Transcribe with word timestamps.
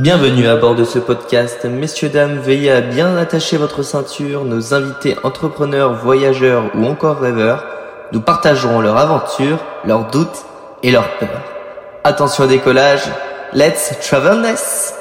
Bienvenue 0.00 0.46
à 0.46 0.56
bord 0.56 0.74
de 0.74 0.84
ce 0.84 0.98
podcast. 0.98 1.66
Messieurs, 1.66 2.08
dames, 2.08 2.38
veillez 2.38 2.70
à 2.70 2.80
bien 2.80 3.14
attacher 3.18 3.58
votre 3.58 3.82
ceinture. 3.82 4.46
Nos 4.46 4.72
invités 4.72 5.18
entrepreneurs, 5.22 5.92
voyageurs 5.92 6.70
ou 6.74 6.86
encore 6.86 7.18
rêveurs 7.18 7.62
nous 8.10 8.22
partageront 8.22 8.80
leurs 8.80 8.96
aventures, 8.96 9.58
leurs 9.84 10.10
doutes 10.10 10.46
et 10.82 10.92
leurs 10.92 11.18
peurs. 11.18 11.42
Attention 12.04 12.44
au 12.44 12.46
décollage. 12.46 13.02
Let's 13.52 13.92
travelness. 14.00 14.94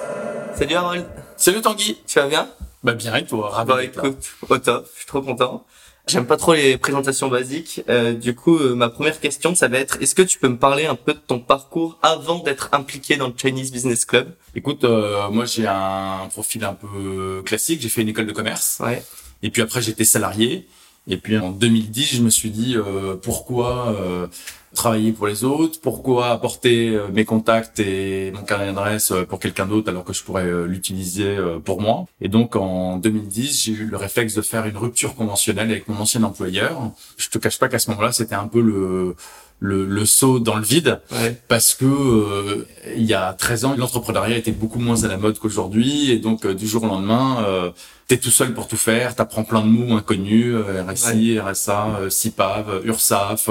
Salut 0.55 0.75
Harold. 0.75 1.05
Salut 1.37 1.61
Tanguy. 1.61 1.97
Tu 2.05 2.19
vas 2.19 2.27
bien? 2.27 2.49
Bah 2.83 2.91
bien 2.91 3.15
et 3.15 3.25
toi, 3.25 3.49
ravi 3.49 3.69
Bah 3.69 3.83
écoute, 3.85 4.33
au 4.49 4.57
top. 4.57 4.85
Je 4.93 4.97
suis 4.97 5.07
trop 5.07 5.21
content. 5.21 5.63
J'aime 6.11 6.25
pas 6.25 6.35
trop 6.37 6.53
les 6.53 6.77
présentations 6.77 7.29
basiques. 7.29 7.81
Euh, 7.87 8.11
du 8.13 8.35
coup, 8.35 8.57
euh, 8.57 8.75
ma 8.75 8.89
première 8.89 9.19
question, 9.19 9.55
ça 9.55 9.69
va 9.69 9.77
être 9.79 9.97
est-ce 10.01 10.13
que 10.13 10.21
tu 10.21 10.37
peux 10.39 10.49
me 10.49 10.57
parler 10.57 10.85
un 10.85 10.95
peu 10.95 11.13
de 11.13 11.19
ton 11.19 11.39
parcours 11.39 11.97
avant 12.01 12.39
d'être 12.39 12.69
impliqué 12.73 13.15
dans 13.15 13.27
le 13.27 13.33
Chinese 13.35 13.71
Business 13.71 14.03
Club? 14.03 14.33
Écoute, 14.53 14.83
euh, 14.83 15.29
moi 15.29 15.45
j'ai 15.45 15.67
un 15.67 16.27
profil 16.29 16.65
un 16.65 16.73
peu 16.73 17.41
classique, 17.45 17.81
j'ai 17.81 17.87
fait 17.89 18.01
une 18.01 18.09
école 18.09 18.25
de 18.27 18.33
commerce 18.33 18.79
Ouais. 18.81 19.01
et 19.41 19.49
puis 19.49 19.61
après 19.61 19.81
j'étais 19.81 20.03
salarié 20.03 20.67
et 21.07 21.17
puis 21.17 21.37
en 21.37 21.51
2010 21.51 22.15
je 22.17 22.21
me 22.21 22.29
suis 22.29 22.49
dit 22.51 22.75
euh, 22.75 23.15
pourquoi 23.21 23.95
euh, 23.99 24.27
travailler 24.73 25.11
pour 25.11 25.27
les 25.27 25.43
autres, 25.43 25.81
pourquoi 25.81 26.29
apporter 26.29 26.89
euh, 26.89 27.07
mes 27.11 27.25
contacts 27.25 27.79
et 27.79 28.31
mon 28.31 28.43
carnet 28.43 28.67
d'adresse 28.67 29.11
euh, 29.11 29.25
pour 29.25 29.39
quelqu'un 29.39 29.65
d'autre 29.65 29.89
alors 29.89 30.03
que 30.05 30.13
je 30.13 30.23
pourrais 30.23 30.45
euh, 30.45 30.65
l'utiliser 30.65 31.35
pour 31.65 31.81
moi? 31.81 32.05
Et 32.21 32.29
donc 32.29 32.55
en 32.55 32.97
2010 32.97 33.63
j'ai 33.63 33.71
eu 33.73 33.85
le 33.85 33.97
réflexe 33.97 34.33
de 34.35 34.41
faire 34.41 34.65
une 34.65 34.77
rupture 34.77 35.15
conventionnelle 35.15 35.71
avec 35.71 35.87
mon 35.87 35.97
ancien 35.99 36.23
employeur. 36.23 36.91
Je 37.17 37.29
te 37.29 37.37
cache 37.37 37.59
pas 37.59 37.67
qu'à 37.67 37.79
ce 37.79 37.89
moment-là 37.91 38.11
c'était 38.11 38.35
un 38.35 38.47
peu 38.47 38.61
le 38.61 39.15
le, 39.63 39.85
le 39.85 40.05
saut 40.07 40.39
dans 40.39 40.55
le 40.55 40.63
vide 40.63 41.01
Ouais. 41.11 41.39
parce 41.47 41.75
que 41.75 41.85
euh, 41.85 42.65
il 42.95 43.03
y 43.03 43.13
a 43.13 43.31
13 43.33 43.65
ans, 43.65 43.75
l'entrepreneuriat 43.77 44.35
était 44.37 44.51
beaucoup 44.51 44.79
moins 44.79 45.03
à 45.03 45.07
la 45.07 45.17
mode 45.17 45.37
qu'aujourd'hui 45.37 46.09
et 46.09 46.17
donc 46.17 46.45
euh, 46.45 46.55
du 46.55 46.67
jour 46.67 46.81
au 46.83 46.87
lendemain, 46.87 47.43
euh, 47.45 47.69
t'es 48.11 48.17
tout 48.17 48.29
seul 48.29 48.53
pour 48.53 48.67
tout 48.67 48.75
faire, 48.75 49.15
t'apprends 49.15 49.45
plein 49.45 49.61
de 49.61 49.67
mots 49.67 49.95
inconnus, 49.95 50.53
euh, 50.53 50.83
RSI, 50.83 51.39
RSA, 51.39 51.95
euh, 52.01 52.09
CIPAV, 52.09 52.69
euh, 52.69 52.81
URSAF, 52.83 53.49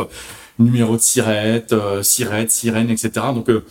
numéro 0.58 0.98
de 0.98 1.00
SIRET, 1.00 1.68
SIRET, 2.02 2.48
SIREN, 2.50 2.90
etc. 2.90 3.10
Donc 3.32 3.48
euh, 3.48 3.64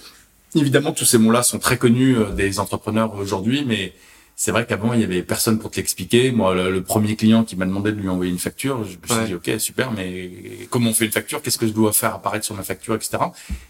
évidemment 0.56 0.92
tous 0.92 1.06
ces 1.06 1.20
mots-là 1.20 1.44
sont 1.44 1.60
très 1.60 1.78
connus 1.78 2.16
des 2.36 2.60
entrepreneurs 2.60 3.14
aujourd'hui, 3.14 3.66
mais 3.68 3.94
c'est 4.42 4.52
vrai 4.52 4.66
qu'avant 4.66 4.94
il 4.94 5.02
y 5.02 5.04
avait 5.04 5.22
personne 5.22 5.60
pour 5.60 5.70
te 5.70 5.76
l'expliquer. 5.76 6.32
Moi, 6.32 6.56
le, 6.56 6.72
le 6.72 6.82
premier 6.82 7.18
client 7.18 7.44
qui 7.44 7.58
m'a 7.58 7.66
demandé 7.66 7.92
de 7.92 7.98
lui 8.00 8.08
envoyer 8.08 8.32
une 8.32 8.40
facture, 8.40 8.86
je 8.86 8.96
me 8.98 9.06
suis 9.06 9.14
Ouais. 9.20 9.26
dit 9.26 9.34
ok 9.36 9.60
super, 9.60 9.92
mais 9.92 10.32
comment 10.70 10.92
on 10.92 10.94
fait 10.94 11.04
une 11.04 11.12
facture? 11.12 11.42
Qu'est-ce 11.42 11.58
que 11.58 11.68
je 11.68 11.74
dois 11.74 11.92
faire 11.92 12.16
apparaître 12.16 12.46
sur 12.46 12.56
ma 12.56 12.64
facture, 12.64 12.96
etc. 12.96 13.18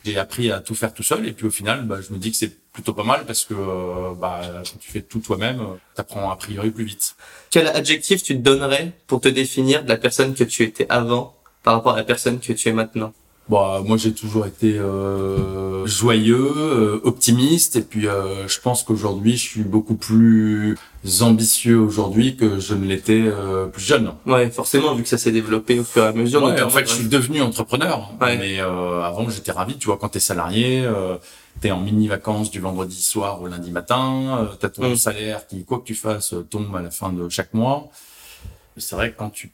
J'ai 0.06 0.20
appris 0.20 0.52
à 0.52 0.60
tout 0.60 0.76
faire 0.76 0.94
tout 0.94 1.02
seul 1.02 1.28
et 1.28 1.32
puis 1.34 1.48
au 1.48 1.50
final, 1.50 1.86
bah, 1.86 1.98
je 2.08 2.14
me 2.14 2.20
dis 2.20 2.30
que 2.30 2.38
c'est 2.38 2.56
plutôt 2.72 2.94
pas 2.94 3.04
mal 3.04 3.26
parce 3.26 3.46
que 3.46 3.56
euh, 3.56 4.14
bah, 4.14 4.42
quand 4.64 4.78
tu 4.80 4.92
fais 4.92 5.02
tout 5.02 5.20
toi-même, 5.20 5.60
euh, 5.60 5.74
t'apprends 5.96 6.30
a 6.30 6.36
priori 6.36 6.70
plus 6.70 6.86
vite. 6.86 7.16
Quel 7.50 7.66
adjectif 7.68 8.22
tu 8.22 8.36
te 8.36 8.42
donnerais 8.42 8.92
pour 9.08 9.22
te 9.22 9.28
définir 9.28 9.84
de 9.84 9.90
la 9.90 9.98
personne 9.98 10.36
que 10.36 10.44
tu 10.44 10.62
étais 10.62 10.86
avant 10.90 11.36
par 11.64 11.74
rapport 11.74 11.94
à 11.94 11.98
la 11.98 12.04
personne 12.04 12.40
que 12.40 12.54
tu 12.54 12.70
es 12.70 12.74
maintenant? 12.74 13.12
Bah, 13.50 13.82
moi, 13.84 13.98
j'ai 13.98 14.14
toujours 14.14 14.46
été 14.46 14.78
euh, 14.78 15.84
joyeux, 15.88 16.52
euh, 16.56 17.00
optimiste, 17.04 17.78
et 17.78 17.82
puis 17.82 18.08
euh, 18.08 18.48
je 18.48 18.60
pense 18.60 18.84
qu'aujourd'hui, 18.84 19.38
je 19.38 19.42
suis 19.50 19.64
beaucoup 19.64 19.96
plus 19.96 20.78
ambitieux 21.22 21.80
aujourd'hui 21.80 22.36
que 22.36 22.60
je 22.60 22.76
ne 22.76 22.86
l'étais 22.86 23.24
euh, 23.26 23.66
plus 23.66 23.82
jeune. 23.84 24.12
Ouais, 24.28 24.52
forcément, 24.52 24.94
vu 24.94 25.02
que 25.02 25.10
ça 25.10 25.18
s'est 25.18 25.32
développé 25.32 25.80
au 25.80 25.84
fur 25.84 26.04
et 26.04 26.08
à 26.08 26.14
mesure. 26.14 26.44
Ouais, 26.44 26.62
en 26.62 26.70
fait, 26.70 26.88
je 26.88 26.94
suis 26.94 27.08
devenu 27.08 27.42
entrepreneur, 27.42 28.12
Ouais. 28.22 28.38
mais 28.38 28.60
euh, 28.60 29.02
avant, 29.02 29.28
j'étais 29.32 29.52
ravi. 29.52 29.78
Tu 29.78 29.88
vois, 29.88 29.98
quand 29.98 30.10
t'es 30.10 30.20
salarié, 30.20 30.84
euh, 30.86 31.16
t'es 31.60 31.72
en 31.72 31.80
mini 31.80 32.08
vacances 32.08 32.52
du 32.52 32.60
vendredi 32.60 33.02
soir 33.02 33.42
au 33.42 33.48
lundi 33.48 33.72
matin, 33.72 34.42
euh, 34.42 34.46
t'as 34.60 34.70
ton 34.70 34.92
Mm. 34.92 34.96
salaire 34.96 35.48
qui, 35.48 35.66
quoi 35.66 35.80
que 35.80 35.86
tu 35.86 35.96
fasses, 35.96 36.34
euh, 36.34 36.44
tombe 36.48 36.76
à 36.76 36.84
la 36.84 36.92
fin 36.92 37.12
de 37.12 37.28
chaque 37.30 37.56
mois. 37.56 37.88
C'est 38.78 38.96
vrai 38.96 39.12
que 39.12 39.18
quand 39.18 39.32
tu 39.32 39.50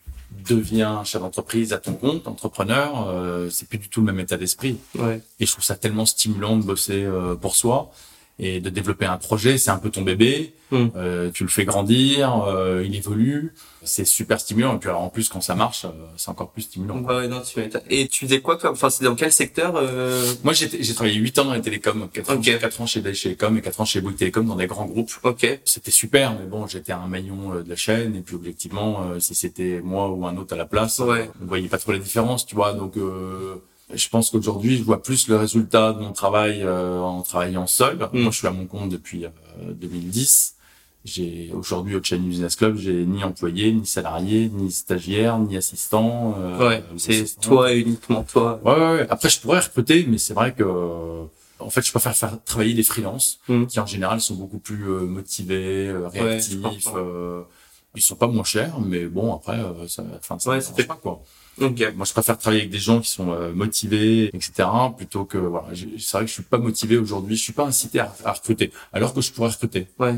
deviens 0.48 1.04
chef 1.04 1.22
d'entreprise 1.22 1.74
à 1.74 1.78
ton 1.78 1.94
compte, 1.94 2.28
entrepreneur, 2.28 3.08
euh, 3.08 3.50
c'est 3.50 3.68
plus 3.68 3.78
du 3.78 3.90
tout 3.90 4.02
le 4.02 4.08
même 4.08 4.20
état 4.20 4.38
d'esprit. 4.38 4.78
Ouais. 4.98 5.22
Et 5.40 5.46
je 5.46 5.52
trouve 5.52 5.64
ça 5.64 5.76
tellement 5.76 6.06
stimulant 6.06 6.58
de 6.58 6.64
bosser 6.64 7.04
euh, 7.04 7.36
pour 7.36 7.56
soi 7.56 7.92
et 8.38 8.60
de 8.60 8.70
développer 8.70 9.06
un 9.06 9.18
projet. 9.18 9.58
C'est 9.58 9.72
un 9.72 9.78
peu 9.78 9.90
ton 9.90 10.02
bébé. 10.02 10.54
Mm. 10.72 10.86
Euh, 10.96 11.30
tu 11.32 11.44
le 11.44 11.50
fais 11.50 11.64
grandir, 11.64 12.44
euh, 12.48 12.84
il 12.86 12.96
évolue. 12.96 13.54
C'est 13.84 14.04
super 14.04 14.40
stimulant. 14.40 14.76
Et 14.76 14.80
puis 14.80 14.90
alors, 14.90 15.04
en 15.04 15.10
plus, 15.10 15.30
quand 15.30 15.40
ça 15.42 15.54
marche, 15.56 15.86
euh, 15.86 15.90
c'est 16.18 16.30
encore 16.30 16.50
plus 16.52 16.64
stimulant. 16.64 16.98
Ouais, 17.02 17.16
ouais, 17.16 17.28
non, 17.28 17.42
tu. 17.42 17.60
Et 17.90 18.08
tu 18.08 18.26
faisais 18.26 18.42
quoi 18.42 18.58
comme, 18.58 18.74
enfin, 18.74 18.90
c'est 18.90 19.04
dans 19.06 19.14
quel 19.16 19.32
secteur 19.32 19.76
euh... 19.76 20.34
Moi, 20.44 20.54
j'ai 20.54 20.94
travaillé 20.96 21.16
8 21.18 21.40
ans 21.40 21.46
dans 21.46 21.54
les 21.54 21.62
télécoms, 21.62 22.10
4 22.12 22.32
ans, 22.32 22.34
Ok. 22.36 22.60
quatre 22.60 22.82
ans 22.82 22.88
chez 22.88 23.02
Deutsche 23.02 23.24
Telekom 23.24 23.58
et 23.58 23.62
4 23.62 23.82
ans 23.82 23.86
chez 23.86 24.02
Bouygues 24.02 24.18
Télécom 24.18 24.46
dans 24.48 24.56
des 24.56 24.68
grands 24.68 24.86
groupes. 24.88 25.12
Ok. 25.24 25.60
C'était 25.64 25.92
super, 25.92 26.34
mais 26.38 26.48
bon, 26.48 26.66
j'étais 26.68 26.94
un 26.94 27.08
maillon 27.08 27.54
euh, 27.54 27.64
de 27.64 27.70
la 27.70 27.76
chaîne 27.76 28.16
et 28.16 28.22
puis 28.22 28.36
objectivement, 28.36 29.04
euh, 29.12 29.20
si 29.20 29.36
c'était 29.36 29.82
moi 29.84 30.10
ou 30.10 30.26
un 30.26 30.36
autre 30.36 30.54
à 30.56 30.58
la 30.58 30.66
place, 30.66 31.00
Ouais. 31.00 31.30
on 31.42 31.46
voyait 31.46 31.68
pas 31.70 31.78
trop 31.78 31.92
la 31.92 32.00
différence, 32.00 32.46
tu 32.46 32.56
vois. 32.56 32.74
Donc, 32.74 32.98
euh, 32.98 33.56
je 33.94 34.10
pense 34.10 34.32
qu'aujourd'hui, 34.32 34.78
je 34.78 34.84
vois 34.84 35.02
plus 35.04 35.28
le 35.28 35.36
résultat 35.38 35.94
de 35.94 36.00
mon 36.00 36.12
travail 36.12 36.62
euh, 36.64 37.00
en 37.00 37.22
travaillant 37.22 37.68
seul. 37.68 37.98
Mm. 38.14 38.20
Moi, 38.22 38.32
je 38.32 38.38
suis 38.38 38.48
à 38.48 38.52
mon 38.52 38.66
compte 38.66 38.90
depuis 38.90 39.26
euh, 39.26 39.30
2010. 39.74 40.54
J'ai 41.06 41.52
aujourd'hui 41.54 41.96
au 41.96 42.02
Chinese 42.02 42.26
Business 42.28 42.56
Club, 42.56 42.78
j'ai 42.78 43.06
ni 43.06 43.24
employé, 43.24 43.72
ni 43.72 43.86
salarié, 43.86 44.50
ni 44.52 44.72
stagiaire, 44.72 45.38
ni 45.38 45.56
assistant. 45.56 46.36
euh, 46.40 46.68
Ouais. 46.68 46.84
ou 46.94 46.98
C'est 46.98 47.22
assistant. 47.22 47.42
toi 47.42 47.74
et 47.74 47.80
uniquement 47.80 48.24
toi. 48.24 48.60
Ouais, 48.66 48.74
ouais, 48.74 48.80
ouais. 49.02 49.08
Après, 49.12 49.30
je 49.30 49.40
pourrais 49.40 49.60
recruter, 49.60 50.04
mais 50.10 50.18
c'est 50.18 50.34
vrai 50.34 50.54
que, 50.56 50.64
en 51.60 51.70
fait, 51.70 51.86
je 51.86 51.92
préfère 51.92 52.16
faire 52.16 52.44
travailler 52.44 52.74
des 52.74 52.82
freelances 52.84 53.40
Mm. 53.48 53.66
qui, 53.68 53.80
en 53.80 53.86
général, 53.86 54.20
sont 54.20 54.34
beaucoup 54.34 54.58
plus 54.58 54.90
euh, 54.90 55.02
motivés, 55.06 55.90
euh, 55.90 56.08
réactifs. 56.08 56.88
euh, 56.96 57.44
ils 57.96 58.02
sont 58.02 58.16
pas 58.16 58.28
moins 58.28 58.44
chers, 58.44 58.80
mais 58.82 59.06
bon, 59.06 59.34
après, 59.36 59.60
euh, 59.60 59.88
ça, 59.88 60.04
enfin, 60.18 60.40
ça 60.40 60.50
Ouais, 60.50 60.60
ça 60.60 60.74
fait- 60.74 60.86
pas, 60.86 60.96
quoi. 61.02 61.22
Ok. 61.62 61.94
Moi, 61.96 62.06
je 62.06 62.12
préfère 62.14 62.38
travailler 62.38 62.64
avec 62.64 62.72
des 62.72 62.80
gens 62.80 63.00
qui 63.00 63.10
sont 63.10 63.32
euh, 63.32 63.54
motivés, 63.54 64.26
etc., 64.34 64.68
plutôt 64.98 65.26
que, 65.26 65.38
voilà. 65.38 65.68
C'est 65.98 66.12
vrai 66.18 66.22
que 66.22 66.28
je 66.28 66.34
suis 66.34 66.44
pas 66.44 66.58
motivé 66.58 66.98
aujourd'hui, 66.98 67.36
je 67.38 67.44
suis 67.44 67.54
pas 67.54 67.66
incité 67.66 68.00
à, 68.00 68.14
à 68.26 68.34
recruter, 68.34 68.72
alors 68.94 69.14
que 69.14 69.22
je 69.22 69.32
pourrais 69.32 69.50
recruter. 69.50 69.88
Ouais. 70.00 70.16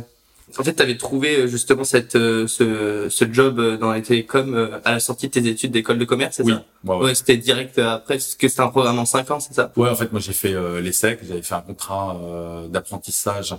En 0.57 0.63
fait, 0.63 0.73
tu 0.73 0.81
avais 0.81 0.95
trouvé 0.97 1.35
euh, 1.41 1.47
justement 1.47 1.83
cette, 1.83 2.15
euh, 2.15 2.47
ce, 2.47 3.07
ce 3.09 3.25
job 3.33 3.59
dans 3.79 3.91
les 3.91 4.01
télécoms 4.01 4.53
euh, 4.55 4.79
à 4.85 4.93
la 4.93 4.99
sortie 5.01 5.27
de 5.27 5.33
tes 5.33 5.45
études 5.45 5.71
d'école 5.71 5.99
de 5.99 6.05
commerce, 6.05 6.37
c'est 6.37 6.43
Oui. 6.43 6.53
ça 6.53 6.63
Ouais, 6.85 6.95
ouais. 6.95 7.03
Ouais, 7.07 7.15
c'était 7.15 7.35
direct 7.35 7.77
après, 7.79 8.15
parce 8.15 8.35
que 8.35 8.47
c'était 8.47 8.61
un 8.61 8.69
programme 8.69 8.97
en 8.97 9.05
5 9.05 9.29
ans, 9.31 9.39
c'est 9.41 9.53
ça? 9.53 9.73
Ouais, 9.75 9.89
en 9.89 9.95
fait, 9.95 10.09
moi 10.11 10.21
j'ai 10.21 10.31
fait 10.33 10.55
l'ESSEC, 10.81 11.19
j'avais 11.27 11.41
fait 11.41 11.55
un 11.55 11.61
contrat 11.61 12.17
d'apprentissage 12.69 13.55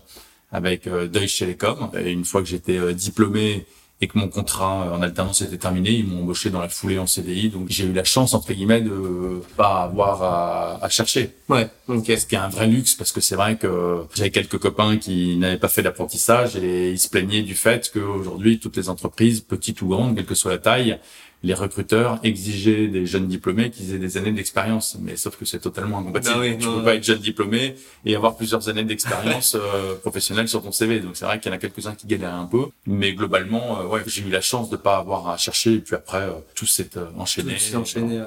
avec 0.50 0.88
Deutsche 0.88 1.38
Telekom. 1.40 1.90
Et 1.98 2.10
une 2.10 2.24
fois 2.24 2.40
que 2.40 2.48
j'étais 2.48 2.94
diplômé 2.94 3.66
et 4.00 4.06
que 4.06 4.16
mon 4.16 4.28
contrat 4.28 4.84
euh, 4.86 4.96
en 4.96 5.02
alternance 5.02 5.42
était 5.42 5.58
terminé, 5.58 5.90
ils 5.90 6.06
m'ont 6.06 6.20
embauché 6.22 6.50
dans 6.50 6.60
la 6.60 6.68
foulée 6.68 6.98
en 6.98 7.06
CDI. 7.06 7.48
Donc 7.48 7.66
j'ai 7.68 7.84
eu 7.84 7.92
la 7.92 8.04
chance 8.04 8.32
entre 8.34 8.52
guillemets 8.52 8.80
de 8.80 9.42
pas 9.56 9.82
avoir 9.82 10.22
à, 10.22 10.84
à 10.84 10.88
chercher. 10.88 11.34
Ouais. 11.48 11.68
Ok. 11.88 12.06
Ce 12.06 12.26
qui 12.26 12.36
est 12.36 12.38
un 12.38 12.48
vrai 12.48 12.66
luxe 12.66 12.94
parce 12.94 13.10
que 13.12 13.20
c'est 13.20 13.34
vrai 13.34 13.56
que 13.56 14.04
j'avais 14.14 14.30
quelques 14.30 14.58
copains 14.58 14.98
qui 14.98 15.36
n'avaient 15.36 15.58
pas 15.58 15.68
fait 15.68 15.82
d'apprentissage 15.82 16.56
et 16.56 16.90
ils 16.90 16.98
se 16.98 17.08
plaignaient 17.08 17.42
du 17.42 17.54
fait 17.54 17.90
qu'aujourd'hui 17.92 18.60
toutes 18.60 18.76
les 18.76 18.88
entreprises, 18.88 19.40
petites 19.40 19.82
ou 19.82 19.88
grandes, 19.88 20.14
quelle 20.14 20.26
que 20.26 20.34
soit 20.34 20.52
la 20.52 20.58
taille, 20.58 20.98
les 21.42 21.54
recruteurs 21.54 22.18
exigeaient 22.24 22.88
des 22.88 23.06
jeunes 23.06 23.28
diplômés 23.28 23.70
qui 23.70 23.94
aient 23.94 23.98
des 23.98 24.16
années 24.16 24.32
d'expérience. 24.32 24.96
Mais 25.00 25.16
sauf 25.16 25.36
que 25.36 25.44
c'est 25.44 25.60
totalement 25.60 25.98
incompatible. 25.98 26.34
Bah 26.34 26.40
oui, 26.40 26.58
tu 26.58 26.64
non, 26.66 26.72
peux 26.72 26.78
non. 26.78 26.84
pas 26.84 26.94
être 26.96 27.04
jeune 27.04 27.18
diplômé 27.20 27.74
et 28.04 28.16
avoir 28.16 28.36
plusieurs 28.36 28.68
années 28.68 28.84
d'expérience 28.84 29.54
euh, 29.60 29.94
professionnelle 29.96 30.48
sur 30.48 30.62
ton 30.62 30.72
CV. 30.72 31.00
Donc 31.00 31.16
c'est 31.16 31.24
vrai 31.24 31.38
qu'il 31.38 31.50
y 31.50 31.54
en 31.54 31.56
a 31.56 31.60
quelques-uns 31.60 31.94
qui 31.94 32.06
galèrent 32.06 32.34
un 32.34 32.46
peu. 32.46 32.66
Mais 32.86 33.12
globalement, 33.12 33.80
euh, 33.80 33.86
ouais, 33.86 34.00
j'ai 34.06 34.22
eu 34.22 34.30
la 34.30 34.40
chance 34.40 34.68
de 34.70 34.76
pas 34.76 34.96
avoir 34.96 35.28
à 35.28 35.36
chercher 35.36 35.74
et 35.74 35.78
puis 35.78 35.94
après 35.94 36.22
euh, 36.22 36.32
tout 36.54 36.66
s'est 36.66 36.96
euh, 36.96 37.06
enchaîné. 37.16 37.54
Tout 37.54 37.60
s'est 37.60 37.76
enchaîné, 37.76 38.18
ouais. 38.18 38.26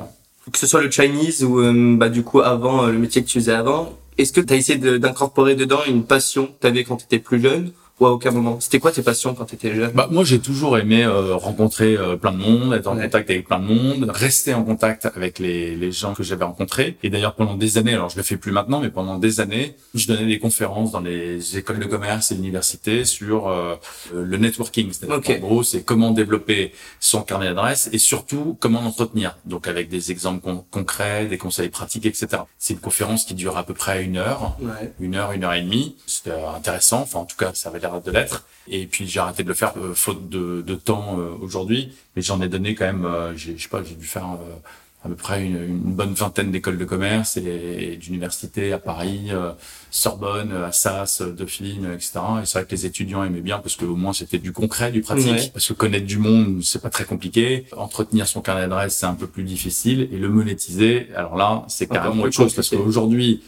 Que 0.52 0.58
ce 0.58 0.66
soit 0.66 0.82
le 0.82 0.90
Chinese 0.90 1.44
ou 1.44 1.60
euh, 1.60 1.96
bah 1.98 2.10
du 2.10 2.24
coup 2.24 2.42
avant 2.42 2.86
euh, 2.86 2.92
le 2.92 2.98
métier 2.98 3.22
que 3.22 3.28
tu 3.28 3.40
faisais 3.40 3.54
avant, 3.54 3.96
est-ce 4.18 4.34
que 4.34 4.42
tu 4.42 4.54
as 4.54 4.56
essayé 4.56 4.80
de- 4.80 4.98
d'incorporer 4.98 5.56
dedans 5.56 5.82
une 5.88 6.04
passion 6.04 6.48
que 6.48 6.54
tu 6.62 6.68
avais 6.68 6.84
quand 6.84 6.98
tu 6.98 7.06
étais 7.06 7.20
plus 7.20 7.40
jeune 7.42 7.72
ou 8.02 8.06
à 8.08 8.12
aucun 8.12 8.32
moment 8.32 8.60
C'était 8.60 8.80
quoi 8.80 8.92
tes 8.92 9.04
passions 9.04 9.36
quand 9.36 9.46
tu 9.46 9.54
étais 9.56 9.76
jeune? 9.76 9.92
Bah, 9.92 10.08
moi, 10.10 10.24
j'ai 10.24 10.40
toujours 10.40 10.78
aimé 10.80 11.04
euh, 11.04 11.36
rencontrer 11.36 11.96
euh, 11.96 12.16
plein 12.16 12.32
de 12.32 12.38
monde, 12.38 12.74
être 12.74 12.88
en 12.88 12.96
Ouais. 12.98 13.04
contact 13.04 13.30
avec 13.30 13.48
plein 13.48 13.60
de 13.60 13.66
monde, 13.66 14.10
rester 14.12 14.54
en 14.56 14.64
contact 14.64 15.08
avec 15.16 15.38
les, 15.38 15.76
les 15.76 15.92
gens 15.92 16.14
que 16.16 16.24
j'avais 16.24 16.44
rencontrés. 16.44 16.98
Et 17.04 17.12
d'ailleurs, 17.12 17.36
pendant 17.36 17.56
des 17.56 17.78
années, 17.78 17.94
alors 17.94 18.10
je 18.10 18.18
le 18.18 18.24
fais 18.24 18.38
plus 18.38 18.52
maintenant, 18.52 18.80
mais 18.80 18.90
pendant 18.90 19.20
des 19.20 19.40
années, 19.40 19.76
je 19.94 20.08
donnais 20.08 20.26
des 20.26 20.40
conférences 20.40 20.92
dans 20.92 21.00
les 21.00 21.58
écoles 21.60 21.78
de 21.80 21.86
commerce 21.86 22.32
et 22.32 22.36
l'université 22.36 23.06
sur 23.06 23.48
euh, 23.50 23.76
euh, 24.16 24.26
le 24.26 24.38
networking. 24.38 24.92
C'est-à-dire 24.92 25.18
Ok. 25.18 25.26
qu'en 25.28 25.48
gros, 25.48 25.64
c'est 25.64 25.84
comment 25.84 26.10
développer 26.10 26.72
son 27.00 27.22
carnet 27.22 27.46
d'adresses 27.50 27.88
et 27.94 28.00
surtout 28.00 28.58
comment 28.60 28.82
l'entretenir. 28.82 29.38
Donc 29.46 29.68
avec 29.68 29.90
des 29.90 30.10
exemples 30.12 30.42
con- 30.42 30.66
concrets, 30.72 31.28
des 31.28 31.38
conseils 31.38 31.70
pratiques, 31.70 32.08
etc. 32.08 32.30
C'est 32.58 32.74
une 32.74 32.80
conférence 32.80 33.26
qui 33.26 33.36
dure 33.36 33.58
à 33.58 33.64
peu 33.64 33.76
près 33.76 34.04
une 34.04 34.18
heure 34.18 34.58
Ouais. 34.60 34.92
une 35.00 35.14
heure, 35.16 35.34
une 35.34 35.44
heure 35.44 35.54
et 35.54 35.62
demie. 35.62 35.96
C'était 36.08 36.32
intéressant. 36.58 37.02
Enfin, 37.02 37.20
en 37.20 37.26
tout 37.26 37.38
cas, 37.38 37.52
ça 37.54 37.70
avait 37.70 37.80
l'air 37.80 37.91
de 38.00 38.12
l'être. 38.12 38.46
Et 38.68 38.86
puis, 38.86 39.08
j'ai 39.08 39.20
arrêté 39.20 39.44
de 39.44 39.48
le 39.50 39.54
faire 39.56 39.74
euh, 39.78 39.94
faute 39.94 40.30
de, 40.30 40.62
de 40.66 40.76
temps 40.76 41.18
euh, 41.20 41.32
aujourd'hui. 41.42 41.92
Mais 42.16 42.22
j'en 42.22 42.42
ai 42.42 42.48
donné 42.48 42.76
quand 42.76 42.86
même, 42.86 43.06
euh, 43.06 43.36
j'ai- 43.36 43.58
je 43.58 43.64
sais 43.64 43.70
pas, 43.70 43.84
j'ai 43.84 43.96
dû 43.96 44.06
faire 44.06 44.26
euh, 44.34 44.56
à 45.04 45.10
peu 45.10 45.16
près 45.16 45.44
une, 45.44 45.58
une 45.64 45.94
bonne 45.96 46.14
vingtaine 46.14 46.52
d'écoles 46.52 46.78
de 46.78 46.86
commerce 46.86 47.36
et, 47.38 47.98
d'universités 48.00 48.72
à 48.72 48.78
Paris, 48.78 49.30
euh, 49.32 49.52
Sorbonne, 49.90 50.54
Assas, 50.54 51.24
Dauphine, 51.36 51.86
etc. 51.96 52.20
Et 52.42 52.46
c'est 52.46 52.60
vrai 52.60 52.66
que 52.68 52.72
les 52.72 52.86
étudiants 52.86 53.24
aimaient 53.24 53.42
bien 53.42 53.58
parce 53.58 53.76
qu'au 53.76 53.96
moins 53.96 54.14
c'était 54.14 54.38
du 54.38 54.52
concret, 54.54 54.92
du 54.92 55.02
pratique. 55.02 55.52
Parce 55.54 55.68
que 55.68 55.74
connaître 55.74 56.06
du 56.06 56.20
monde, 56.20 56.62
c'est 56.64 56.82
pas 56.82 56.92
très 56.92 57.06
compliqué. 57.06 57.66
Entretenir 57.76 58.28
son 58.28 58.42
carnet 58.42 58.62
d'adresse, 58.62 58.96
c'est 58.96 59.08
un 59.08 59.16
peu 59.16 59.26
plus 59.28 59.44
difficile. 59.44 60.08
Et 60.12 60.18
le 60.18 60.30
monétiser, 60.30 61.08
alors 61.16 61.36
là, 61.36 61.66
c'est 61.68 61.88
carrément 61.88 62.22
autre 62.24 62.36
chose 62.36 62.54
parce 62.54 62.70
qu'aujourd'hui, 62.70 63.42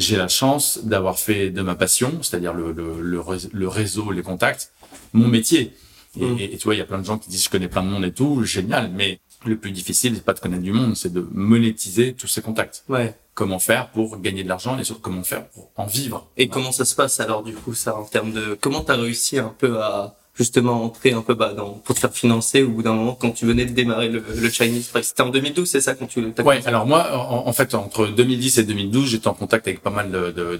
j'ai 0.00 0.16
la 0.16 0.28
chance 0.28 0.80
d'avoir 0.82 1.18
fait 1.18 1.50
de 1.50 1.62
ma 1.62 1.74
passion, 1.74 2.22
c'est-à-dire 2.22 2.54
le, 2.54 2.72
le, 2.72 3.18
le, 3.52 3.68
réseau, 3.68 4.10
les 4.12 4.22
contacts, 4.22 4.72
mon 5.12 5.28
métier. 5.28 5.74
Et, 6.18 6.24
mmh. 6.24 6.38
et, 6.40 6.56
tu 6.56 6.64
vois, 6.64 6.74
il 6.74 6.78
y 6.78 6.82
a 6.82 6.86
plein 6.86 6.98
de 6.98 7.04
gens 7.04 7.18
qui 7.18 7.28
disent 7.28 7.44
je 7.44 7.50
connais 7.50 7.68
plein 7.68 7.82
de 7.82 7.88
monde 7.88 8.04
et 8.04 8.12
tout, 8.12 8.42
génial. 8.44 8.90
Mais 8.92 9.20
le 9.44 9.56
plus 9.56 9.70
difficile, 9.70 10.14
c'est 10.14 10.24
pas 10.24 10.32
de 10.32 10.40
connaître 10.40 10.62
du 10.62 10.72
monde, 10.72 10.96
c'est 10.96 11.12
de 11.12 11.26
monétiser 11.30 12.14
tous 12.14 12.26
ces 12.26 12.42
contacts. 12.42 12.84
Ouais. 12.88 13.14
Comment 13.34 13.58
faire 13.58 13.90
pour 13.90 14.18
gagner 14.20 14.42
de 14.42 14.48
l'argent 14.48 14.78
et 14.78 14.84
surtout 14.84 15.02
comment 15.02 15.22
faire 15.22 15.46
pour 15.48 15.70
en 15.76 15.86
vivre. 15.86 16.28
Et 16.36 16.48
comment 16.48 16.72
ça 16.72 16.84
se 16.84 16.94
passe 16.94 17.20
alors 17.20 17.42
du 17.42 17.54
coup 17.54 17.74
ça 17.74 17.96
en 17.96 18.04
termes 18.04 18.32
de 18.32 18.58
comment 18.60 18.82
t'as 18.82 18.96
réussi 18.96 19.38
un 19.38 19.54
peu 19.56 19.80
à 19.80 20.16
justement 20.34 20.84
entrer 20.84 21.12
un 21.12 21.22
peu 21.22 21.34
bas 21.34 21.52
dans 21.52 21.70
pour 21.70 21.94
te 21.94 22.00
faire 22.00 22.12
financer 22.12 22.62
au 22.62 22.68
bout 22.68 22.82
d'un 22.82 22.94
moment 22.94 23.14
quand 23.14 23.30
tu 23.30 23.46
venais 23.46 23.64
de 23.64 23.72
démarrer 23.72 24.08
le, 24.08 24.22
le 24.34 24.50
Chinese 24.50 24.88
Price 24.88 25.08
C'était 25.08 25.22
en 25.22 25.30
2012, 25.30 25.68
c'est 25.68 25.80
ça 25.80 25.94
quand 25.94 26.06
tu 26.06 26.20
Ouais, 26.44 26.66
alors 26.66 26.86
moi 26.86 27.10
en, 27.12 27.52
fait 27.52 27.74
entre 27.74 28.06
2010 28.06 28.58
et 28.58 28.64
2012, 28.64 29.08
j'étais 29.08 29.28
en 29.28 29.34
contact 29.34 29.66
avec 29.66 29.80
pas 29.80 29.90
mal 29.90 30.10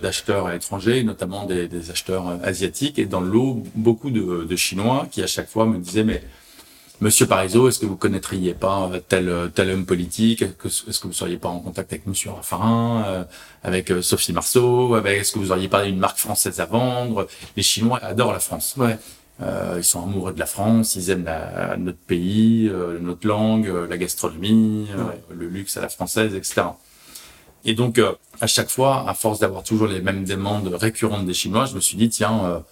d'acheteurs 0.02 0.48
de, 0.48 0.54
étrangers, 0.54 1.02
notamment 1.02 1.44
des, 1.46 1.68
des, 1.68 1.90
acheteurs 1.90 2.28
euh, 2.28 2.36
asiatiques 2.42 2.98
et 2.98 3.06
dans 3.06 3.20
le 3.20 3.30
lot 3.30 3.62
beaucoup 3.74 4.10
de, 4.10 4.44
de 4.44 4.56
chinois 4.56 5.06
qui 5.10 5.22
à 5.22 5.26
chaque 5.26 5.48
fois 5.48 5.66
me 5.66 5.78
disaient 5.78 6.04
mais 6.04 6.22
Monsieur 7.02 7.26
Parizeau, 7.26 7.66
est-ce 7.66 7.78
que 7.78 7.86
vous 7.86 7.96
connaîtriez 7.96 8.52
pas 8.52 8.90
euh, 8.92 9.00
tel 9.00 9.30
euh, 9.30 9.48
tel 9.48 9.70
homme 9.70 9.86
politique? 9.86 10.42
Est-ce 10.42 11.00
que 11.00 11.06
vous 11.06 11.14
seriez 11.14 11.38
pas 11.38 11.48
en 11.48 11.58
contact 11.58 11.90
avec 11.94 12.06
Monsieur 12.06 12.30
Raffarin, 12.30 13.04
euh, 13.06 13.24
avec 13.62 13.90
Sophie 14.02 14.34
Marceau 14.34 14.94
Est-ce 15.06 15.32
que 15.32 15.38
vous 15.38 15.50
auriez 15.50 15.68
pas 15.68 15.86
une 15.86 15.98
marque 15.98 16.18
française 16.18 16.60
à 16.60 16.66
vendre? 16.66 17.26
Les 17.56 17.62
Chinois 17.62 17.98
adorent 18.02 18.34
la 18.34 18.40
France. 18.40 18.74
Ouais. 18.76 18.98
Euh, 19.42 19.74
ils 19.78 19.84
sont 19.84 20.02
amoureux 20.02 20.32
de 20.32 20.38
la 20.38 20.46
France, 20.46 20.96
ils 20.96 21.10
aiment 21.10 21.24
la, 21.24 21.76
notre 21.78 21.98
pays, 21.98 22.70
notre 23.00 23.26
langue, 23.26 23.72
la 23.88 23.96
gastronomie, 23.96 24.88
le 25.30 25.48
luxe 25.48 25.76
à 25.76 25.80
la 25.80 25.88
française, 25.88 26.34
etc. 26.34 26.62
Et 27.64 27.74
donc, 27.74 28.00
à 28.40 28.46
chaque 28.46 28.70
fois, 28.70 29.08
à 29.08 29.14
force 29.14 29.38
d'avoir 29.38 29.62
toujours 29.62 29.86
les 29.86 30.00
mêmes 30.00 30.24
demandes 30.24 30.68
récurrentes 30.68 31.26
des 31.26 31.34
Chinois, 31.34 31.66
je 31.66 31.74
me 31.74 31.80
suis 31.80 31.96
dit, 31.96 32.08
tiens, 32.08 32.62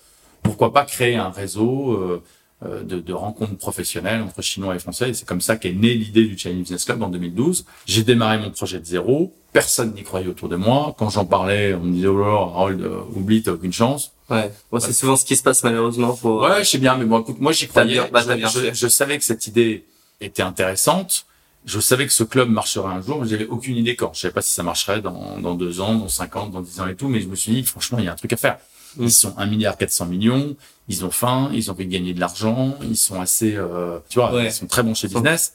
pourquoi 0.43 0.73
pas 0.73 0.85
créer 0.85 1.17
un 1.17 1.31
réseau 1.31 2.23
euh, 2.65 2.83
de, 2.83 2.99
de, 2.99 3.13
rencontres 3.13 3.57
professionnelles 3.57 4.21
entre 4.21 4.43
Chinois 4.43 4.75
et 4.75 4.81
Français. 4.81 5.11
Et 5.11 5.15
c'est 5.15 5.29
comme 5.29 5.41
ça 5.41 5.55
qu'est 5.55 5.73
née 5.73 5.95
l'idée 5.95 6.25
du 6.25 6.37
Chinese 6.37 6.63
Business 6.63 6.85
Club 6.87 7.01
en 7.05 7.09
2012. 7.09 7.65
J'ai 7.87 8.03
démarré 8.03 8.37
mon 8.39 8.51
projet 8.51 8.81
de 8.81 8.85
zéro. 8.85 9.33
Personne 9.53 9.95
n'y 9.95 10.03
croyait 10.03 10.27
autour 10.27 10.49
de 10.49 10.57
moi. 10.57 10.93
Quand 10.99 11.09
j'en 11.09 11.25
parlais, 11.25 11.73
on 11.75 11.85
me 11.85 11.93
disait, 11.93 12.09
oh 12.09 12.19
là, 12.19 12.33
Harold, 12.33 12.81
euh, 12.81 13.03
oublie, 13.15 13.45
t'as 13.45 13.53
aucune 13.53 13.73
chance. 13.73 14.13
Ouais. 14.31 14.53
Bon, 14.71 14.79
c'est 14.79 14.93
souvent 14.93 15.17
ce 15.17 15.25
qui 15.25 15.37
se 15.37 15.43
passe 15.43 15.63
malheureusement. 15.65 16.15
Pour... 16.15 16.43
Ouais, 16.43 16.63
je 16.63 16.69
sais 16.69 16.79
bien, 16.79 16.97
mais 16.97 17.05
bon, 17.05 17.21
écoute, 17.21 17.41
moi 17.41 17.53
j'y 17.53 17.67
croyais. 17.67 17.95
Bien, 17.95 18.09
bah, 18.13 18.23
je, 18.23 18.75
je, 18.75 18.89
savais 18.89 19.19
que 19.19 19.25
cette 19.25 19.47
idée 19.47 19.87
était 20.21 20.43
intéressante. 20.43 21.25
Je 21.65 21.81
savais 21.81 22.07
que 22.07 22.13
ce 22.13 22.25
club 22.25 22.49
marcherait 22.49 22.93
un 22.93 23.01
jour, 23.01 23.21
mais 23.21 23.29
j'avais 23.29 23.47
aucune 23.47 23.77
idée 23.77 23.97
quand. 23.97 24.15
Je 24.15 24.21
savais 24.21 24.35
pas 24.35 24.43
si 24.43 24.53
ça 24.55 24.63
marcherait 24.63 25.01
dans, 25.01 25.39
dans 25.39 25.55
deux 25.55 25.81
ans, 25.81 25.95
dans 25.95 26.09
cinq 26.09 26.37
ans, 26.37 26.47
dans 26.47 26.61
dix 26.61 26.81
ans 26.81 26.87
et 26.87 26.95
tout, 26.95 27.09
mais 27.09 27.21
je 27.21 27.27
me 27.27 27.37
suis 27.37 27.53
dit, 27.53 27.63
franchement, 27.63 27.99
il 27.99 28.05
y 28.05 28.09
a 28.09 28.13
un 28.13 28.17
truc 28.17 28.33
à 28.33 28.37
faire. 28.37 28.59
Ils 28.99 29.07
mm. 29.07 29.11
sont 29.11 29.35
un 29.37 29.47
milliard 29.47 29.77
400 29.77 30.07
millions. 30.07 30.57
Ils 30.89 31.05
ont 31.05 31.11
faim. 31.11 31.51
Ils 31.53 31.71
ont 31.71 31.75
envie 31.75 31.87
de 31.87 31.93
gagner 31.93 32.15
de 32.15 32.21
l'argent. 32.21 32.77
Ils 32.83 32.97
sont 32.97 33.21
assez, 33.21 33.55
euh, 33.57 33.99
tu 34.09 34.19
vois, 34.19 34.33
ils 34.43 34.53
sont 34.53 34.67
très 34.67 34.83
bons 34.83 34.95
chez 34.95 35.09
business. 35.09 35.55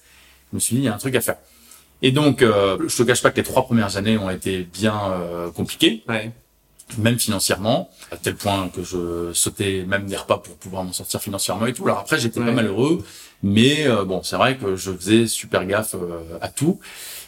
Je 0.52 0.56
me 0.56 0.60
suis 0.60 0.76
dit, 0.76 0.82
il 0.84 0.86
y 0.86 0.88
a 0.88 0.94
un 0.94 1.00
truc 1.00 1.16
à 1.16 1.22
faire. 1.22 1.38
Et 2.02 2.12
donc, 2.12 2.42
euh, 2.42 2.78
je 2.88 2.98
te 2.98 3.04
cache 3.04 3.22
pas 3.22 3.32
que 3.32 3.38
les 3.38 3.44
trois 3.44 3.66
premières 3.66 3.98
années 3.98 4.18
ont 4.18 4.30
été 4.30 4.62
bien 4.62 5.00
euh, 5.12 5.50
compliquées. 5.52 6.04
Ouais. 6.08 6.32
Même 6.98 7.20
financièrement, 7.20 7.90
à 8.12 8.18
tel 8.18 8.36
point 8.36 8.70
que 8.70 8.84
je 8.84 9.32
sautais 9.34 9.86
même 9.88 10.06
des 10.06 10.18
repas 10.18 10.38
pour 10.38 10.56
pouvoir 10.56 10.84
m'en 10.84 10.94
sortir 10.94 11.22
financièrement 11.22 11.66
et 11.66 11.74
tout. 11.74 11.86
Alors 11.86 12.00
après, 12.00 12.20
j'étais 12.20 12.40
pas 12.40 12.52
malheureux, 12.52 13.04
mais 13.42 13.88
euh, 13.88 14.06
bon, 14.06 14.22
c'est 14.24 14.36
vrai 14.36 14.58
que 14.58 14.76
je 14.76 14.92
faisais 14.92 15.28
super 15.28 15.66
gaffe 15.66 15.96
à 16.42 16.50
tout. 16.50 16.80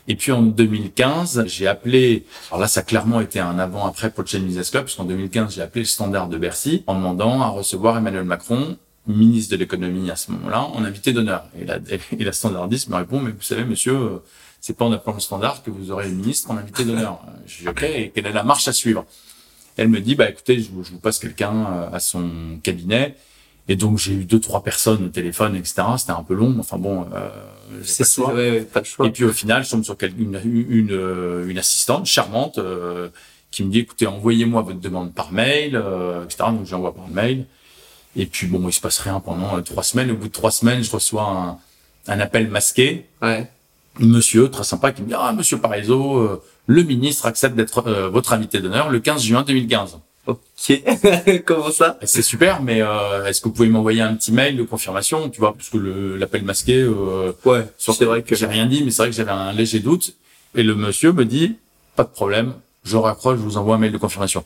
Et 0.07 0.15
puis 0.15 0.31
en 0.31 0.43
2015, 0.43 1.45
j'ai 1.47 1.67
appelé, 1.67 2.25
alors 2.49 2.61
là 2.61 2.67
ça 2.67 2.81
a 2.81 2.83
clairement 2.83 3.21
été 3.21 3.39
un 3.39 3.57
avant-après 3.57 4.11
pour 4.11 4.23
le 4.23 4.27
Channel 4.27 4.45
Business 4.45 4.69
Club, 4.69 4.83
parce 4.83 4.95
qu'en 4.95 5.05
2015 5.05 5.55
j'ai 5.55 5.61
appelé 5.61 5.81
le 5.81 5.87
standard 5.87 6.27
de 6.27 6.37
Bercy 6.37 6.83
en 6.85 6.95
demandant 6.95 7.41
à 7.41 7.47
recevoir 7.47 7.97
Emmanuel 7.97 8.23
Macron, 8.23 8.77
ministre 9.07 9.51
de 9.51 9.57
l'économie 9.57 10.11
à 10.11 10.15
ce 10.15 10.31
moment-là, 10.31 10.61
en 10.61 10.83
invité 10.83 11.11
d'honneur. 11.11 11.45
Et 11.59 11.65
la, 11.65 11.79
et 12.19 12.23
la 12.23 12.31
standardiste 12.31 12.89
me 12.89 12.97
répond, 12.97 13.19
mais 13.19 13.31
vous 13.31 13.41
savez 13.41 13.65
monsieur, 13.65 14.21
c'est 14.61 14.77
pas 14.77 14.85
en 14.85 14.91
appelant 14.91 15.13
le 15.13 15.19
standard 15.19 15.63
que 15.63 15.71
vous 15.71 15.91
aurez 15.91 16.07
le 16.07 16.15
ministre 16.15 16.51
en 16.51 16.57
invité 16.57 16.85
d'honneur. 16.85 17.19
Je 17.47 17.61
dis 17.61 17.67
ok, 17.67 17.83
et 17.83 18.11
quelle 18.13 18.27
est 18.27 18.31
la 18.31 18.43
marche 18.43 18.67
à 18.67 18.73
suivre? 18.73 19.05
Elle 19.77 19.89
me 19.89 19.99
dit, 19.99 20.15
bah 20.15 20.29
écoutez, 20.29 20.59
je 20.59 20.69
vous, 20.71 20.83
je 20.83 20.91
vous 20.91 20.99
passe 20.99 21.19
quelqu'un 21.19 21.65
euh, 21.65 21.89
à 21.95 21.99
son 21.99 22.59
cabinet. 22.63 23.15
Et 23.67 23.75
donc 23.75 23.97
j'ai 23.97 24.13
eu 24.13 24.25
deux 24.25 24.39
trois 24.39 24.63
personnes 24.63 25.05
au 25.05 25.09
téléphone, 25.09 25.55
etc. 25.55 25.81
C'était 25.97 26.11
un 26.11 26.21
peu 26.21 26.35
long, 26.35 26.55
enfin 26.59 26.77
bon, 26.77 27.07
euh, 27.15 27.29
c'est 27.83 28.05
pas, 28.21 28.33
ouais, 28.33 28.61
pas 28.61 28.83
choix. 28.83 29.07
Et 29.07 29.09
puis 29.09 29.23
au 29.23 29.33
final, 29.33 29.63
je 29.63 29.71
tombe 29.71 29.83
sur 29.83 29.97
une, 30.19 30.39
une, 30.69 30.91
euh, 30.91 31.47
une 31.49 31.57
assistante 31.57 32.05
charmante 32.05 32.59
euh, 32.59 33.09
qui 33.49 33.63
me 33.63 33.71
dit 33.71 33.79
écoutez, 33.79 34.05
envoyez-moi 34.05 34.61
votre 34.61 34.79
demande 34.79 35.13
par 35.15 35.31
mail, 35.31 35.75
euh, 35.75 36.23
etc. 36.25 36.49
Donc 36.51 36.67
j'envoie 36.67 36.93
par 36.93 37.07
mail. 37.07 37.45
Et 38.15 38.27
puis 38.27 38.45
bon, 38.45 38.69
il 38.69 38.71
se 38.71 38.79
passe 38.81 38.99
rien 38.99 39.19
pendant 39.19 39.57
euh, 39.57 39.61
trois 39.61 39.83
semaines. 39.83 40.11
Au 40.11 40.15
bout 40.15 40.27
de 40.27 40.33
trois 40.33 40.51
semaines, 40.51 40.83
je 40.83 40.91
reçois 40.91 41.23
un, 41.27 41.57
un 42.13 42.19
appel 42.19 42.47
masqué. 42.47 43.07
Ouais. 43.23 43.49
Monsieur 43.97 44.47
très 44.51 44.63
sympa 44.63 44.91
qui 44.91 45.01
me 45.01 45.07
dit 45.07 45.15
ah 45.17 45.33
Monsieur 45.33 45.57
Parizeau, 45.57 46.39
le 46.67 46.83
ministre 46.83 47.25
accepte 47.25 47.55
d'être 47.55 47.81
votre 48.09 48.33
invité 48.33 48.59
d'honneur 48.59 48.89
le 48.89 48.99
15 48.99 49.21
juin 49.21 49.43
2015. 49.43 49.99
Ok, 50.27 50.81
comment 51.45 51.69
ça? 51.69 51.99
C'est 52.03 52.23
super, 52.23 52.63
mais 52.63 52.81
euh, 52.81 53.25
est-ce 53.25 53.41
que 53.41 53.47
vous 53.47 53.53
pouvez 53.53 53.69
m'envoyer 53.69 54.01
un 54.01 54.15
petit 54.15 54.31
mail 54.31 54.57
de 54.57 54.63
confirmation, 54.63 55.29
tu 55.29 55.39
vois, 55.39 55.53
parce 55.53 55.69
que 55.69 55.77
l'appel 55.77 56.43
masqué, 56.43 56.81
euh, 56.81 57.31
ouais, 57.45 57.67
c'est 57.77 58.05
vrai 58.05 58.23
que 58.23 58.35
j'ai 58.35 58.47
rien 58.47 58.65
dit, 58.65 58.83
mais 58.83 58.89
c'est 58.89 59.03
vrai 59.03 59.11
que 59.11 59.15
j'avais 59.15 59.31
un 59.31 59.53
léger 59.53 59.79
doute. 59.79 60.15
Et 60.55 60.63
le 60.63 60.73
monsieur 60.73 61.13
me 61.13 61.25
dit, 61.25 61.57
pas 61.95 62.03
de 62.03 62.09
problème, 62.09 62.55
je 62.83 62.97
raccroche, 62.97 63.37
je 63.37 63.43
vous 63.43 63.57
envoie 63.57 63.75
un 63.75 63.77
mail 63.77 63.91
de 63.91 63.97
confirmation. 63.99 64.43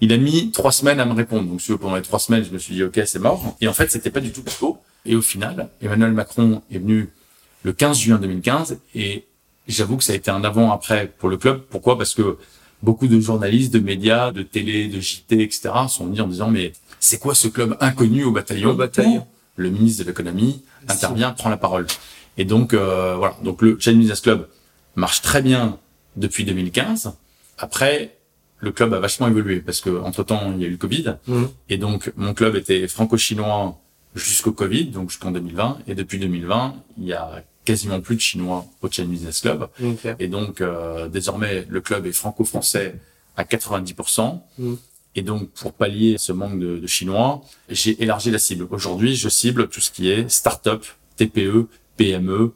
Il 0.00 0.12
a 0.12 0.16
mis 0.16 0.50
trois 0.50 0.72
semaines 0.72 1.00
à 1.00 1.04
me 1.04 1.12
répondre. 1.12 1.46
Donc, 1.46 1.60
pendant 1.78 1.96
les 1.96 2.02
trois 2.02 2.20
semaines, 2.20 2.44
je 2.44 2.50
me 2.50 2.58
suis 2.58 2.74
dit, 2.74 2.84
ok, 2.84 3.00
c'est 3.04 3.18
mort. 3.18 3.56
Et 3.60 3.68
en 3.68 3.72
fait, 3.74 3.90
c'était 3.90 4.10
pas 4.10 4.20
du 4.20 4.32
tout 4.32 4.42
tôt. 4.42 4.78
Et 5.04 5.14
au 5.14 5.22
final, 5.22 5.68
Emmanuel 5.82 6.12
Macron 6.12 6.62
est 6.70 6.78
venu 6.78 7.10
le 7.64 7.72
15 7.72 7.98
juin 7.98 8.18
2015 8.18 8.78
et 8.94 9.26
j'avoue 9.68 9.96
que 9.96 10.04
ça 10.04 10.12
a 10.12 10.16
été 10.16 10.30
un 10.30 10.42
avant-après 10.44 11.12
pour 11.18 11.28
le 11.28 11.36
club. 11.36 11.62
Pourquoi? 11.70 11.96
Parce 11.96 12.14
que 12.14 12.38
beaucoup 12.82 13.06
de 13.06 13.20
journalistes, 13.20 13.72
de 13.72 13.78
médias, 13.78 14.32
de 14.32 14.42
télé, 14.42 14.88
de 14.88 15.00
JT, 15.00 15.42
etc. 15.42 15.70
sont 15.88 16.06
venus 16.06 16.20
en 16.20 16.28
disant 16.28 16.50
mais 16.50 16.72
c'est 17.00 17.18
quoi 17.18 17.34
ce 17.34 17.48
club 17.48 17.76
inconnu 17.80 18.24
au 18.24 18.32
bataillon, 18.32 18.70
au 18.70 18.74
bataillon. 18.74 19.26
Le 19.56 19.70
ministre 19.70 20.04
de 20.04 20.08
l'économie 20.08 20.62
intervient, 20.88 21.32
prend 21.32 21.50
la 21.50 21.56
parole. 21.56 21.86
Et 22.36 22.44
donc 22.44 22.72
euh, 22.72 23.16
voilà, 23.16 23.36
donc 23.42 23.62
le 23.62 23.76
Channel 23.78 23.98
Business 23.98 24.20
Club 24.20 24.48
marche 24.94 25.22
très 25.22 25.42
bien 25.42 25.78
depuis 26.16 26.44
2015. 26.44 27.12
Après, 27.58 28.16
le 28.60 28.70
club 28.70 28.94
a 28.94 29.00
vachement 29.00 29.28
évolué 29.28 29.60
parce 29.60 29.80
que 29.80 29.90
entre 30.00 30.22
temps 30.22 30.52
il 30.54 30.62
y 30.62 30.64
a 30.64 30.68
eu 30.68 30.72
le 30.72 30.76
Covid 30.76 31.16
mmh. 31.26 31.42
et 31.68 31.78
donc 31.78 32.12
mon 32.16 32.34
club 32.34 32.56
était 32.56 32.86
franco-chinois 32.88 33.78
jusqu'au 34.14 34.52
Covid, 34.52 34.86
donc 34.86 35.10
jusqu'en 35.10 35.30
2020. 35.30 35.78
Et 35.86 35.94
depuis 35.94 36.18
2020, 36.18 36.74
il 36.98 37.04
y 37.04 37.12
a 37.12 37.42
quasiment 37.68 38.00
plus 38.00 38.16
de 38.16 38.20
Chinois 38.22 38.64
au 38.80 38.88
China 38.90 39.08
Business 39.08 39.42
Club. 39.42 39.68
Et 40.18 40.28
donc, 40.28 40.62
euh, 40.62 41.06
désormais, 41.08 41.66
le 41.68 41.80
club 41.82 42.06
est 42.06 42.12
franco-français 42.12 42.94
à 43.36 43.44
90%. 43.44 44.40
Mm. 44.56 44.74
Et 45.16 45.22
donc, 45.22 45.50
pour 45.50 45.74
pallier 45.74 46.16
ce 46.16 46.32
manque 46.32 46.58
de, 46.58 46.78
de 46.78 46.86
Chinois, 46.86 47.42
j'ai 47.68 48.02
élargi 48.02 48.30
la 48.30 48.38
cible. 48.38 48.66
Aujourd'hui, 48.70 49.16
je 49.16 49.28
cible 49.28 49.68
tout 49.68 49.82
ce 49.82 49.90
qui 49.90 50.08
est 50.08 50.30
start-up, 50.30 50.82
TPE, 51.18 51.68
PME, 51.98 52.54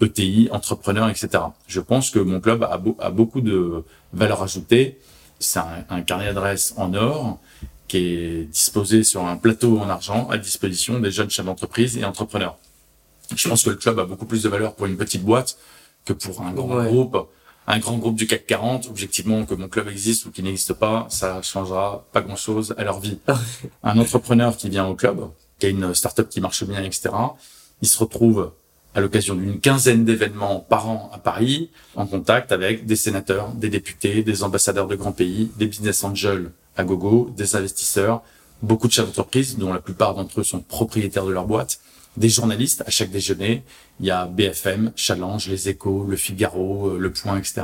ETI, 0.00 0.48
entrepreneurs, 0.50 1.10
etc. 1.10 1.28
Je 1.66 1.80
pense 1.80 2.10
que 2.10 2.18
mon 2.18 2.40
club 2.40 2.62
a, 2.62 2.80
a 3.00 3.10
beaucoup 3.10 3.42
de 3.42 3.84
valeur 4.14 4.42
ajoutée. 4.42 4.98
C'est 5.40 5.58
un, 5.58 5.84
un 5.90 6.00
carnet 6.00 6.26
d'adresses 6.28 6.72
en 6.78 6.94
or 6.94 7.38
qui 7.86 7.98
est 7.98 8.44
disposé 8.44 9.04
sur 9.04 9.26
un 9.26 9.36
plateau 9.36 9.78
en 9.78 9.90
argent 9.90 10.26
à 10.30 10.38
disposition 10.38 11.00
des 11.00 11.10
jeunes 11.10 11.28
chefs 11.28 11.44
d'entreprise 11.44 11.98
et 11.98 12.04
entrepreneurs. 12.06 12.56
Je 13.34 13.48
pense 13.48 13.62
que 13.62 13.70
le 13.70 13.76
club 13.76 13.98
a 13.98 14.04
beaucoup 14.04 14.26
plus 14.26 14.42
de 14.42 14.48
valeur 14.48 14.74
pour 14.74 14.86
une 14.86 14.96
petite 14.96 15.22
boîte 15.22 15.56
que 16.04 16.12
pour 16.12 16.42
un 16.42 16.52
grand 16.52 16.84
groupe. 16.84 17.28
Un 17.66 17.78
grand 17.78 17.96
groupe 17.96 18.16
du 18.16 18.26
CAC 18.26 18.46
40, 18.46 18.88
objectivement, 18.90 19.46
que 19.46 19.54
mon 19.54 19.68
club 19.68 19.88
existe 19.88 20.26
ou 20.26 20.30
qu'il 20.30 20.44
n'existe 20.44 20.74
pas, 20.74 21.06
ça 21.08 21.40
changera 21.40 22.06
pas 22.12 22.20
grand 22.20 22.36
chose 22.36 22.74
à 22.76 22.84
leur 22.84 23.00
vie. 23.00 23.18
un 23.82 23.98
entrepreneur 23.98 24.54
qui 24.54 24.68
vient 24.68 24.86
au 24.86 24.94
club, 24.94 25.30
qui 25.58 25.66
a 25.66 25.68
une 25.70 25.94
startup 25.94 26.28
qui 26.28 26.42
marche 26.42 26.64
bien, 26.64 26.82
etc., 26.82 27.08
il 27.80 27.88
se 27.88 27.98
retrouve 27.98 28.52
à 28.94 29.00
l'occasion 29.00 29.34
d'une 29.34 29.60
quinzaine 29.60 30.04
d'événements 30.04 30.60
par 30.60 30.88
an 30.88 31.10
à 31.12 31.18
Paris, 31.18 31.70
en 31.96 32.06
contact 32.06 32.52
avec 32.52 32.84
des 32.86 32.96
sénateurs, 32.96 33.50
des 33.52 33.70
députés, 33.70 34.22
des 34.22 34.42
ambassadeurs 34.44 34.86
de 34.86 34.94
grands 34.94 35.12
pays, 35.12 35.50
des 35.56 35.66
business 35.66 36.04
angels 36.04 36.52
à 36.76 36.84
gogo, 36.84 37.30
des 37.36 37.56
investisseurs, 37.56 38.22
beaucoup 38.62 38.88
de 38.88 38.92
chefs 38.92 39.06
d'entreprise, 39.06 39.56
dont 39.58 39.72
la 39.72 39.80
plupart 39.80 40.14
d'entre 40.14 40.40
eux 40.40 40.44
sont 40.44 40.60
propriétaires 40.60 41.24
de 41.24 41.32
leur 41.32 41.46
boîte, 41.46 41.80
des 42.16 42.28
journalistes 42.28 42.82
à 42.86 42.90
chaque 42.90 43.10
déjeuner. 43.10 43.62
Il 44.00 44.06
y 44.06 44.10
a 44.10 44.26
BFM, 44.26 44.92
Challenge, 44.96 45.48
Les 45.48 45.68
Échos, 45.68 46.06
Le 46.08 46.16
Figaro, 46.16 46.90
euh, 46.90 46.98
Le 46.98 47.10
Point, 47.10 47.38
etc. 47.38 47.62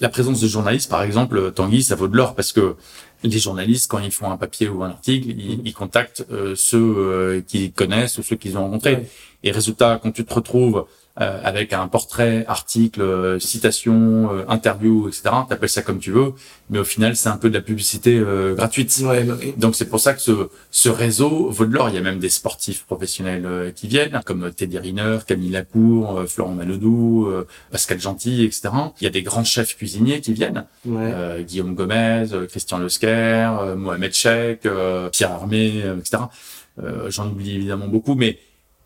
La 0.00 0.08
présence 0.08 0.40
de 0.40 0.48
journalistes, 0.48 0.90
par 0.90 1.02
exemple, 1.02 1.52
Tanguy, 1.52 1.82
ça 1.82 1.94
vaut 1.94 2.08
de 2.08 2.16
l'or 2.16 2.34
parce 2.34 2.52
que 2.52 2.76
les 3.22 3.38
journalistes, 3.38 3.90
quand 3.90 3.98
ils 3.98 4.12
font 4.12 4.30
un 4.30 4.36
papier 4.36 4.68
ou 4.68 4.82
un 4.82 4.90
article, 4.90 5.28
ils, 5.30 5.60
ils 5.64 5.74
contactent 5.74 6.24
euh, 6.30 6.54
ceux 6.54 6.78
euh, 6.78 7.40
qu'ils 7.40 7.72
connaissent 7.72 8.18
ou 8.18 8.22
ceux 8.22 8.36
qu'ils 8.36 8.58
ont 8.58 8.62
rencontrés. 8.62 9.06
Et 9.42 9.50
résultat, 9.50 9.98
quand 10.02 10.12
tu 10.12 10.24
te 10.24 10.34
retrouves 10.34 10.86
euh, 11.18 11.40
avec 11.42 11.72
un 11.72 11.88
portrait, 11.88 12.44
article, 12.46 13.00
euh, 13.00 13.38
citation, 13.40 14.28
euh, 14.34 14.44
interview, 14.48 15.08
etc. 15.08 15.30
T'appelles 15.48 15.70
ça 15.70 15.80
comme 15.80 15.98
tu 15.98 16.10
veux, 16.10 16.34
mais 16.68 16.78
au 16.78 16.84
final, 16.84 17.16
c'est 17.16 17.30
un 17.30 17.38
peu 17.38 17.48
de 17.48 17.54
la 17.54 17.62
publicité 17.62 18.22
gratuite. 18.54 18.94
Ouais, 19.02 19.24
bah 19.24 19.34
Donc 19.56 19.76
c'est 19.76 19.88
pour 19.88 19.98
ça 19.98 20.12
que 20.12 20.20
ce, 20.20 20.50
ce 20.70 20.90
réseau 20.90 21.48
vaut 21.48 21.64
de 21.64 21.72
l'or. 21.72 21.88
Il 21.88 21.94
y 21.94 21.98
a 21.98 22.02
même 22.02 22.18
des 22.18 22.28
sportifs 22.28 22.84
professionnels 22.84 23.72
qui 23.74 23.88
viennent, 23.88 24.20
comme 24.26 24.52
Teddy 24.52 24.78
Riner, 24.78 25.18
Camille 25.26 25.52
Lacour, 25.52 26.24
Florent 26.28 26.52
Manodou, 26.52 27.32
Pascal 27.70 27.98
Gentil, 27.98 28.44
etc. 28.44 28.68
Il 29.00 29.04
y 29.04 29.06
a 29.06 29.10
des 29.10 29.22
grands 29.22 29.44
chefs 29.44 29.74
cuisiniers 29.74 30.20
qui 30.20 30.34
viennent, 30.34 30.66
Guillaume 30.84 31.74
Gomez, 31.74 32.26
Christian 32.50 32.78
Lesquer, 32.78 33.74
Mohamed 33.74 34.12
Cheikh, 34.12 34.68
Pierre 35.12 35.32
Armé, 35.32 35.82
etc. 35.98 36.24
J'en 37.08 37.28
oublie 37.28 37.54
évidemment 37.54 37.88
beaucoup, 37.88 38.16
mais 38.16 38.38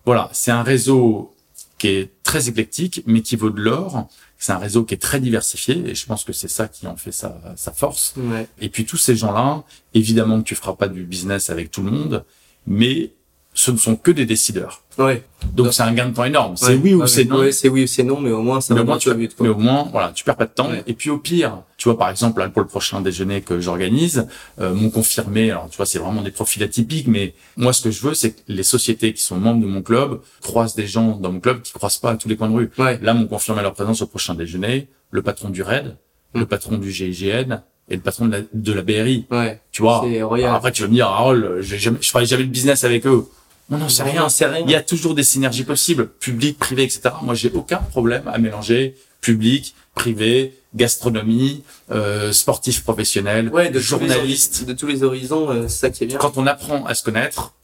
voilà, 0.04 0.30
c'est 0.32 0.52
un 0.52 0.62
réseau 0.62 1.34
qui 1.80 1.88
est 1.88 2.12
très 2.22 2.50
éclectique, 2.50 3.02
mais 3.06 3.22
qui 3.22 3.36
vaut 3.36 3.48
de 3.48 3.60
l'or. 3.60 4.06
C'est 4.36 4.52
un 4.52 4.58
réseau 4.58 4.84
qui 4.84 4.92
est 4.92 4.98
très 4.98 5.18
diversifié, 5.18 5.82
et 5.88 5.94
je 5.94 6.04
pense 6.04 6.24
que 6.24 6.32
c'est 6.34 6.46
ça 6.48 6.68
qui 6.68 6.86
en 6.86 6.96
fait 6.96 7.10
sa, 7.10 7.40
sa 7.56 7.72
force. 7.72 8.12
Ouais. 8.18 8.46
Et 8.60 8.68
puis 8.68 8.84
tous 8.84 8.98
ces 8.98 9.16
gens-là, 9.16 9.64
évidemment 9.94 10.38
que 10.42 10.44
tu 10.44 10.54
feras 10.54 10.74
pas 10.74 10.88
du 10.88 11.04
business 11.04 11.48
avec 11.48 11.70
tout 11.70 11.82
le 11.82 11.90
monde, 11.90 12.26
mais 12.66 13.12
ce 13.52 13.70
ne 13.70 13.76
sont 13.76 13.96
que 13.96 14.10
des 14.10 14.26
décideurs. 14.26 14.82
Ouais. 14.98 15.24
Donc 15.54 15.72
c'est 15.74 15.82
un 15.82 15.92
gain 15.92 16.08
de 16.08 16.14
temps 16.14 16.24
énorme. 16.24 16.56
C'est 16.56 16.68
Ouais. 16.68 16.80
oui 16.82 16.94
ou 16.94 17.00
Ouais, 17.00 17.06
c'est 17.08 17.24
non. 17.24 17.38
Ouais, 17.40 17.52
c'est 17.52 17.68
oui 17.68 17.84
ou 17.84 17.86
c'est 17.86 18.02
non, 18.04 18.20
mais 18.20 18.30
au 18.30 18.42
moins 18.42 18.60
ça 18.60 18.74
Mais 18.74 18.78
va 18.80 18.84
au, 18.84 18.86
moins, 18.86 18.98
tu, 18.98 19.10
au 19.10 19.14
but, 19.14 19.34
quoi. 19.34 19.44
mais 19.46 19.52
au 19.52 19.56
moins, 19.58 19.88
voilà, 19.90 20.12
tu 20.14 20.22
perds 20.24 20.36
pas 20.36 20.46
de 20.46 20.50
temps. 20.52 20.68
Et 20.86 20.94
puis 20.94 21.10
au 21.10 21.18
pire, 21.18 21.62
tu 21.76 21.88
vois, 21.88 21.98
par 21.98 22.10
exemple, 22.10 22.40
là, 22.40 22.48
pour 22.48 22.62
le 22.62 22.68
prochain 22.68 23.00
déjeuner 23.00 23.40
que 23.40 23.58
j'organise, 23.60 24.26
euh, 24.60 24.72
mon 24.74 24.90
confirmé, 24.90 25.50
alors 25.50 25.68
tu 25.70 25.76
vois, 25.78 25.86
c'est 25.86 25.98
vraiment 25.98 26.22
des 26.22 26.30
profils 26.30 26.62
atypiques, 26.62 27.06
mais 27.08 27.34
moi, 27.56 27.72
ce 27.72 27.82
que 27.82 27.90
je 27.90 28.02
veux, 28.02 28.14
c'est 28.14 28.32
que 28.32 28.40
les 28.48 28.62
sociétés 28.62 29.12
qui 29.14 29.22
sont 29.22 29.36
membres 29.38 29.62
de 29.62 29.66
mon 29.66 29.82
club 29.82 30.20
croisent 30.42 30.74
des 30.76 30.86
gens 30.86 31.16
dans 31.16 31.32
mon 31.32 31.40
club 31.40 31.62
qui 31.62 31.72
croisent 31.72 31.98
pas 31.98 32.10
à 32.12 32.16
tous 32.16 32.28
les 32.28 32.36
coins 32.36 32.50
de 32.50 32.54
rue. 32.54 32.70
Ouais. 32.78 32.98
Là, 33.02 33.14
mon 33.14 33.26
confirmé 33.26 33.62
leur 33.62 33.74
présence 33.74 34.02
au 34.02 34.06
prochain 34.06 34.34
déjeuner, 34.34 34.88
le 35.10 35.22
patron 35.22 35.48
du 35.50 35.62
RAID, 35.62 35.96
Mm. 36.34 36.38
le 36.40 36.46
patron 36.46 36.78
du 36.78 36.92
GIGN 36.92 37.60
et 37.88 37.96
le 37.96 38.00
patron 38.02 38.26
de 38.26 38.30
la, 38.32 38.38
de 38.54 38.72
la 38.72 38.82
BRI. 38.82 39.26
Ouais. 39.32 39.60
Tu 39.72 39.82
vois. 39.82 40.02
C'est 40.08 40.22
royal. 40.22 40.54
Après, 40.54 40.70
tu 40.70 40.82
vas 40.82 40.88
me 40.88 40.94
dire, 40.94 41.08
Harold, 41.08 41.56
j'ai 41.62 41.76
jamais, 41.78 41.98
je 42.00 42.08
ferai 42.08 42.24
jamais 42.24 42.44
de 42.44 42.48
business 42.50 42.84
avec 42.84 43.04
eux. 43.04 43.26
Non, 43.70 43.78
non, 43.78 43.88
c'est 43.88 44.04
Non, 44.04 44.10
rien. 44.10 44.26
rien. 44.28 44.64
Il 44.66 44.70
y 44.70 44.74
a 44.74 44.82
toujours 44.82 45.14
des 45.14 45.22
synergies 45.22 45.64
possibles, 45.64 46.08
public, 46.08 46.58
privé, 46.58 46.82
etc. 46.82 47.02
Moi, 47.22 47.34
j'ai 47.34 47.50
aucun 47.52 47.78
problème 47.78 48.26
à 48.26 48.38
mélanger 48.38 48.96
public, 49.20 49.74
privé, 49.94 50.54
gastronomie, 50.74 51.62
euh, 51.90 52.32
sportif 52.32 52.82
professionnel, 52.82 53.48
Ouais, 53.50 53.70
de 53.70 53.78
journaliste. 53.78 54.64
de 54.64 54.72
tous 54.72 54.86
les 54.86 55.02
horizons, 55.02 55.50
euh, 55.50 55.62
c'est 55.68 55.78
ça 55.80 55.90
qui 55.90 56.04
est 56.04 56.06
bien. 56.06 56.18
Quand 56.18 56.36
on 56.36 56.46
apprend 56.46 56.84
à 56.86 56.94
se 56.94 57.04
connaître, 57.04 57.54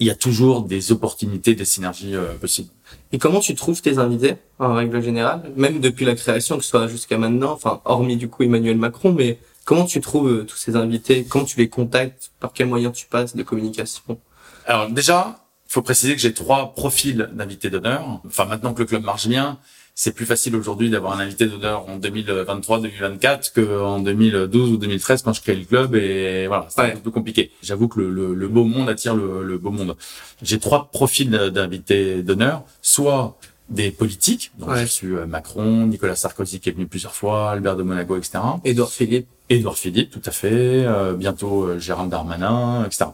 il 0.00 0.06
y 0.06 0.10
a 0.10 0.14
toujours 0.14 0.62
des 0.62 0.90
opportunités, 0.92 1.54
des 1.54 1.64
synergies 1.64 2.14
euh, 2.16 2.34
possibles. 2.40 2.70
Et 3.12 3.18
comment 3.18 3.40
tu 3.40 3.54
trouves 3.54 3.80
tes 3.80 3.98
invités, 3.98 4.34
en 4.58 4.74
règle 4.74 5.00
générale, 5.02 5.42
même 5.56 5.80
depuis 5.80 6.04
la 6.04 6.14
création, 6.16 6.56
que 6.58 6.64
ce 6.64 6.70
soit 6.70 6.88
jusqu'à 6.88 7.16
maintenant, 7.16 7.52
enfin, 7.52 7.80
hormis 7.84 8.16
du 8.16 8.28
coup 8.28 8.42
Emmanuel 8.42 8.76
Macron, 8.76 9.12
mais 9.12 9.38
comment 9.64 9.84
tu 9.84 10.00
trouves 10.00 10.28
euh, 10.30 10.44
tous 10.44 10.56
ces 10.56 10.74
invités, 10.76 11.24
comment 11.24 11.44
tu 11.44 11.58
les 11.58 11.68
contactes, 11.68 12.32
par 12.40 12.52
quels 12.52 12.66
moyens 12.66 12.92
tu 12.94 13.06
passes 13.06 13.36
de 13.36 13.42
communication? 13.42 14.02
Alors 14.66 14.88
déjà, 14.90 15.38
faut 15.68 15.82
préciser 15.82 16.14
que 16.14 16.20
j'ai 16.20 16.32
trois 16.34 16.72
profils 16.74 17.28
d'invités 17.32 17.70
d'honneur. 17.70 18.20
Enfin, 18.26 18.44
maintenant 18.46 18.74
que 18.74 18.80
le 18.80 18.86
club 18.86 19.02
marche 19.04 19.26
bien, 19.26 19.58
c'est 19.96 20.12
plus 20.12 20.26
facile 20.26 20.56
aujourd'hui 20.56 20.90
d'avoir 20.90 21.12
un 21.14 21.20
invité 21.20 21.46
d'honneur 21.46 21.88
en 21.88 21.98
2023-2024 21.98 23.52
qu'en 23.54 24.00
2012 24.00 24.70
ou 24.72 24.76
2013 24.76 25.22
quand 25.22 25.32
je 25.32 25.40
crée 25.40 25.54
le 25.54 25.64
club 25.64 25.94
et 25.94 26.46
voilà, 26.46 26.66
c'est 26.68 26.80
Ouais. 26.80 26.90
un 26.92 26.94
peu 26.96 27.00
plus 27.00 27.10
compliqué. 27.12 27.52
J'avoue 27.62 27.88
que 27.88 28.00
le, 28.00 28.10
le, 28.10 28.34
le 28.34 28.48
beau 28.48 28.64
monde 28.64 28.88
attire 28.88 29.14
le, 29.14 29.44
le 29.44 29.58
beau 29.58 29.70
monde. 29.70 29.96
J'ai 30.42 30.58
trois 30.58 30.90
profils 30.90 31.30
d'invités 31.30 32.22
d'honneur, 32.22 32.64
soit 32.82 33.36
des 33.70 33.90
politiques, 33.90 34.50
donc 34.58 34.70
Ouais. 34.70 34.76
j'ai 34.78 34.82
reçu 34.84 35.16
euh, 35.16 35.26
Macron, 35.26 35.86
Nicolas 35.86 36.16
Sarkozy 36.16 36.60
qui 36.60 36.68
est 36.68 36.72
venu 36.72 36.86
plusieurs 36.86 37.14
fois, 37.14 37.50
Albert 37.50 37.76
de 37.76 37.82
Monaco, 37.82 38.16
etc. 38.16 38.38
Édouard 38.64 38.90
Philippe. 38.90 39.26
Édouard 39.48 39.76
Philippe, 39.78 40.10
tout 40.10 40.20
à 40.26 40.30
fait, 40.32 40.50
euh, 40.52 41.14
bientôt 41.14 41.64
euh, 41.64 41.78
Gérald 41.78 42.10
Darmanin, 42.10 42.84
etc. 42.84 43.06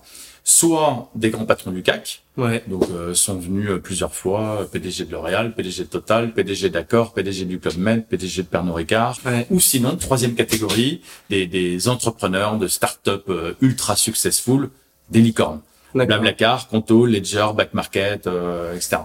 Soit 0.52 1.08
des 1.14 1.30
grands 1.30 1.44
patrons 1.44 1.70
du 1.70 1.80
CAC, 1.84 2.22
Ouais. 2.36 2.64
donc 2.66 2.82
euh, 2.90 3.14
sont 3.14 3.36
venus 3.38 3.70
euh, 3.70 3.78
plusieurs 3.78 4.12
fois, 4.12 4.62
euh, 4.62 4.64
PDG 4.64 5.04
de 5.04 5.12
L'Oréal, 5.12 5.54
PDG 5.54 5.84
de 5.84 5.88
Total, 5.88 6.32
PDG 6.32 6.70
d'Accor, 6.70 7.12
PDG 7.12 7.44
du 7.44 7.60
Club 7.60 7.76
Med, 7.78 8.04
PDG 8.08 8.42
de 8.42 8.48
Pernod 8.48 8.74
Ricard, 8.74 9.16
Ouais. 9.24 9.46
ou 9.50 9.60
sinon 9.60 9.94
troisième 9.94 10.34
catégorie, 10.34 11.02
des, 11.28 11.46
des 11.46 11.86
entrepreneurs 11.88 12.58
de 12.58 12.66
start-up 12.66 13.26
euh, 13.28 13.54
ultra 13.60 13.94
successful, 13.94 14.70
des 15.08 15.20
licornes. 15.20 15.60
Blablacar, 15.94 16.66
Conto, 16.66 17.06
Ledger, 17.06 17.46
Back 17.54 17.72
Market, 17.72 18.26
euh, 18.26 18.74
etc. 18.74 18.96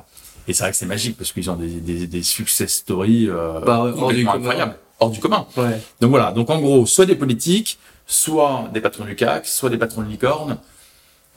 Et 0.48 0.54
c'est 0.54 0.64
vrai 0.64 0.72
que 0.72 0.78
c'est 0.78 0.88
magique 0.88 1.16
parce 1.16 1.32
qu'ils 1.32 1.52
ont 1.52 1.56
des, 1.58 1.68
des, 1.80 2.08
des 2.08 2.24
success 2.24 2.74
stories 2.74 3.30
euh, 3.30 3.60
Bah 3.60 3.84
ouais, 3.84 3.92
hors 3.96 4.12
du 4.12 4.25
commun. 4.25 4.75
hors 5.00 5.10
du 5.12 5.20
commun. 5.20 5.46
Ouais. 5.58 5.80
Donc 6.02 6.10
voilà, 6.10 6.32
donc 6.32 6.50
en 6.50 6.60
gros, 6.60 6.88
soit 6.88 7.06
des 7.06 7.16
politiques, 7.16 7.78
soit 8.08 8.68
des 8.74 8.82
patrons 8.82 9.06
du 9.06 9.16
CAC, 9.16 9.46
soit 9.46 9.70
des 9.70 9.78
patrons 9.78 10.02
de 10.02 10.10
licorne. 10.10 10.58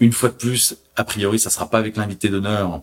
Une 0.00 0.12
fois 0.12 0.28
de 0.28 0.34
plus, 0.34 0.76
a 0.96 1.04
priori, 1.04 1.38
ça 1.38 1.50
sera 1.50 1.68
pas 1.68 1.78
avec 1.78 1.96
l'invité 1.96 2.28
d'honneur 2.28 2.82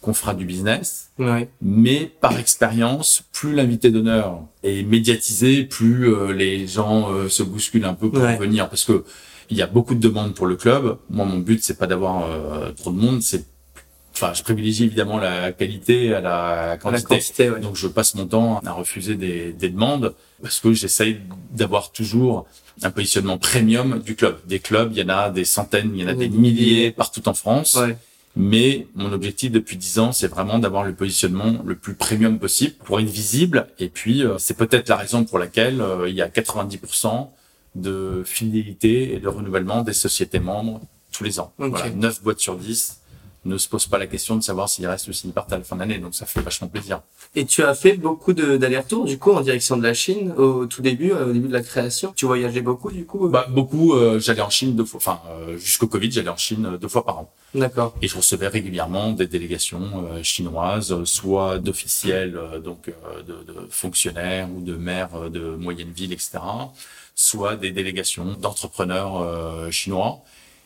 qu'on 0.00 0.14
fera 0.14 0.34
du 0.34 0.44
business, 0.44 1.10
Ouais. 1.18 1.48
mais 1.60 2.10
par 2.20 2.36
expérience, 2.38 3.22
plus 3.32 3.54
l'invité 3.54 3.90
d'honneur 3.90 4.40
est 4.64 4.82
médiatisé, 4.82 5.64
plus 5.64 6.12
euh, 6.12 6.32
les 6.32 6.66
gens 6.66 7.12
euh, 7.12 7.28
se 7.28 7.42
bousculent 7.44 7.84
un 7.84 7.94
peu 7.94 8.10
pour 8.10 8.22
Ouais. 8.22 8.36
venir, 8.36 8.68
parce 8.68 8.84
que 8.84 9.04
il 9.50 9.56
y 9.56 9.62
a 9.62 9.66
beaucoup 9.66 9.94
de 9.94 10.00
demandes 10.00 10.34
pour 10.34 10.46
le 10.46 10.56
club. 10.56 10.96
Moi, 11.10 11.24
mon 11.26 11.38
but, 11.38 11.62
c'est 11.62 11.78
pas 11.78 11.86
d'avoir 11.86 12.24
euh, 12.28 12.72
trop 12.72 12.90
de 12.90 12.96
monde, 12.96 13.22
c'est, 13.22 13.44
enfin, 14.14 14.32
je 14.34 14.42
privilégie 14.42 14.84
évidemment 14.84 15.18
la 15.18 15.52
qualité 15.52 16.14
à 16.14 16.20
la 16.20 16.66
la 16.84 17.00
quantité. 17.00 17.50
ouais. 17.50 17.60
Donc 17.60 17.76
je 17.76 17.86
passe 17.86 18.14
mon 18.14 18.26
temps 18.26 18.60
à 18.64 18.72
refuser 18.72 19.14
des, 19.16 19.52
des 19.52 19.68
demandes 19.68 20.14
parce 20.42 20.60
que 20.60 20.72
j'essaye 20.72 21.20
d'avoir 21.50 21.92
toujours 21.92 22.46
un 22.82 22.90
positionnement 22.90 23.38
premium 23.38 24.00
du 24.00 24.16
club. 24.16 24.38
Des 24.46 24.58
clubs, 24.58 24.92
il 24.92 24.98
y 24.98 25.02
en 25.04 25.08
a 25.08 25.30
des 25.30 25.44
centaines, 25.44 25.92
il 25.94 26.02
y 26.02 26.04
en 26.04 26.08
a 26.08 26.14
des 26.14 26.28
Des 26.28 26.36
milliers 26.36 26.90
partout 26.90 27.28
en 27.28 27.34
France. 27.34 27.76
Ouais. 27.76 27.96
Mais 28.34 28.86
mon 28.94 29.12
objectif 29.12 29.52
depuis 29.52 29.76
dix 29.76 29.98
ans, 29.98 30.12
c'est 30.12 30.28
vraiment 30.28 30.58
d'avoir 30.58 30.84
le 30.84 30.94
positionnement 30.94 31.62
le 31.66 31.74
plus 31.74 31.94
premium 31.94 32.38
possible 32.38 32.74
pour 32.84 32.98
être 32.98 33.08
visible. 33.08 33.68
Et 33.78 33.88
puis, 33.88 34.24
euh, 34.24 34.38
c'est 34.38 34.56
peut-être 34.56 34.88
la 34.88 34.96
raison 34.96 35.24
pour 35.24 35.38
laquelle 35.38 35.82
euh, 35.82 36.08
il 36.08 36.14
y 36.14 36.22
a 36.22 36.28
90% 36.28 37.28
de 37.74 38.22
fidélité 38.24 39.14
et 39.14 39.18
de 39.18 39.28
renouvellement 39.28 39.82
des 39.82 39.92
sociétés 39.92 40.40
membres 40.40 40.80
tous 41.12 41.24
les 41.24 41.40
ans. 41.40 41.52
Ok. 41.58 41.70
Voilà, 41.70 41.90
9 41.90 42.22
boîtes 42.22 42.40
sur 42.40 42.56
10 42.56 43.01
ne 43.44 43.58
se 43.58 43.68
posent 43.68 43.86
pas 43.88 43.98
la 43.98 44.06
question 44.06 44.36
de 44.36 44.40
savoir 44.42 44.68
s'ils 44.68 44.86
restent 44.86 45.08
ou 45.08 45.12
s'ils 45.12 45.32
partent 45.32 45.52
à 45.52 45.58
la 45.58 45.64
fin 45.64 45.76
d'année. 45.76 45.98
Donc 45.98 46.14
ça 46.14 46.26
fait 46.26 46.40
vachement 46.40 46.68
plaisir. 46.68 47.00
Et 47.34 47.44
tu 47.44 47.62
as 47.64 47.74
fait 47.74 47.94
beaucoup 47.94 48.32
de- 48.32 48.56
d'allers-retours, 48.56 49.04
du 49.04 49.18
coup, 49.18 49.32
en 49.32 49.40
direction 49.40 49.76
de 49.76 49.82
la 49.82 49.94
Chine, 49.94 50.32
au 50.36 50.66
tout 50.66 50.82
début, 50.82 51.12
euh, 51.12 51.30
au 51.30 51.32
début 51.32 51.48
de 51.48 51.52
la 51.52 51.62
création. 51.62 52.12
Tu 52.14 52.26
voyageais 52.26 52.60
beaucoup, 52.60 52.90
du 52.92 53.04
coup? 53.04 53.28
Bah, 53.28 53.46
beaucoup, 53.48 53.94
euh, 53.94 54.20
j'allais 54.20 54.42
en 54.42 54.50
Chine 54.50 54.76
deux 54.76 54.84
fois, 54.84 54.98
enfin, 54.98 55.20
euh, 55.30 55.56
jusqu'au 55.58 55.86
Covid, 55.88 56.12
j'allais 56.12 56.28
en 56.28 56.36
Chine 56.36 56.66
euh, 56.66 56.78
deux 56.78 56.88
fois 56.88 57.04
par 57.04 57.18
an. 57.18 57.32
D'accord. 57.54 57.94
Et 58.00 58.08
je 58.08 58.16
recevais 58.16 58.48
régulièrement 58.48 59.12
des 59.12 59.26
délégations 59.26 60.06
euh, 60.12 60.22
chinoises, 60.22 60.92
euh, 60.92 61.04
soit 61.04 61.58
d'officiels, 61.58 62.36
euh, 62.36 62.60
donc 62.60 62.88
euh, 62.88 63.22
de, 63.22 63.32
de 63.52 63.66
fonctionnaires 63.70 64.48
ou 64.56 64.60
de 64.62 64.74
maires 64.76 65.14
euh, 65.16 65.28
de 65.28 65.40
moyenne 65.56 65.90
ville, 65.90 66.12
etc., 66.12 66.38
soit 67.14 67.56
des 67.56 67.70
délégations 67.72 68.36
d'entrepreneurs 68.40 69.20
euh, 69.20 69.70
chinois. 69.70 70.20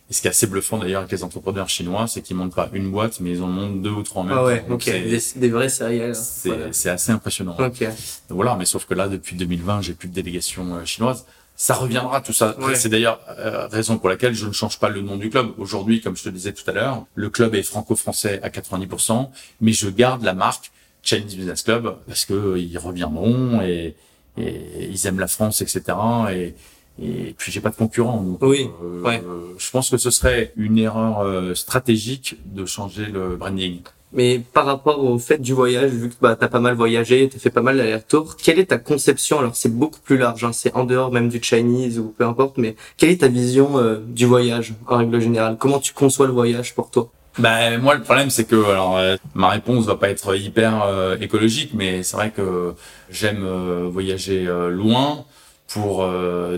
Et 0.08 0.14
ce 0.14 0.20
qui 0.20 0.28
est 0.28 0.30
assez 0.30 0.46
bluffant 0.46 0.78
d'ailleurs 0.78 1.00
avec 1.00 1.10
les 1.10 1.24
entrepreneurs 1.24 1.68
chinois, 1.68 2.06
c'est 2.06 2.22
qu'ils 2.22 2.36
montent 2.36 2.54
pas 2.54 2.68
une 2.72 2.90
boîte, 2.92 3.18
mais 3.20 3.30
ils 3.32 3.42
en 3.42 3.48
montent 3.48 3.82
deux 3.82 3.90
ou 3.90 4.02
trois 4.04 4.22
en 4.22 4.24
même 4.24 4.38
Ah 4.38 4.44
ouais, 4.44 4.60
temps. 4.62 4.74
Ok. 4.74 4.84
Des, 4.84 5.18
des 5.34 5.48
vrais. 5.48 5.68
C'est 5.68 6.48
Voilà. 6.48 6.72
c'est 6.72 6.90
assez 6.90 7.10
impressionnant. 7.10 7.56
Ok. 7.58 7.80
Donc 7.80 7.90
Voilà, 8.30 8.54
mais 8.56 8.66
sauf 8.66 8.86
que 8.86 8.94
là, 8.94 9.08
depuis 9.08 9.34
2020, 9.34 9.82
j'ai 9.82 9.94
plus 9.94 10.08
de 10.08 10.14
délégation 10.14 10.76
euh, 10.76 10.84
chinoise. 10.84 11.24
Ça 11.56 11.74
reviendra 11.74 12.20
tout 12.20 12.32
ça. 12.34 12.54
Ouais. 12.60 12.76
C'est 12.76 12.88
d'ailleurs 12.90 13.18
euh, 13.38 13.66
raison 13.66 13.98
pour 13.98 14.08
laquelle 14.08 14.34
je 14.34 14.46
ne 14.46 14.52
change 14.52 14.78
pas 14.78 14.90
le 14.90 15.00
nom 15.00 15.16
du 15.16 15.28
club. 15.30 15.52
Aujourd'hui, 15.58 16.00
comme 16.00 16.16
je 16.16 16.22
te 16.22 16.28
disais 16.28 16.52
tout 16.52 16.68
à 16.70 16.72
l'heure, 16.72 17.04
le 17.14 17.28
club 17.30 17.54
est 17.54 17.62
franco-français 17.62 18.40
à 18.42 18.50
90%, 18.50 19.28
mais 19.60 19.72
je 19.72 19.88
garde 19.88 20.22
la 20.22 20.34
marque 20.34 20.70
Chinese 21.02 21.34
Business 21.34 21.62
Club 21.62 21.96
parce 22.06 22.26
que 22.26 22.34
euh, 22.34 22.58
ils 22.58 22.78
reviendront 22.78 23.60
et, 23.62 23.96
et 24.38 24.88
ils 24.90 25.06
aiment 25.06 25.18
la 25.20 25.28
France, 25.28 25.62
etc. 25.62 25.82
Et, 26.30 26.54
et 27.02 27.34
puis 27.36 27.52
j'ai 27.52 27.60
pas 27.60 27.70
de 27.70 27.76
concurrent. 27.76 28.22
donc, 28.22 28.38
Oui, 28.42 28.68
euh, 28.82 29.02
ouais. 29.02 29.22
Je 29.58 29.70
pense 29.70 29.90
que 29.90 29.96
ce 29.96 30.10
serait 30.10 30.52
une 30.56 30.78
erreur 30.78 31.20
euh, 31.20 31.54
stratégique 31.54 32.36
de 32.46 32.64
changer 32.64 33.06
le 33.06 33.36
branding. 33.36 33.80
Mais 34.12 34.40
par 34.52 34.64
rapport 34.64 35.04
au 35.04 35.18
fait 35.18 35.38
du 35.38 35.52
voyage, 35.52 35.90
vu 35.90 36.08
que 36.08 36.14
bah, 36.20 36.36
tu 36.36 36.44
as 36.44 36.48
pas 36.48 36.60
mal 36.60 36.74
voyagé, 36.74 37.28
tu 37.28 37.36
as 37.36 37.40
fait 37.40 37.50
pas 37.50 37.60
mal 37.60 37.76
d'allers-retours, 37.76 38.36
quelle 38.36 38.58
est 38.58 38.66
ta 38.66 38.78
conception? 38.78 39.40
Alors 39.40 39.56
c'est 39.56 39.74
beaucoup 39.74 40.00
plus 40.00 40.16
large, 40.16 40.42
hein, 40.44 40.52
c'est 40.52 40.74
en 40.74 40.84
dehors 40.84 41.12
même 41.12 41.28
du 41.28 41.42
Chinese 41.42 41.98
ou 41.98 42.14
peu 42.16 42.24
importe, 42.24 42.56
mais 42.56 42.76
quelle 42.96 43.10
est 43.10 43.20
ta 43.20 43.28
vision 43.28 43.78
euh, 43.78 43.98
du 44.06 44.24
voyage 44.24 44.74
en 44.86 44.98
règle 44.98 45.20
générale? 45.20 45.56
Comment 45.58 45.80
tu 45.80 45.92
conçois 45.92 46.26
le 46.26 46.32
voyage 46.32 46.74
pour 46.74 46.90
toi? 46.90 47.10
Bah 47.38 47.76
moi 47.76 47.94
le 47.94 48.02
problème 48.02 48.30
c'est 48.30 48.44
que 48.44 48.56
alors 48.64 48.96
euh, 48.96 49.16
ma 49.34 49.50
réponse 49.50 49.84
va 49.84 49.96
pas 49.96 50.08
être 50.08 50.34
hyper 50.34 50.82
euh, 50.84 51.18
écologique 51.20 51.72
mais 51.74 52.02
c'est 52.02 52.16
vrai 52.16 52.30
que 52.30 52.72
j'aime 53.10 53.44
euh, 53.44 53.88
voyager 53.92 54.48
loin 54.70 55.26
pour 55.68 56.08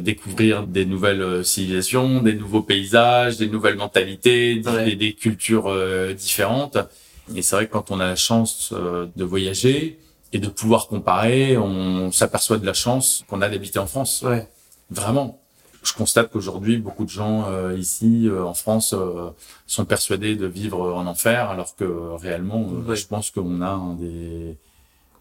découvrir 0.00 0.66
des 0.66 0.84
nouvelles 0.84 1.44
civilisations, 1.44 2.20
des 2.20 2.34
nouveaux 2.34 2.60
paysages, 2.62 3.38
des 3.38 3.48
nouvelles 3.48 3.76
mentalités, 3.76 4.56
des, 4.56 4.96
des, 4.96 5.14
cultures 5.14 5.74
différentes. 6.14 6.76
Et 7.34 7.40
c'est 7.40 7.56
vrai 7.56 7.66
que 7.66 7.72
quand 7.72 7.90
on 7.90 8.00
a 8.00 8.06
la 8.06 8.16
chance 8.16 8.72
de 8.72 9.24
voyager 9.24 9.98
et 10.34 10.38
de 10.38 10.48
pouvoir 10.48 10.88
comparer, 10.88 11.56
on 11.56 12.12
s'aperçoit 12.12 12.58
de 12.58 12.66
la 12.66 12.74
chance 12.74 13.24
qu'on 13.28 13.40
a 13.40 13.48
d'habiter 13.48 13.78
en 13.78 13.86
France. 13.86 14.22
Ouais. 14.26 14.46
Vraiment 14.90 15.40
je 15.82 15.92
constate 15.94 16.30
qu'aujourd'hui, 16.30 16.78
beaucoup 16.78 17.04
de 17.04 17.10
gens 17.10 17.46
euh, 17.48 17.76
ici, 17.76 18.28
euh, 18.28 18.44
en 18.44 18.54
France, 18.54 18.94
euh, 18.96 19.30
sont 19.66 19.84
persuadés 19.84 20.36
de 20.36 20.46
vivre 20.46 20.92
en 20.92 21.06
enfer, 21.06 21.50
alors 21.50 21.76
que 21.76 21.84
réellement, 22.16 22.68
je 22.94 23.06
pense 23.06 23.30
qu'on 23.30 23.62
a 23.62 23.70
un 23.70 23.94
des, 23.94 24.56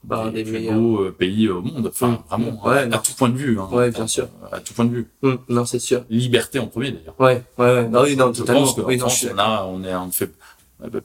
bah, 0.08 0.32
des, 0.34 0.44
plus 0.44 0.70
beaux 0.70 1.12
pays 1.12 1.50
au 1.50 1.62
monde. 1.62 1.88
Enfin, 1.88 2.08
mmh. 2.08 2.20
vraiment, 2.30 2.66
ouais, 2.66 2.94
à, 2.94 2.98
tout 2.98 3.14
point 3.14 3.30
de 3.30 3.38
vue. 3.38 3.60
Hein, 3.60 3.68
ouais, 3.72 3.92
bien 3.92 4.08
sûr. 4.08 4.28
À 4.52 4.60
tout 4.60 4.74
point 4.74 4.86
de 4.86 4.92
vue. 4.92 5.08
Mmh. 5.22 5.34
non, 5.50 5.66
c'est 5.66 5.80
sûr. 5.80 6.04
Liberté 6.10 6.60
en 6.60 6.68
premier, 6.68 6.92
d'ailleurs. 6.92 7.16
Ouais, 7.20 7.44
ouais, 7.58 7.66
ouais. 7.66 7.88
Non, 7.90 8.04
oui, 8.04 8.16
non, 8.16 8.32
totalement. 8.32 8.66
Je 8.66 8.74
pense 8.74 8.86
qu'en 8.86 8.98
France, 9.00 9.26
on 9.34 9.38
a, 9.38 9.66
on 9.66 9.84
est, 9.84 9.96
on 9.96 10.12
fait 10.12 10.32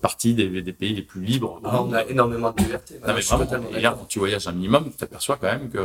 partie 0.01 0.35
des, 0.35 0.63
des, 0.63 0.73
pays 0.73 0.95
les 0.95 1.03
plus 1.03 1.23
libres. 1.23 1.61
Ah, 1.65 1.83
on 1.83 1.93
a 1.93 2.05
énormément 2.05 2.53
de 2.53 2.63
liberté. 2.63 3.01
Non, 3.07 3.15
mais 3.15 3.21
vraiment, 3.23 3.97
quand 3.97 4.07
tu 4.07 4.19
voyages 4.21 4.47
un 4.47 4.53
minimum, 4.53 4.85
tu 4.85 4.97
t'aperçois 4.97 5.37
quand 5.41 5.49
même 5.49 5.69
que 5.69 5.81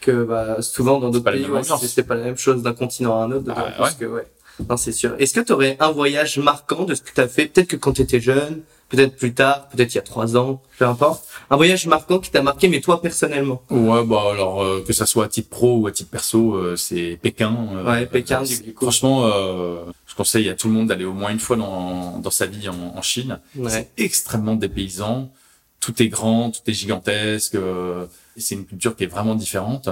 que 0.00 0.24
bah, 0.24 0.62
souvent 0.62 0.98
dans 0.98 1.10
d'autres 1.10 1.30
pays, 1.30 1.46
ouais, 1.46 1.62
c'est 1.62 2.02
pas 2.02 2.14
la 2.14 2.24
même 2.24 2.36
chose 2.36 2.62
d'un 2.62 2.74
continent 2.74 3.20
à 3.20 3.24
un 3.24 3.32
autre. 3.32 3.52
Ah, 3.54 3.82
ouais. 3.82 3.88
que 3.98 4.04
ouais, 4.04 4.26
non 4.68 4.76
c'est 4.76 4.92
sûr. 4.92 5.14
Est-ce 5.18 5.34
que 5.34 5.40
tu 5.40 5.52
aurais 5.52 5.76
un 5.80 5.90
voyage 5.90 6.38
marquant 6.38 6.84
de 6.84 6.94
ce 6.94 7.02
que 7.02 7.12
tu 7.14 7.20
as 7.20 7.28
fait, 7.28 7.46
peut-être 7.46 7.68
que 7.68 7.76
quand 7.76 7.92
tu 7.92 8.02
étais 8.02 8.20
jeune, 8.20 8.62
peut-être 8.88 9.16
plus 9.16 9.32
tard, 9.32 9.68
peut-être 9.68 9.94
il 9.94 9.96
y 9.96 9.98
a 9.98 10.02
trois 10.02 10.36
ans, 10.36 10.60
peu 10.78 10.84
importe, 10.84 11.26
un 11.48 11.56
voyage 11.56 11.86
marquant 11.86 12.18
qui 12.18 12.30
t'a 12.30 12.42
marqué, 12.42 12.68
mais 12.68 12.80
toi 12.80 13.00
personnellement? 13.00 13.62
Ouais, 13.70 14.04
bah 14.04 14.22
alors 14.32 14.62
euh, 14.62 14.84
que 14.86 14.92
ça 14.92 15.06
soit 15.06 15.24
à 15.24 15.28
titre 15.28 15.48
pro 15.48 15.78
ou 15.78 15.86
à 15.86 15.92
titre 15.92 16.10
perso, 16.10 16.54
euh, 16.54 16.76
c'est 16.76 17.18
Pékin. 17.22 17.56
Euh, 17.72 17.84
ouais, 17.84 18.06
Pékin. 18.06 18.42
Du 18.42 18.74
coup. 18.74 18.86
Franchement, 18.86 19.28
je 20.06 20.14
conseille 20.16 20.48
à 20.48 20.54
tout 20.54 20.68
le 20.68 20.74
monde 20.74 20.88
d'aller 20.88 21.04
au 21.04 21.12
moins 21.12 21.30
une 21.30 21.38
fois 21.38 21.56
dans, 21.56 22.18
dans 22.18 22.30
sa 22.30 22.46
vie 22.46 22.68
en, 22.68 22.96
en 22.96 23.02
Chine. 23.02 23.40
C'est 23.68 23.90
extrêmement 23.96 24.56
dépaysant. 24.56 25.30
Tout 25.78 26.02
est 26.02 26.08
grand, 26.08 26.50
tout 26.50 26.60
est 26.66 26.74
gigantesque. 26.74 27.56
c'est 28.36 28.54
une 28.54 28.66
culture 28.66 28.96
qui 28.96 29.04
est 29.04 29.06
vraiment 29.06 29.34
différente 29.34 29.88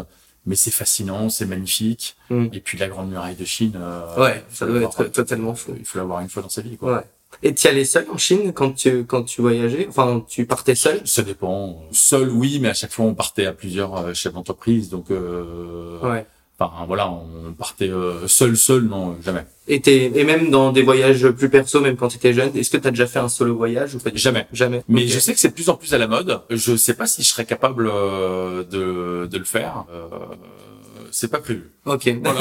mais 0.46 0.56
c'est 0.56 0.70
fascinant, 0.70 1.28
c'est 1.28 1.46
magnifique. 1.46 2.16
Mm. 2.30 2.46
Et 2.52 2.60
puis 2.60 2.78
la 2.78 2.88
grande 2.88 3.10
muraille 3.10 3.36
de 3.36 3.44
Chine. 3.44 3.78
ouais, 4.16 4.44
ça 4.50 4.66
doit 4.66 4.82
être 4.82 5.04
totalement 5.04 5.54
fou. 5.54 5.74
Il 5.78 5.84
faut 5.84 5.98
l'avoir 5.98 6.20
une 6.20 6.28
fois 6.28 6.42
dans 6.42 6.48
sa 6.48 6.62
vie, 6.62 6.76
quoi. 6.76 6.96
Ouais. 6.96 7.04
Et 7.42 7.54
tu 7.54 7.68
allais 7.68 7.84
seul 7.84 8.06
en 8.10 8.16
Chine 8.16 8.52
quand 8.52 8.72
tu 8.72 9.04
quand 9.04 9.22
tu 9.22 9.42
voyageais? 9.42 9.86
Enfin, 9.88 10.24
tu 10.26 10.44
partais 10.46 10.74
seul? 10.74 11.00
Ça 11.04 11.22
dépend. 11.22 11.82
Seul, 11.92 12.30
oui, 12.30 12.58
mais 12.60 12.68
à 12.68 12.74
chaque 12.74 12.92
fois 12.92 13.04
on 13.04 13.14
partait 13.14 13.46
à 13.46 13.52
plusieurs 13.52 13.96
euh, 13.96 14.14
chefs 14.14 14.32
d'entreprise, 14.32 14.88
donc. 14.88 15.10
Euh, 15.10 16.00
ouais. 16.00 16.26
Enfin 16.60 16.84
voilà, 16.86 17.08
on 17.08 17.52
partait 17.52 17.88
euh, 17.88 18.26
seul, 18.26 18.56
seul, 18.56 18.82
non, 18.82 19.16
jamais. 19.22 19.46
Et, 19.68 19.80
et 19.86 20.24
même 20.24 20.50
dans 20.50 20.72
des 20.72 20.82
voyages 20.82 21.28
plus 21.30 21.48
perso, 21.48 21.80
même 21.80 21.96
quand 21.96 22.08
tu 22.08 22.16
étais 22.16 22.32
jeune, 22.32 22.50
est-ce 22.56 22.70
que 22.70 22.78
tu 22.78 22.88
as 22.88 22.90
déjà 22.90 23.06
fait 23.06 23.20
un 23.20 23.28
solo 23.28 23.54
voyage 23.56 23.94
ou 23.94 23.98
pas 23.98 24.10
Jamais. 24.14 24.48
Jamais. 24.52 24.82
Mais 24.88 25.06
je 25.06 25.20
sais 25.20 25.32
que 25.34 25.38
c'est 25.38 25.50
de 25.50 25.54
plus 25.54 25.68
en 25.68 25.76
plus 25.76 25.94
à 25.94 25.98
la 25.98 26.08
mode. 26.08 26.40
Je 26.50 26.74
sais 26.74 26.94
pas 26.94 27.06
si 27.06 27.22
je 27.22 27.28
serais 27.28 27.44
capable 27.44 27.84
de, 27.86 29.26
de 29.26 29.38
le 29.38 29.44
faire. 29.44 29.84
Euh, 29.92 30.08
c'est 31.10 31.28
pas 31.28 31.38
prévu. 31.38 31.70
Ok. 31.84 32.08
Voilà. 32.22 32.40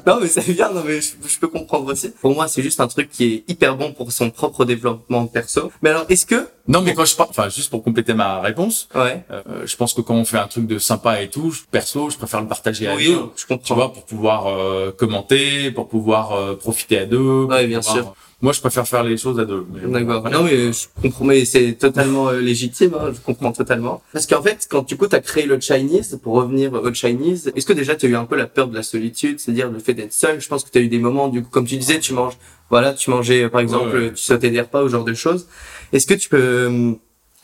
non 0.06 0.18
mais 0.20 0.28
c'est 0.28 0.52
bien, 0.52 0.70
non 0.72 0.82
mais 0.84 1.00
je, 1.00 1.38
peux 1.38 1.48
comprendre 1.48 1.92
aussi. 1.92 2.10
Pour 2.20 2.34
moi, 2.34 2.48
c'est 2.48 2.62
juste 2.62 2.80
un 2.80 2.88
truc 2.88 3.10
qui 3.10 3.24
est 3.24 3.44
hyper 3.48 3.76
bon 3.76 3.92
pour 3.92 4.12
son 4.12 4.30
propre 4.30 4.64
développement 4.64 5.26
perso. 5.26 5.72
Mais 5.82 5.90
alors, 5.90 6.04
est-ce 6.08 6.26
que 6.26 6.48
Non, 6.68 6.82
mais 6.82 6.94
quand 6.94 7.04
je 7.04 7.16
parle, 7.16 7.30
enfin 7.30 7.48
juste 7.48 7.70
pour 7.70 7.82
compléter 7.82 8.14
ma 8.14 8.40
réponse, 8.40 8.88
ouais. 8.94 9.24
Euh, 9.30 9.66
je 9.66 9.76
pense 9.76 9.94
que 9.94 10.00
quand 10.00 10.14
on 10.14 10.24
fait 10.24 10.38
un 10.38 10.46
truc 10.46 10.66
de 10.66 10.78
sympa 10.78 11.22
et 11.22 11.28
tout, 11.28 11.54
perso, 11.70 12.10
je 12.10 12.16
préfère 12.16 12.40
le 12.40 12.48
partager 12.48 12.88
à 12.88 12.94
oui, 12.94 13.08
deux. 13.08 13.20
Je 13.36 13.46
comprends. 13.46 13.64
Tu 13.64 13.74
vois, 13.74 13.92
pour 13.92 14.04
pouvoir 14.04 14.46
euh, 14.46 14.90
commenter, 14.90 15.70
pour 15.70 15.88
pouvoir 15.88 16.32
euh, 16.32 16.56
profiter 16.56 16.98
à 16.98 17.06
deux. 17.06 17.44
Ouais, 17.44 17.66
bien 17.66 17.82
sûr. 17.82 18.14
Moi, 18.42 18.54
je 18.54 18.60
préfère 18.60 18.88
faire 18.88 19.04
les 19.04 19.18
choses 19.18 19.38
à 19.38 19.44
deux. 19.44 19.66
D'accord. 19.86 20.30
Non, 20.30 20.44
mais 20.44 20.72
je 20.72 20.86
comprends, 21.02 21.26
mais 21.26 21.44
c'est 21.44 21.74
totalement 21.74 22.30
euh, 22.30 22.40
légitime. 22.40 22.94
Hein, 22.98 23.12
je 23.14 23.20
comprends 23.20 23.52
totalement. 23.52 24.02
Parce 24.14 24.26
qu'en 24.26 24.40
fait, 24.42 24.66
quand 24.70 24.86
du 24.86 24.96
coup, 24.96 25.06
tu 25.06 25.14
as 25.14 25.20
créé 25.20 25.44
le 25.44 25.60
Chinese, 25.60 26.18
pour 26.22 26.34
revenir 26.34 26.72
au 26.72 26.94
Chinese, 26.94 27.52
est-ce 27.54 27.66
que 27.66 27.74
déjà 27.74 27.96
tu 27.96 28.06
as 28.06 28.08
eu 28.08 28.16
un 28.16 28.24
peu 28.24 28.36
la 28.36 28.46
peur 28.46 28.68
de 28.68 28.74
la 28.74 28.82
solitude, 28.82 29.38
c'est-à-dire 29.38 29.70
le 29.70 29.78
fait 29.78 29.92
d'être 29.92 30.14
seul? 30.14 30.40
Je 30.40 30.48
pense 30.48 30.64
que 30.64 30.70
tu 30.70 30.78
as 30.78 30.80
eu 30.80 30.88
des 30.88 30.98
moments, 30.98 31.28
du 31.28 31.42
coup, 31.42 31.50
comme 31.50 31.66
tu 31.66 31.76
disais, 31.76 32.00
tu 32.00 32.14
manges, 32.14 32.38
voilà, 32.70 32.94
tu 32.94 33.10
mangeais, 33.10 33.50
par 33.50 33.60
exemple, 33.60 34.12
tu 34.14 34.22
sautais 34.22 34.50
des 34.50 34.60
repas, 34.62 34.82
ou 34.84 34.88
genre 34.88 35.04
de 35.04 35.14
choses. 35.14 35.46
Est-ce 35.92 36.06
que 36.06 36.14
tu 36.14 36.30
peux 36.30 36.38
euh, 36.38 36.92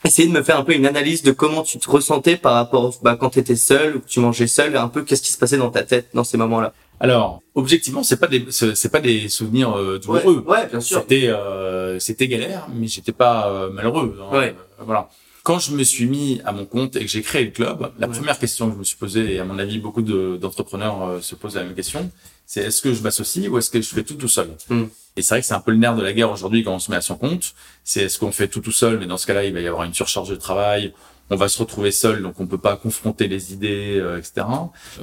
essayer 0.05 0.29
de 0.29 0.33
me 0.33 0.43
faire 0.43 0.59
un 0.59 0.65
peu 0.65 0.73
une 0.73 0.87
analyse 0.87 1.23
de 1.23 1.33
comment 1.33 1.63
tu 1.63 1.79
te 1.79 1.91
ressentais 1.91 2.37
par 2.37 2.55
rapport, 2.55 2.99
bah, 3.03 3.17
quand 3.21 3.31
tu 3.31 3.41
étais 3.41 3.57
seul 3.57 3.97
ou 3.97 4.01
que 4.01 4.09
tu 4.09 4.21
mangeais 4.21 4.47
seul, 4.47 4.77
un 4.77 4.89
peu 4.89 5.03
qu'est-ce 5.03 5.23
qui 5.23 5.33
se 5.33 5.39
passait 5.39 5.59
dans 5.59 5.71
ta 5.71 5.83
tête 5.83 6.09
dans 6.15 6.25
ces 6.25 6.39
moments-là? 6.39 6.73
Alors, 7.01 7.43
objectivement, 7.55 8.03
c'est 8.03 8.19
pas 8.19 8.27
des 8.27 8.47
c'est 8.51 8.89
pas 8.89 9.01
des 9.01 9.29
souvenirs 9.29 9.77
euh, 9.77 9.99
douloureux. 9.99 10.45
Ouais, 10.47 10.67
bien 10.67 10.81
sûr. 10.81 11.01
C'était 11.01 11.29
euh, 11.29 11.99
c'était 11.99 12.29
galère, 12.29 12.69
mais 12.75 12.87
j'étais 12.87 13.13
pas 13.13 13.49
euh, 13.49 13.71
malheureux. 13.71 14.19
Hein, 14.21 14.37
ouais. 14.37 14.55
voilà. 14.79 15.09
Quand 15.43 15.59
je 15.59 15.73
me 15.73 15.85
suis 15.85 16.07
mis 16.07 16.41
à 16.45 16.51
mon 16.53 16.65
compte 16.65 16.97
et 16.97 17.01
que 17.01 17.07
j'ai 17.07 17.23
créé 17.23 17.45
le 17.45 17.53
club, 17.53 17.93
la 17.99 18.09
première 18.09 18.39
question 18.39 18.69
que 18.69 18.75
je 18.75 18.79
me 18.79 18.85
suis 18.85 18.97
posée, 18.97 19.35
et 19.35 19.39
à 19.39 19.45
mon 19.45 19.61
avis 19.61 19.79
beaucoup 19.79 20.03
d'entrepreneurs 20.03 21.23
se 21.23 21.37
posent 21.37 21.55
la 21.55 21.63
même 21.63 21.75
question, 21.75 22.11
c'est 22.47 22.63
est-ce 22.63 22.83
que 22.83 22.93
je 22.93 23.01
m'associe 23.01 23.49
ou 23.49 23.57
est-ce 23.57 23.71
que 23.71 23.81
je 23.81 23.89
fais 23.89 24.03
tout 24.03 24.15
tout 24.15 24.27
seul? 24.27 24.49
Hmm. 24.69 24.87
Et 25.17 25.23
c'est 25.23 25.35
vrai 25.35 25.41
que 25.41 25.47
c'est 25.47 25.55
un 25.55 25.61
peu 25.61 25.71
le 25.71 25.77
nerf 25.77 25.95
de 25.95 26.03
la 26.03 26.13
guerre 26.13 26.33
aujourd'hui 26.33 26.65
quand 26.65 26.75
on 26.75 26.79
se 26.81 26.91
met 26.91 26.97
à 26.97 27.01
son 27.01 27.17
compte. 27.17 27.55
C'est 27.85 28.03
est-ce 28.03 28.19
qu'on 28.19 28.33
fait 28.33 28.49
tout 28.49 28.61
tout 28.61 28.73
seul, 28.73 28.99
mais 28.99 29.07
dans 29.07 29.19
ce 29.19 29.27
cas-là, 29.27 29.45
il 29.45 29.55
va 29.55 29.61
y 29.61 29.69
avoir 29.69 29.85
une 29.85 29.95
surcharge 29.95 30.31
de 30.31 30.37
travail, 30.37 30.93
on 31.31 31.37
va 31.37 31.49
se 31.49 31.59
retrouver 31.59 31.91
seul, 31.91 32.23
donc 32.23 32.39
on 32.39 32.47
peut 32.47 32.59
pas 32.59 32.77
confronter 32.77 33.29
les 33.29 33.53
idées, 33.53 33.99
euh, 33.99 34.19
etc. 34.19 34.47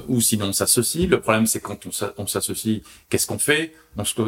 Ou 0.08 0.20
sinon 0.20 0.46
on 0.46 0.52
s'associe. 0.52 1.08
Le 1.08 1.20
problème 1.20 1.46
c'est 1.46 1.60
quand 1.60 1.78
on 2.18 2.26
s'associe, 2.26 2.80
qu'est-ce 3.08 3.26
qu'on 3.26 3.38
fait? 3.38 3.74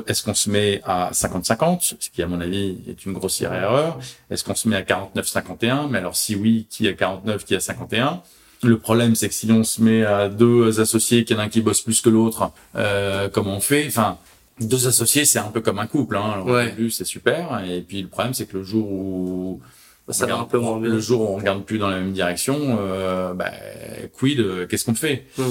Est-ce 0.07 0.23
qu'on 0.23 0.35
se 0.35 0.51
met 0.51 0.81
à 0.85 1.11
50-50, 1.13 1.97
ce 1.99 2.11
qui 2.11 2.23
à 2.23 2.27
mon 2.27 2.41
avis 2.41 2.79
est 2.89 3.05
une 3.05 3.13
grossière 3.13 3.53
erreur 3.53 3.99
Est-ce 4.31 4.45
qu'on 4.45 4.55
se 4.55 4.69
met 4.69 4.77
à 4.77 4.83
49-51 4.83 5.89
Mais 5.91 5.99
alors 5.99 6.17
si 6.17 6.37
oui, 6.37 6.67
qui 6.71 6.87
a 6.87 6.93
49, 6.93 7.45
qui 7.45 7.55
a 7.55 7.61
51 7.61 8.23
le 8.63 8.79
problème, 8.79 9.15
c'est 9.15 9.29
que 9.29 9.35
si 9.35 9.51
on 9.53 9.65
se 9.65 9.83
met 9.83 10.05
à 10.05 10.29
deux 10.29 10.81
associés, 10.81 11.25
qu'il 11.25 11.37
y 11.37 11.39
en 11.39 11.43
a 11.43 11.45
un 11.47 11.49
qui 11.49 11.61
bosse 11.61 11.83
plus 11.83 12.01
que 12.01 12.09
l'autre, 12.09 12.51
euh, 12.75 13.29
comment 13.29 13.57
on 13.57 13.61
fait? 13.61 13.85
Enfin, 13.87 14.19
deux 14.61 14.87
associés, 14.89 15.25
c'est 15.25 15.39
un 15.39 15.51
peu 15.51 15.61
comme 15.61 15.79
un 15.79 15.87
couple. 15.87 16.17
Hein. 16.17 16.33
Alors, 16.35 16.47
ouais. 16.47 16.75
c'est 16.91 17.05
super. 17.05 17.63
Et 17.69 17.83
puis 17.83 18.03
le 18.03 18.09
problème, 18.09 18.35
c'est 18.35 18.47
que 18.47 18.57
le 18.57 18.63
jour 18.63 18.91
où 18.91 19.61
ça 20.09 20.27
va 20.27 20.37
un 20.37 20.45
peu 20.45 20.59
moins 20.59 20.79
bien. 20.79 20.91
Le 20.91 21.01
jour 21.01 21.21
où 21.23 21.35
on 21.35 21.37
regarde 21.37 21.65
plus 21.65 21.79
dans 21.79 21.89
la 21.89 21.99
même 21.99 22.13
direction, 22.13 22.79
euh, 22.81 23.35
bah, 23.35 23.51
quid, 24.19 24.41
euh, 24.41 24.67
qu'est-ce 24.67 24.85
qu'on 24.85 24.95
fait? 24.95 25.27
Hmm. 25.37 25.43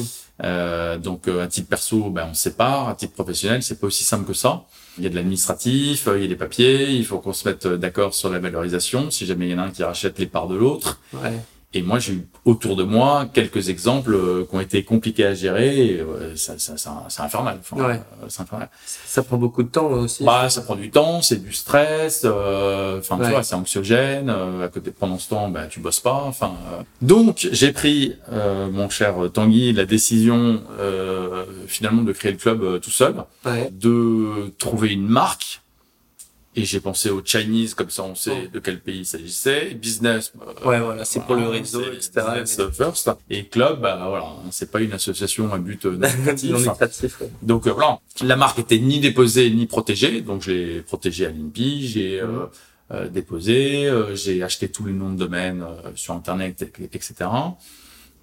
euh, 0.44 0.98
Donc 0.98 1.28
à 1.28 1.48
titre 1.48 1.68
perso, 1.68 2.10
bah, 2.10 2.28
on 2.30 2.34
se 2.34 2.44
sépare. 2.44 2.90
À 2.90 2.96
titre 2.96 3.14
professionnel, 3.14 3.64
c'est 3.64 3.80
pas 3.80 3.88
aussi 3.88 4.04
simple 4.04 4.26
que 4.26 4.34
ça. 4.34 4.64
Il 4.98 5.04
y 5.04 5.08
a 5.08 5.10
de 5.10 5.16
l'administratif, 5.16 6.08
il 6.16 6.22
y 6.22 6.26
a 6.26 6.28
des 6.28 6.38
papiers, 6.38 6.90
il 6.92 7.06
faut 7.06 7.20
qu'on 7.20 7.34
se 7.34 7.48
mette 7.48 7.68
d'accord 7.68 8.14
sur 8.14 8.30
la 8.30 8.40
valorisation. 8.40 9.12
Si 9.12 9.26
jamais 9.26 9.48
il 9.48 9.52
y 9.52 9.56
en 9.56 9.60
a 9.60 9.64
un 9.64 9.72
qui 9.72 9.84
rachète 9.84 10.18
les 10.20 10.28
parts 10.28 10.48
de 10.48 10.56
l'autre. 10.56 11.02
Ouais. 11.14 11.34
Et 11.76 11.82
moi, 11.82 12.00
j'ai 12.00 12.14
eu 12.14 12.28
autour 12.46 12.78
de 12.78 12.84
moi 12.84 13.28
quelques 13.34 13.68
exemples 13.68 14.14
euh, 14.14 14.46
qui 14.50 14.56
ont 14.56 14.62
été 14.62 14.84
compliqués 14.86 15.26
à 15.26 15.34
gérer. 15.34 16.02
ça, 16.36 16.58
ça, 16.58 16.78
ça 16.78 17.04
c'est 17.10 17.22
infernal. 17.22 17.58
Enfin, 17.60 17.76
ouais. 17.76 17.96
Euh, 17.96 18.28
c'est 18.30 18.44
infernal. 18.44 18.70
Ça 18.86 19.24
prend 19.24 19.36
beaucoup 19.36 19.62
de 19.62 19.68
temps 19.68 19.88
aussi. 19.88 20.24
Bah, 20.24 20.50
ça 20.50 20.62
prend 20.62 20.78
du 20.78 20.90
temps, 20.90 21.22
c'est 21.22 21.44
du 21.44 21.52
stress. 21.52 22.22
Euh, 22.24 23.00
enfin, 23.00 23.18
tu 23.22 23.30
vois, 23.30 23.44
c'est 23.44 23.56
anxiogène. 23.56 24.30
à 24.30 24.70
côté, 24.70 24.92
pendant 24.92 25.20
ce 25.20 25.28
temps, 25.28 25.50
bah, 25.50 25.68
tu 25.68 25.82
bosses 25.82 26.00
pas. 26.00 26.24
Enfin, 26.26 26.54
donc 27.02 27.50
j'ai 27.52 27.74
pris, 27.74 28.16
mon 28.72 28.90
cher 28.90 29.16
Tanguy, 29.34 29.74
la 29.74 29.86
décision 29.86 30.62
finalement 31.68 32.04
de 32.04 32.14
créer 32.14 32.32
le 32.32 32.38
club 32.38 32.80
tout 32.80 32.90
seul, 32.90 33.16
ouais. 33.46 33.70
de 33.74 34.50
trouver 34.58 34.94
une 34.94 35.08
marque 35.08 35.62
et 36.56 36.64
j'ai 36.64 36.80
pensé 36.80 37.10
au 37.10 37.22
Chinese, 37.24 37.74
comme 37.74 37.90
ça 37.90 38.04
on 38.04 38.16
sait 38.16 38.48
de 38.48 38.60
quel 38.60 38.80
pays 38.80 39.00
il 39.00 39.06
s'agissait. 39.06 39.74
Business. 39.74 40.32
Euh, 40.42 40.68
ouais, 40.68 40.80
voilà, 40.80 41.04
c'est 41.04 41.22
pour 41.22 41.36
le 41.36 41.48
réseau, 41.48 41.82
etc. 41.92 42.12
Business 42.42 42.72
first. 42.72 43.12
Et 43.30 43.46
club, 43.46 43.82
bah, 43.82 44.06
voilà, 44.08 44.26
c'est 44.52 44.72
pas 44.72 44.80
une 44.80 44.94
association 44.94 45.52
à 45.54 45.58
but 45.58 45.86
non 45.86 46.08
lucratif. 46.58 47.22
Donc 47.42 47.68
euh, 47.68 47.74
voilà, 47.74 48.00
la 48.22 48.38
marque 48.38 48.60
était 48.60 48.80
ni 48.80 49.00
déposée 49.00 49.50
ni 49.52 49.66
protégée, 49.66 50.22
donc 50.22 50.44
j'ai 50.44 50.82
protégé 50.82 51.26
à 51.26 51.30
l'INPI, 51.30 51.88
j'ai 51.88 52.22
euh, 52.22 52.28
mhm. 52.28 52.48
euh, 52.92 53.10
déposé, 53.10 53.92
j'ai 54.14 54.42
acheté 54.42 54.70
tous 54.70 54.86
les 54.86 54.94
noms 54.94 55.12
de 55.12 55.18
domaine 55.18 55.66
sur 55.96 56.14
internet, 56.14 56.66
etc. 56.94 57.14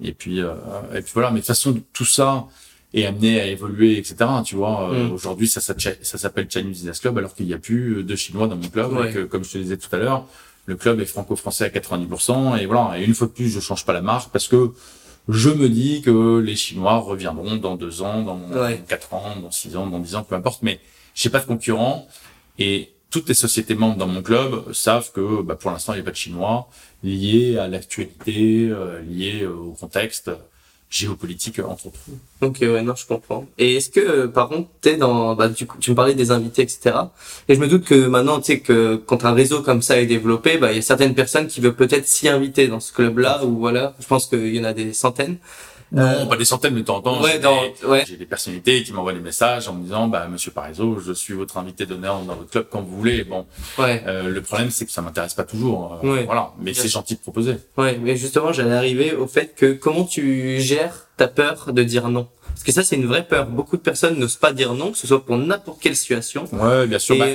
Et 0.03 0.13
puis, 0.13 0.39
et 0.39 1.03
puis 1.03 1.13
voilà, 1.13 1.31
mais 1.31 1.37
de 1.37 1.41
toute 1.41 1.49
façon 1.49 1.81
tout 1.93 2.07
ça 2.07 2.47
et 2.95 3.07
amené 3.07 3.41
à 3.41 3.47
évoluer, 3.47 3.97
etc. 3.97 4.17
Tu 4.45 4.55
vois, 4.55 4.91
euh, 4.91 5.09
mm. 5.09 5.13
aujourd'hui 5.13 5.49
ça, 5.49 5.61
ça, 5.61 5.75
s'appelle 6.03 6.47
Chinese 6.51 6.69
Business 6.69 7.01
Club 7.01 7.19
alors 7.19 7.35
qu'il 7.35 7.47
n'y 7.47 7.55
a 7.55 7.59
plus 7.59 8.05
de 8.05 8.17
Chinois 8.17 8.49
dans 8.49 8.57
mon 8.57 8.69
club. 8.69 8.93
Et 9.07 9.13
que, 9.13 9.25
comme 9.25 9.45
je 9.45 9.53
te 9.53 9.59
disais 9.59 9.77
tout 9.77 9.95
à 9.95 9.99
l'heure, 9.99 10.27
le 10.67 10.77
club 10.77 11.01
est 11.01 11.07
franco-français 11.07 11.65
à 11.65 11.69
90%. 11.69 12.61
Et 12.61 12.67
voilà. 12.67 12.99
Et 12.99 13.05
une 13.05 13.15
fois 13.15 13.27
de 13.27 13.33
plus, 13.33 13.49
je 13.49 13.61
change 13.61 13.85
pas 13.85 13.93
la 13.93 14.03
marque 14.03 14.31
parce 14.31 14.49
que 14.49 14.73
je 15.29 15.51
me 15.51 15.69
dis 15.69 16.03
que 16.03 16.39
les 16.39 16.57
Chinois 16.57 16.99
reviendront 16.99 17.57
dans 17.57 17.77
deux 17.77 18.03
ans, 18.03 18.23
dans 18.23 18.41
quatre 18.89 19.15
ans, 19.15 19.37
dans 19.41 19.51
six 19.51 19.77
ans, 19.77 19.87
dans 19.87 20.01
dix 20.01 20.15
ans, 20.15 20.25
peu 20.25 20.35
importe. 20.35 20.63
Mais 20.63 20.81
j'ai 21.15 21.31
pas 21.31 21.41
de 21.41 21.47
concurrent 21.47 22.07
et 22.59 22.93
toutes 23.11 23.29
les 23.29 23.35
sociétés 23.35 23.75
membres 23.75 23.97
dans 23.97 24.07
mon 24.07 24.23
club 24.23 24.73
savent 24.73 25.13
que 25.13 25.43
bah, 25.43 25.55
pour 25.55 25.71
l'instant 25.71 25.93
il 25.93 25.97
n'y 25.97 26.03
a 26.03 26.05
pas 26.05 26.11
de 26.11 26.17
chinois 26.17 26.69
liés 27.05 27.59
à 27.59 27.69
l'actualité, 27.69 28.69
euh, 28.71 29.03
liés 29.03 29.45
au 29.45 29.73
contexte 29.73 30.31
géopolitique 30.93 31.59
entre 31.59 31.87
autres. 31.87 31.99
Ok, 32.43 32.59
ouais, 32.61 32.83
non, 32.83 32.95
je 32.95 33.07
comprends. 33.07 33.47
Et 33.57 33.77
est-ce 33.77 33.89
que, 33.89 34.01
euh, 34.01 34.29
par 34.29 34.49
contre, 34.49 34.69
t'es 34.81 34.97
dans, 34.97 35.35
bah, 35.35 35.49
tu, 35.49 35.67
tu 35.81 35.91
me 35.91 35.97
parlais 35.97 36.15
des 36.15 36.31
invités, 36.31 36.63
etc. 36.63 36.95
Et 37.49 37.55
je 37.55 37.61
me 37.61 37.67
doute 37.67 37.85
que 37.85 38.07
maintenant, 38.07 38.39
tu 38.41 38.53
sais 38.53 38.61
que 38.61 38.97
quand 38.97 39.25
un 39.25 39.33
réseau 39.33 39.63
comme 39.63 39.81
ça 39.81 40.01
est 40.01 40.07
développé, 40.07 40.59
bah, 40.59 40.73
il 40.73 40.77
y 40.77 40.79
a 40.79 40.83
certaines 40.83 41.15
personnes 41.15 41.47
qui 41.47 41.61
veulent 41.61 41.75
peut-être 41.75 42.07
s'y 42.07 42.29
inviter 42.29 42.69
dans 42.69 42.81
ce 42.81 42.93
club-là, 42.93 43.45
ou 43.45 43.59
voilà. 43.59 43.95
Je 44.01 44.07
pense 44.07 44.27
qu'il 44.27 44.55
y 44.55 44.61
en 44.61 44.65
a 44.65 44.75
des 44.75 44.93
centaines. 44.93 45.39
Non, 45.93 46.03
euh, 46.03 46.27
pas 46.27 46.37
des 46.37 46.47
centaines, 46.47 46.73
mais 46.75 46.81
de 46.81 46.87
temps 46.87 46.97
en 46.97 47.03
temps, 47.03 47.23
ouais, 47.23 47.39
j'ai, 47.41 47.87
ouais. 47.87 48.05
des, 48.05 48.25
personnalités 48.25 48.83
qui 48.83 48.93
m'envoient 48.93 49.13
des 49.13 49.21
messages 49.21 49.69
en 49.69 49.75
me 49.75 49.83
disant, 49.83 50.09
bah, 50.09 50.27
Monsieur 50.27 50.51
Parizeau, 50.51 50.99
je 51.01 51.13
suis 51.13 51.35
votre 51.35 51.59
invité 51.59 51.85
d'honneur 51.85 52.21
dans 52.21 52.35
votre 52.35 52.49
club 52.49 52.67
quand 52.71 52.81
vous 52.81 52.97
voulez. 52.97 53.25
Bon, 53.25 53.47
ouais. 53.79 54.03
euh, 54.07 54.31
le 54.31 54.41
problème, 54.41 54.71
c'est 54.71 54.87
que 54.87 54.91
ça 54.91 55.03
m'intéresse 55.03 55.35
pas 55.35 55.45
toujours. 55.45 56.01
Euh, 56.03 56.23
voilà, 56.25 56.53
mais 56.59 56.73
c'est 56.73 56.89
gentil 56.89 57.17
de 57.17 57.21
proposer. 57.21 57.57
Ouais, 57.77 57.99
mais 57.99 58.17
justement, 58.17 58.53
j'allais 58.53 58.75
arriver 58.75 59.13
au 59.13 59.27
fait 59.27 59.55
que 59.55 59.73
comment 59.73 60.05
tu 60.05 60.61
gères 60.61 61.09
ta 61.19 61.29
peur 61.29 61.73
de 61.75 61.83
dire 61.83 62.09
non? 62.09 62.27
Parce 62.49 62.63
que 62.63 62.73
ça, 62.73 62.83
c'est 62.83 62.97
une 62.97 63.07
vraie 63.07 63.27
peur. 63.27 63.47
Beaucoup 63.47 63.77
de 63.77 63.83
personnes 63.83 64.19
n'osent 64.19 64.37
pas 64.37 64.53
dire 64.53 64.73
non, 64.73 64.93
que 64.93 64.99
ce 64.99 65.07
soit 65.07 65.25
pour 65.25 65.37
n'importe 65.37 65.81
quelle 65.81 65.97
situation. 65.97 66.47
Ouais, 66.53 66.87
bien 66.87 66.99
sûr. 66.99 67.19
Bah, 67.19 67.27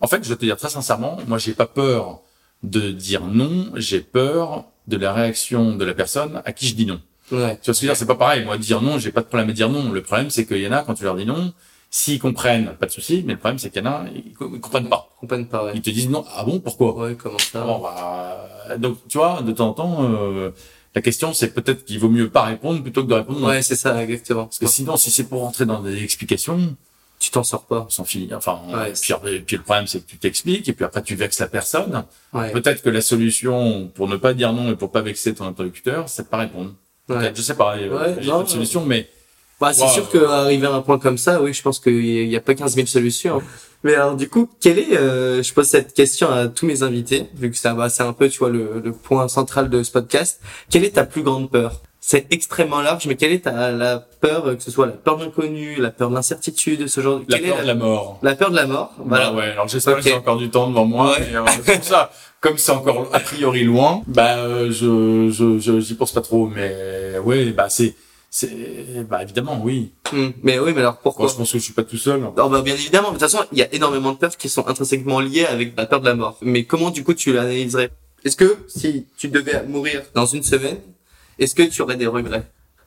en 0.00 0.06
fait, 0.08 0.22
je 0.22 0.28
vais 0.28 0.36
te 0.36 0.44
dire 0.44 0.56
très 0.56 0.68
sincèrement, 0.68 1.18
moi, 1.26 1.38
j'ai 1.38 1.52
pas 1.54 1.66
peur 1.66 2.20
de 2.62 2.90
dire 2.90 3.24
non. 3.24 3.72
J'ai 3.76 4.00
peur 4.00 4.64
de 4.88 4.96
la 4.98 5.12
réaction 5.14 5.74
de 5.74 5.84
la 5.84 5.94
personne 5.94 6.42
à 6.44 6.52
qui 6.52 6.66
je 6.66 6.74
dis 6.74 6.86
non. 6.86 7.00
Ouais. 7.32 7.58
Tu 7.60 7.66
vois 7.66 7.66
ce 7.66 7.66
que 7.66 7.74
je 7.74 7.80
veux 7.80 7.86
dire 7.88 7.96
C'est 7.96 8.06
pas 8.06 8.14
pareil. 8.14 8.44
Moi, 8.44 8.56
dire 8.58 8.82
non, 8.82 8.98
j'ai 8.98 9.12
pas 9.12 9.20
de 9.20 9.26
problème 9.26 9.50
à 9.50 9.52
dire 9.52 9.68
non. 9.68 9.90
Le 9.90 10.02
problème, 10.02 10.30
c'est 10.30 10.46
qu'il 10.46 10.58
y 10.58 10.68
en 10.68 10.72
a 10.72 10.82
quand 10.82 10.94
tu 10.94 11.04
leur 11.04 11.16
dis 11.16 11.26
non, 11.26 11.52
s'ils 11.90 12.20
comprennent, 12.20 12.74
pas 12.78 12.86
de 12.86 12.92
souci. 12.92 13.22
Mais 13.26 13.34
le 13.34 13.38
problème, 13.38 13.58
c'est 13.58 13.70
qu'il 13.70 13.82
y 13.82 13.86
en 13.86 13.90
a, 13.90 14.04
ils, 14.14 14.32
comprennent 14.34 14.88
pas. 14.88 15.08
Ils 15.16 15.20
comprennent 15.20 15.48
pas. 15.48 15.64
Ouais. 15.64 15.72
Ils 15.74 15.82
te 15.82 15.90
disent 15.90 16.08
non. 16.08 16.24
Ah 16.36 16.44
bon 16.44 16.60
Pourquoi? 16.60 16.94
Ouais. 16.94 17.14
Comment 17.16 17.38
ça? 17.38 17.64
Bon, 17.64 17.78
bah, 17.78 18.76
Donc, 18.78 18.98
tu 19.08 19.18
vois, 19.18 19.42
de 19.42 19.52
temps 19.52 19.68
en 19.68 19.74
temps. 19.74 19.96
Euh, 20.00 20.50
la 20.94 21.02
question, 21.02 21.34
c'est 21.34 21.52
peut-être 21.52 21.84
qu'il 21.84 21.98
vaut 21.98 22.08
mieux 22.08 22.30
pas 22.30 22.44
répondre 22.44 22.82
plutôt 22.82 23.04
que 23.04 23.08
de 23.08 23.14
répondre. 23.14 23.46
Ouais, 23.46 23.60
c'est 23.60 23.76
ça, 23.76 24.02
exactement. 24.02 24.44
Parce 24.44 24.58
que 24.58 24.66
sinon, 24.66 24.96
si 24.96 25.10
c'est 25.10 25.24
pour 25.24 25.42
rentrer 25.42 25.66
dans 25.66 25.80
des 25.80 26.02
explications, 26.02 26.74
tu 27.18 27.30
t'en 27.30 27.42
sors 27.42 27.64
pas. 27.64 27.86
Sans 27.90 28.04
finir. 28.04 28.36
Enfin, 28.36 28.60
ouais, 28.68 28.92
puis, 28.92 29.40
puis, 29.40 29.56
le 29.56 29.62
problème, 29.62 29.86
c'est 29.86 30.00
que 30.00 30.10
tu 30.10 30.18
t'expliques 30.18 30.68
et 30.68 30.72
puis 30.72 30.84
après 30.84 31.02
tu 31.02 31.14
vexes 31.14 31.40
la 31.40 31.48
personne. 31.48 32.04
Ouais. 32.32 32.50
Peut-être 32.50 32.82
que 32.82 32.88
la 32.88 33.00
solution 33.00 33.90
pour 33.94 34.08
ne 34.08 34.16
pas 34.16 34.34
dire 34.34 34.52
non 34.52 34.70
et 34.70 34.76
pour 34.76 34.90
pas 34.90 35.02
vexer 35.02 35.34
ton 35.34 35.46
interlocuteur, 35.46 36.08
c'est 36.08 36.22
de 36.22 36.28
pas 36.28 36.38
répondre. 36.38 36.72
Ouais. 37.08 37.32
Je 37.34 37.42
sais 37.42 37.54
pas, 37.54 37.76
il 37.78 37.88
ouais, 37.92 38.16
y 38.24 38.30
a 38.30 38.34
pas 38.34 38.42
de 38.42 38.48
solution, 38.48 38.84
mais. 38.84 39.08
Bah, 39.60 39.72
c'est 39.72 39.88
sûr 39.88 40.10
qu'arriver 40.10 40.66
à 40.66 40.72
un 40.74 40.82
point 40.82 40.98
comme 40.98 41.16
ça, 41.16 41.40
oui, 41.40 41.54
je 41.54 41.62
pense 41.62 41.78
qu'il 41.80 42.26
y 42.28 42.36
a 42.36 42.40
pas 42.40 42.54
15 42.54 42.74
000 42.74 42.86
solutions. 42.86 43.40
Mais 43.84 43.94
alors, 43.94 44.14
du 44.16 44.28
coup, 44.28 44.50
quel 44.60 44.78
est, 44.78 44.96
euh, 44.98 45.42
je 45.42 45.52
pose 45.54 45.66
cette 45.66 45.94
question 45.94 46.28
à 46.30 46.48
tous 46.48 46.66
mes 46.66 46.82
invités, 46.82 47.26
vu 47.34 47.50
que 47.50 47.56
ça, 47.56 47.72
bah, 47.72 47.88
c'est 47.88 48.02
un 48.02 48.12
peu, 48.12 48.28
tu 48.28 48.38
vois, 48.40 48.50
le, 48.50 48.82
le 48.84 48.92
point 48.92 49.28
central 49.28 49.70
de 49.70 49.82
ce 49.82 49.90
podcast. 49.92 50.40
Quelle 50.70 50.84
est 50.84 50.90
ta 50.96 51.04
plus 51.04 51.22
grande 51.22 51.50
peur? 51.50 51.80
C'est 52.00 52.26
extrêmement 52.32 52.82
large, 52.82 53.06
mais 53.06 53.16
quelle 53.16 53.32
est 53.32 53.44
ta, 53.44 53.72
la 53.72 53.98
peur, 53.98 54.56
que 54.56 54.62
ce 54.62 54.70
soit 54.70 54.86
la 54.86 54.92
peur 54.92 55.16
de 55.16 55.24
l'inconnu, 55.24 55.76
la 55.76 55.90
peur 55.90 56.10
de 56.10 56.14
l'incertitude, 56.14 56.86
ce 56.86 57.00
genre 57.00 57.20
de... 57.20 57.24
La 57.28 57.38
quelle 57.38 57.48
peur 57.48 57.58
est 57.58 57.62
de 57.62 57.66
la 57.66 57.74
mort. 57.74 58.18
La 58.22 58.34
peur 58.36 58.50
de 58.50 58.56
la 58.56 58.66
mort, 58.66 58.92
voilà. 58.98 59.30
Bah 59.30 59.36
ouais, 59.38 59.44
alors 59.52 59.66
j'espère 59.68 59.94
okay. 59.94 60.02
que 60.02 60.08
j'ai 60.10 60.14
encore 60.16 60.36
du 60.36 60.50
temps 60.50 60.68
devant 60.68 60.84
moi, 60.84 61.12
Ouais. 61.18 61.34
euh, 61.34 61.78
ça, 61.82 62.10
comme 62.46 62.58
c'est 62.58 62.70
encore 62.72 63.08
a 63.12 63.18
priori 63.18 63.64
loin, 63.64 64.02
bah 64.06 64.36
euh, 64.38 64.70
je 64.70 65.30
je 65.32 65.58
je- 65.58 65.80
j'y 65.80 65.94
pense 65.94 66.12
pas 66.12 66.20
trop, 66.20 66.46
mais 66.46 67.18
ouais, 67.24 67.46
bah 67.46 67.68
c'est 67.68 67.94
c'est 68.30 69.02
bah 69.10 69.22
évidemment 69.22 69.60
oui. 69.64 69.90
Hmm. 70.12 70.28
Mais 70.44 70.58
oui, 70.60 70.72
mais 70.72 70.80
alors 70.80 70.98
pourquoi 70.98 71.24
Moi, 71.24 71.32
je 71.32 71.38
pense 71.38 71.52
que 71.52 71.58
je 71.58 71.64
suis 71.64 71.72
pas 71.72 71.82
tout 71.82 71.96
seul. 71.96 72.20
Non, 72.20 72.48
bah, 72.48 72.62
bien 72.62 72.74
évidemment. 72.74 73.08
De 73.08 73.14
toute 73.14 73.22
façon, 73.22 73.40
il 73.50 73.58
y 73.58 73.62
a 73.62 73.74
énormément 73.74 74.12
de 74.12 74.18
peurs 74.18 74.36
qui 74.36 74.48
sont 74.48 74.68
intrinsèquement 74.68 75.18
liées 75.18 75.46
avec 75.46 75.76
la 75.76 75.86
peur 75.86 76.00
de 76.00 76.06
la 76.06 76.14
mort. 76.14 76.38
Mais 76.40 76.62
comment, 76.64 76.90
du 76.90 77.02
coup, 77.02 77.14
tu 77.14 77.32
l'analyserais? 77.32 77.90
Est-ce 78.24 78.36
que 78.36 78.58
si 78.68 79.06
tu 79.16 79.26
devais 79.28 79.64
mourir 79.66 80.02
dans 80.14 80.26
une 80.26 80.42
semaine, 80.44 80.78
est-ce 81.40 81.54
que 81.56 81.62
tu 81.64 81.82
aurais 81.82 81.96
des 81.96 82.06
regrets? 82.06 82.44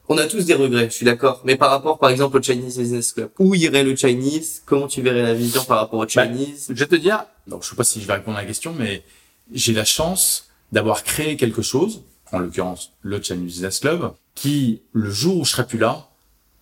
On 0.08 0.18
a 0.18 0.26
tous 0.26 0.46
des 0.46 0.56
regrets, 0.56 0.86
je 0.90 0.96
suis 0.96 1.06
d'accord. 1.06 1.42
Mais 1.46 1.56
par 1.56 1.70
rapport, 1.70 2.00
par 2.00 2.10
exemple, 2.10 2.38
au 2.38 2.42
Chinese 2.42 2.78
Business 2.80 3.12
Club, 3.14 3.30
où 3.40 3.54
irait 3.56 3.84
le 3.84 3.96
Chinese? 3.96 4.62
Comment 4.66 4.88
tu 4.88 5.02
verrais 5.02 5.22
la 5.24 5.34
vision 5.34 5.64
par 5.66 5.78
rapport 5.80 6.00
au 6.00 6.04
Bah, 6.04 6.08
Chinese? 6.26 6.68
Je 6.70 6.74
vais 6.74 6.88
te 6.88 6.96
dire, 6.96 7.26
donc 7.48 7.64
je 7.64 7.70
sais 7.70 7.76
pas 7.76 7.84
si 7.84 8.02
je 8.02 8.08
vais 8.08 8.14
répondre 8.14 8.38
à 8.38 8.42
la 8.42 8.48
question, 8.48 8.74
mais 8.78 9.04
j'ai 9.54 9.74
la 9.74 9.86
chance 9.86 10.50
d'avoir 10.72 11.04
créé 11.04 11.36
quelque 11.38 11.62
chose, 11.62 12.02
en 12.32 12.40
l'occurrence 12.40 12.92
le 13.02 13.22
Chinese 13.22 13.44
Business 13.54 13.80
Club, 13.80 14.12
qui 14.36 14.82
le 14.94 15.10
jour 15.10 15.38
où 15.38 15.46
je 15.46 15.52
serai 15.52 15.66
plus 15.66 15.80
là, 15.80 16.10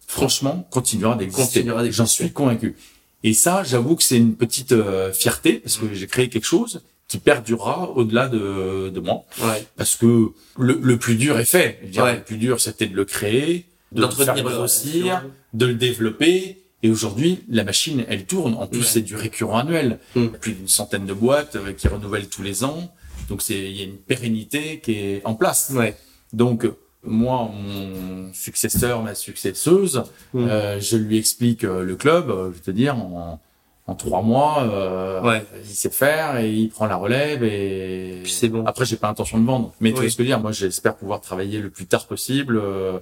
franchement, 0.08 0.68
continuera 0.72 1.16
d'exister. 1.16 1.66
J'en 1.92 2.06
suis 2.06 2.32
convaincu. 2.32 2.76
Et 3.24 3.34
ça, 3.34 3.64
j'avoue 3.64 3.96
que 3.96 4.04
c'est 4.04 4.18
une 4.18 4.36
petite 4.36 4.72
euh, 4.72 5.12
fierté 5.12 5.54
parce 5.60 5.78
que 5.78 5.94
j'ai 5.94 6.08
créé 6.08 6.30
quelque 6.30 6.46
chose 6.46 6.82
qui 7.08 7.18
perdurera 7.20 7.90
au-delà 7.92 8.28
de, 8.28 8.90
de 8.90 9.00
moi. 9.00 9.24
Ouais. 9.42 9.66
Parce 9.76 9.96
que 9.96 10.30
le, 10.58 10.80
le 10.82 10.98
plus 10.98 11.16
dur 11.16 11.40
est 11.40 11.46
fait. 11.46 11.80
Je 11.82 11.86
veux 11.88 11.92
dire, 11.92 12.04
Ouais. 12.04 12.16
Le 12.18 12.24
plus 12.24 12.38
dur, 12.38 12.60
c'était 12.62 12.86
de 12.88 12.96
le 12.96 13.06
créer, 13.06 13.66
de 13.92 14.02
le 14.02 14.10
faire 14.10 14.36
grossir, 14.44 15.24
de 15.54 15.66
le 15.66 15.74
développer. 15.76 16.62
Et 16.84 16.90
aujourd'hui, 16.90 17.44
la 17.50 17.64
machine, 17.64 18.06
elle 18.08 18.26
tourne. 18.26 18.54
En 18.54 18.68
plus, 18.68 18.80
Ouais. 18.80 18.86
c'est 18.86 19.02
du 19.02 19.16
récurrent 19.16 19.58
annuel. 19.58 20.00
Mm. 20.16 20.26
A 20.26 20.38
plus 20.38 20.54
d'une 20.54 20.68
centaine 20.68 21.06
de 21.06 21.14
boîtes 21.14 21.56
euh, 21.56 21.74
qui 21.74 21.88
renouvellent 21.88 22.28
tous 22.30 22.44
les 22.44 22.64
ans. 22.64 22.92
Donc, 23.30 23.42
c'est, 23.42 23.56
il 23.60 23.76
y 23.78 23.82
a 23.82 23.86
une 23.86 23.98
pérennité 23.98 24.80
qui 24.80 24.94
est 24.94 25.22
en 25.26 25.34
place. 25.34 25.72
Ouais. 25.74 25.96
Donc, 26.34 26.68
moi, 27.04 27.50
mon 27.52 28.32
successeur, 28.34 29.02
ma 29.02 29.16
successeuse, 29.16 30.04
Mm. 30.34 30.48
euh, 30.48 30.80
je 30.80 30.98
lui 30.98 31.18
explique 31.18 31.64
euh, 31.64 31.84
le 31.84 31.96
club, 31.96 32.30
euh, 32.30 32.52
je 32.56 32.60
te 32.60 32.70
dire, 32.72 32.96
en, 32.96 33.40
en 33.88 33.96
trois 33.96 34.22
mois, 34.22 34.64
euh, 34.64 35.22
Ouais. 35.24 35.44
il 35.64 35.74
sait 35.76 35.90
faire 35.90 36.38
et 36.38 36.52
il 36.54 36.70
prend 36.70 36.86
la 36.86 36.98
relève 36.98 37.42
et 37.44 38.20
Puis 38.24 38.32
c'est 38.34 38.50
bon. 38.50 38.66
après 38.66 38.84
j'ai 38.86 38.98
pas 38.98 39.08
intention 39.08 39.40
de 39.40 39.46
vendre, 39.46 39.74
mais 39.80 39.92
tu 39.94 40.00
vois 40.02 40.10
ce 40.10 40.18
que 40.18 40.24
je 40.24 40.28
veux 40.28 40.36
dire. 40.36 40.40
Moi, 40.42 40.52
j'espère 40.52 40.96
pouvoir 40.96 41.22
travailler 41.22 41.60
le 41.60 41.70
plus 41.70 41.86
tard 41.88 42.06
possible. 42.06 42.60
euh, 42.62 43.00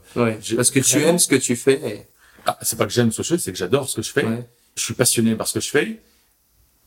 Parce 0.55 0.71
que 0.71 0.79
tu 0.79 1.01
aimes 1.01 1.17
ce 1.19 1.27
que 1.27 1.35
tu 1.35 1.55
fais. 1.55 1.81
et- 1.85 2.01
ah, 2.45 2.57
c'est 2.61 2.77
pas 2.77 2.85
que 2.85 2.91
j'aime 2.93 3.11
ce 3.11 3.17
que 3.17 3.23
je 3.23 3.29
fais, 3.29 3.37
c'est 3.37 3.51
que 3.51 3.57
j'adore 3.57 3.89
ce 3.89 3.95
que 3.95 4.01
je 4.01 4.11
fais. 4.11 4.25
Ouais. 4.25 4.47
Je 4.75 4.83
suis 4.83 4.93
passionné 4.93 5.35
par 5.35 5.47
ce 5.47 5.53
que 5.55 5.59
je 5.59 5.69
fais. 5.69 6.01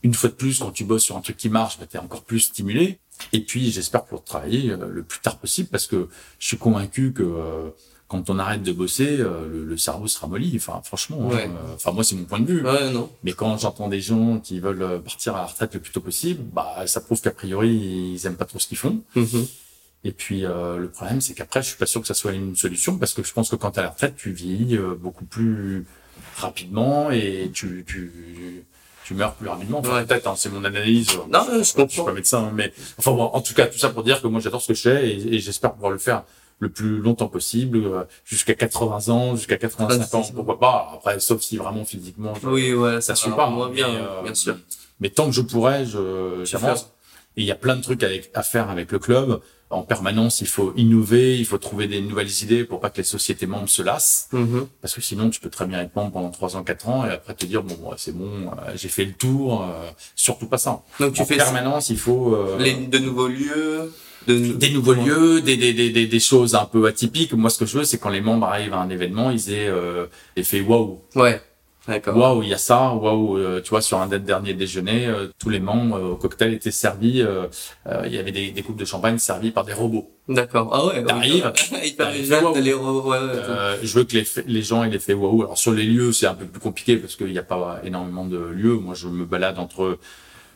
Une 0.03 0.13
fois 0.13 0.29
de 0.29 0.35
plus, 0.35 0.59
quand 0.59 0.71
tu 0.71 0.85
bosses 0.85 1.03
sur 1.03 1.17
un 1.17 1.21
truc 1.21 1.35
qui 1.37 1.49
marche, 1.49 1.77
bah, 1.79 1.85
t'es 1.89 1.97
encore 1.97 2.23
plus 2.23 2.39
stimulé. 2.39 2.99
Et 3.33 3.41
puis, 3.41 3.69
j'espère 3.71 4.03
pouvoir 4.05 4.23
travailler 4.23 4.71
euh, 4.71 4.87
le 4.89 5.03
plus 5.03 5.19
tard 5.19 5.37
possible 5.37 5.67
parce 5.69 5.87
que 5.87 6.07
je 6.39 6.47
suis 6.47 6.57
convaincu 6.57 7.11
que 7.11 7.23
euh, 7.23 7.69
quand 8.07 8.29
on 8.29 8.39
arrête 8.39 8.63
de 8.63 8.71
bosser, 8.71 9.17
euh, 9.19 9.45
le, 9.49 9.65
le 9.65 9.77
cerveau 9.77 10.07
se 10.07 10.17
ramollit. 10.17 10.53
Enfin, 10.55 10.81
franchement, 10.85 11.27
Ouais. 11.27 11.47
euh, 11.49 11.73
enfin 11.75 11.91
moi, 11.91 12.03
c'est 12.05 12.15
mon 12.15 12.23
point 12.23 12.39
de 12.39 12.45
vue. 12.45 12.63
Ouais, 12.65 12.91
non. 12.91 13.11
Mais 13.23 13.33
quand 13.33 13.57
j'entends 13.57 13.89
des 13.89 13.99
gens 13.99 14.39
qui 14.39 14.59
veulent 14.61 14.81
euh, 14.81 14.99
partir 14.99 15.35
à 15.35 15.39
la 15.41 15.45
retraite 15.47 15.73
le 15.73 15.81
plus 15.81 15.91
tôt 15.91 15.99
possible, 16.01 16.41
bah, 16.53 16.87
ça 16.87 17.01
prouve 17.01 17.19
qu'a 17.21 17.31
priori, 17.31 17.69
ils 18.15 18.25
aiment 18.25 18.37
pas 18.37 18.45
trop 18.45 18.59
ce 18.59 18.67
qu'ils 18.67 18.77
font. 18.77 19.01
Mhm. 19.15 19.45
Et 20.03 20.11
puis 20.13 20.45
euh, 20.45 20.77
le 20.77 20.89
problème, 20.89 21.19
c'est 21.21 21.33
qu'après, 21.33 21.61
je 21.61 21.67
suis 21.69 21.77
pas 21.77 21.85
sûr 21.85 21.99
que 22.01 22.07
ça 22.07 22.13
soit 22.13 22.31
une 22.31 22.55
solution 22.55 22.97
parce 22.97 23.13
que 23.13 23.21
je 23.23 23.33
pense 23.33 23.49
que 23.49 23.55
quand 23.57 23.71
t'es 23.71 23.79
à 23.79 23.83
la 23.83 23.89
retraite, 23.89 24.15
tu 24.17 24.31
vieillis 24.31 24.77
euh, 24.77 24.95
beaucoup 24.95 25.25
plus 25.25 25.85
rapidement 26.37 27.11
et 27.11 27.51
tu 27.53 27.83
tu 27.87 28.63
tu 29.05 29.13
meurs 29.15 29.33
plus 29.33 29.47
rapidement. 29.49 29.79
Enfin, 29.79 29.95
Ouais. 29.95 30.05
peut-être, 30.05 30.27
hein, 30.27 30.35
c'est 30.37 30.49
mon 30.49 30.63
analyse. 30.63 31.09
Non, 31.31 31.45
je 31.51 31.57
Je 31.59 31.63
suis 31.63 31.75
comprends. 31.75 32.05
pas 32.05 32.13
médecin, 32.13 32.43
hein, 32.45 32.51
mais 32.53 32.71
enfin 32.97 33.11
bon, 33.11 33.23
en 33.23 33.41
tout 33.41 33.53
cas, 33.53 33.65
tout 33.67 33.77
ça 33.79 33.89
pour 33.89 34.03
dire 34.03 34.21
que 34.21 34.27
moi, 34.27 34.39
j'adore 34.39 34.61
ce 34.61 34.67
que 34.69 34.73
je 34.73 34.81
fais 34.81 35.09
et, 35.09 35.35
et 35.35 35.39
j'espère 35.39 35.73
pouvoir 35.73 35.91
le 35.91 35.97
faire 35.97 36.23
le 36.59 36.69
plus 36.69 36.99
longtemps 36.99 37.27
possible, 37.29 37.77
euh, 37.85 38.03
jusqu'à 38.25 38.53
80 38.53 39.07
ans, 39.09 39.35
jusqu'à 39.35 39.57
85 39.57 40.13
ans, 40.15 40.23
pourquoi 40.35 40.59
pas. 40.59 40.91
Après, 40.93 41.19
sauf 41.19 41.41
si 41.41 41.55
vraiment 41.57 41.85
physiquement, 41.85 42.33
je- 42.41 42.47
Oui, 42.47 42.71
voilà, 42.73 42.99
ça 43.01 43.15
ça 43.15 43.21
suit 43.23 43.31
pas. 43.31 43.49
moins 43.49 43.69
mais, 43.69 43.75
bien, 43.75 43.87
euh, 43.89 44.21
bien 44.23 44.33
sûr. 44.35 44.57
Mais 44.99 45.09
tant 45.09 45.25
que 45.27 45.31
je 45.31 45.41
pourrais, 45.41 45.85
je 45.85 46.43
Tu 46.43 46.51
j'avance. 46.51 46.91
Et 47.37 47.41
il 47.41 47.45
y 47.45 47.51
a 47.51 47.55
plein 47.55 47.77
de 47.77 47.81
trucs 47.81 48.03
avec, 48.03 48.29
à 48.33 48.43
faire 48.43 48.69
avec 48.69 48.91
le 48.91 48.99
club. 48.99 49.39
En 49.71 49.83
permanence, 49.83 50.41
il 50.41 50.47
faut 50.47 50.73
innover, 50.77 51.37
il 51.37 51.45
faut 51.45 51.59
trouver 51.59 51.87
des 51.87 52.01
nouvelles 52.01 52.31
idées 52.41 52.63
pour 52.63 52.79
pas 52.79 52.89
que 52.89 52.97
les 52.97 53.03
sociétés 53.03 53.45
membres 53.45 53.69
se 53.69 53.83
lassent. 53.83 54.27
Mhm. 54.31 54.67
Parce 54.81 54.95
que 54.95 55.01
sinon, 55.01 55.29
tu 55.29 55.39
peux 55.39 55.49
très 55.51 55.67
bien 55.67 55.79
être 55.81 55.95
membre 55.95 56.11
pendant 56.11 56.31
3 56.31 56.55
ans, 56.57 56.63
4 56.63 56.89
ans 56.89 57.05
et 57.05 57.11
après 57.11 57.35
te 57.35 57.45
dire, 57.45 57.61
bon, 57.61 57.77
c'est 57.95 58.15
bon, 58.17 58.47
euh, 58.47 58.71
j'ai 58.75 58.87
fait 58.89 59.05
le 59.05 59.13
tour. 59.13 59.61
euh, 59.63 59.89
surtout 60.15 60.47
pas 60.47 60.57
ça. 60.57 60.81
Donc 60.99 61.13
tu 61.13 61.21
en 61.21 61.25
fais 61.25 61.37
permanence, 61.37 61.89
il 61.91 61.99
faut 61.99 62.33
euh, 62.33 62.57
les, 62.59 62.73
de 62.87 62.97
nouveaux 62.97 63.27
lieux, 63.27 63.93
de 64.27 64.53
des 64.53 64.71
nouveaux 64.71 64.93
lieux, 64.95 65.41
des, 65.41 65.55
des, 65.55 65.73
des, 65.73 65.91
des, 65.91 66.07
des 66.07 66.19
choses 66.19 66.55
un 66.55 66.65
peu 66.65 66.87
atypiques. 66.87 67.33
Moi, 67.33 67.49
ce 67.51 67.59
que 67.59 67.65
je 67.67 67.77
veux, 67.77 67.83
c'est 67.83 67.99
quand 67.99 68.09
les 68.09 68.21
membres 68.21 68.47
arrivent 68.47 68.73
à 68.73 68.79
un 68.79 68.89
événement, 68.89 69.29
ils 69.29 69.51
aient 69.51 69.67
euh, 69.67 70.07
l'effet 70.35 70.61
waouh. 70.61 70.99
Ouais, 71.15 71.39
d'accord. 71.89 72.15
Waouh, 72.15 72.43
il 72.43 72.49
y 72.49 72.53
a 72.53 72.57
ça. 72.57 72.93
Waouh, 72.93 73.37
euh, 73.37 73.61
tu 73.61 73.69
vois, 73.71 73.81
sur 73.81 73.99
un 73.99 74.07
des 74.07 74.19
dernier 74.19 74.53
déjeuner, 74.53 75.07
euh, 75.07 75.27
tous 75.39 75.49
les 75.49 75.59
membres 75.59 75.97
euh, 75.97 76.11
au 76.11 76.15
cocktail 76.15 76.53
étaient 76.53 76.71
servis. 76.71 77.21
euh, 77.21 77.47
euh, 77.87 78.03
il 78.05 78.13
y 78.13 78.17
avait 78.17 78.31
des, 78.31 78.51
des 78.51 78.61
coupes 78.61 78.77
de 78.77 78.85
champagne 78.85 79.17
servies 79.17 79.51
par 79.51 79.65
des 79.65 79.73
robots. 79.73 80.09
D'accord. 80.29 80.69
Ah 80.71 80.85
ouais. 80.85 81.03
T'arrives. 81.03 81.51
Hyper 81.83 82.11
de 82.53 82.59
les 82.59 82.71
re- 82.73 83.01
ouais, 83.03 83.17
ouais, 83.17 83.17
Euh, 83.35 83.77
je 83.83 83.93
veux 83.97 84.03
que 84.05 84.13
les, 84.15 84.25
les 84.47 84.61
gens 84.61 84.83
aient 84.83 84.89
l'effet 84.89 85.13
waouh. 85.13 85.41
Alors 85.41 85.57
sur 85.57 85.73
les 85.73 85.83
lieux, 85.85 86.13
c'est 86.13 86.27
un 86.27 86.35
peu 86.35 86.45
plus 86.45 86.61
compliqué 86.61 86.95
parce 86.97 87.15
qu'il 87.15 87.31
n'y 87.31 87.37
a 87.39 87.43
pas 87.43 87.81
énormément 87.83 88.25
de 88.25 88.37
lieux. 88.37 88.75
Moi, 88.75 88.93
je 88.95 89.07
me 89.07 89.25
balade 89.25 89.59
entre 89.59 89.97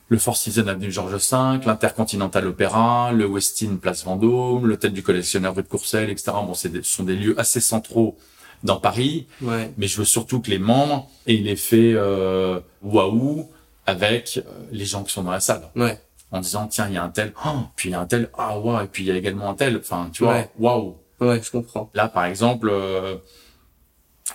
le 0.09 0.17
Four 0.19 0.37
Seasons 0.37 0.67
avenue 0.67 0.91
Georges 0.91 1.13
V, 1.15 1.65
l'Intercontinental 1.65 2.45
Opéra, 2.47 3.11
le 3.13 3.25
Westin 3.25 3.77
Place 3.81 4.03
Vendôme, 4.05 4.67
l'hôtel 4.67 4.91
du 4.93 5.01
collectionneur 5.01 5.55
rue 5.55 5.63
de 5.63 5.67
Courcelles, 5.67 6.09
etc. 6.11 6.33
Bon, 6.45 6.53
c'est 6.53 6.69
des- 6.69 6.83
ce 6.83 6.93
sont 6.97 7.03
des 7.03 7.15
lieux 7.15 7.33
assez 7.39 7.61
centraux 7.61 8.15
dans 8.63 8.79
Paris, 8.79 9.27
ouais. 9.41 9.71
mais 9.77 9.87
je 9.87 9.97
veux 9.97 10.05
surtout 10.05 10.39
que 10.41 10.49
les 10.49 10.59
membres 10.59 11.09
aient 11.27 11.33
l'effet 11.33 11.93
euh, 11.95 12.59
waouh 12.81 13.49
avec 13.85 14.37
euh, 14.37 14.41
les 14.71 14.85
gens 14.85 15.03
qui 15.03 15.11
sont 15.13 15.23
dans 15.23 15.31
la 15.31 15.39
salle. 15.41 15.63
Ouais. 15.75 15.99
En 16.31 16.39
disant, 16.39 16.67
tiens, 16.67 16.87
il 16.87 16.95
y 16.95 16.97
a 16.97 17.03
un 17.03 17.09
tel, 17.09 17.33
oh, 17.45 17.49
puis 17.75 17.89
il 17.89 17.91
y 17.91 17.95
a 17.95 17.99
un 17.99 18.05
tel, 18.05 18.29
ah, 18.37 18.57
ouais, 18.59 18.85
et 18.85 18.87
puis 18.87 19.03
il 19.03 19.07
y 19.07 19.11
a 19.11 19.15
également 19.15 19.49
un 19.49 19.53
tel. 19.53 19.77
Enfin, 19.77 20.09
tu 20.11 20.23
vois, 20.23 20.33
Ouais. 20.33 20.49
waouh. 20.57 20.95
Ouais, 21.19 21.41
je 21.43 21.51
comprends. 21.51 21.89
Là, 21.93 22.07
par 22.07 22.25
exemple, 22.25 22.69
euh, 22.71 23.17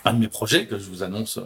un 0.05 0.13
de 0.13 0.19
mes 0.19 0.27
projets 0.27 0.65
que 0.67 0.77
je 0.77 0.85
vous 0.89 1.01
annonce 1.03 1.37
euh, 1.37 1.43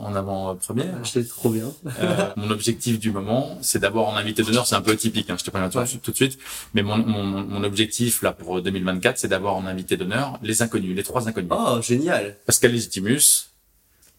en 0.00 0.14
avant-première, 0.14 0.94
C'est 1.04 1.26
trop 1.28 1.50
bien. 1.50 1.72
euh, 2.00 2.28
mon 2.36 2.50
objectif 2.50 2.98
du 3.00 3.10
moment, 3.10 3.58
c'est 3.62 3.78
d'avoir 3.78 4.06
en 4.08 4.16
invité 4.16 4.42
d'honneur, 4.42 4.66
c'est 4.66 4.74
un 4.76 4.82
peu 4.82 4.92
atypique, 4.92 5.30
hein, 5.30 5.36
je 5.38 5.44
te 5.44 5.50
préviens 5.50 5.70
Ouais. 5.80 5.86
tout 6.02 6.10
de 6.10 6.16
suite, 6.16 6.38
mais 6.74 6.82
mon, 6.82 6.98
mon, 6.98 7.24
mon 7.24 7.64
objectif 7.64 8.22
là 8.22 8.32
pour 8.32 8.60
2024, 8.62 9.18
c'est 9.18 9.28
d'avoir 9.28 9.54
en 9.56 9.66
invité 9.66 9.96
d'honneur 9.96 10.38
les 10.42 10.62
inconnus, 10.62 10.94
les 10.94 11.02
trois 11.02 11.28
inconnus. 11.28 11.50
Oh, 11.52 11.80
génial. 11.82 12.36
Pascal 12.46 12.72
Légitimus, 12.72 13.48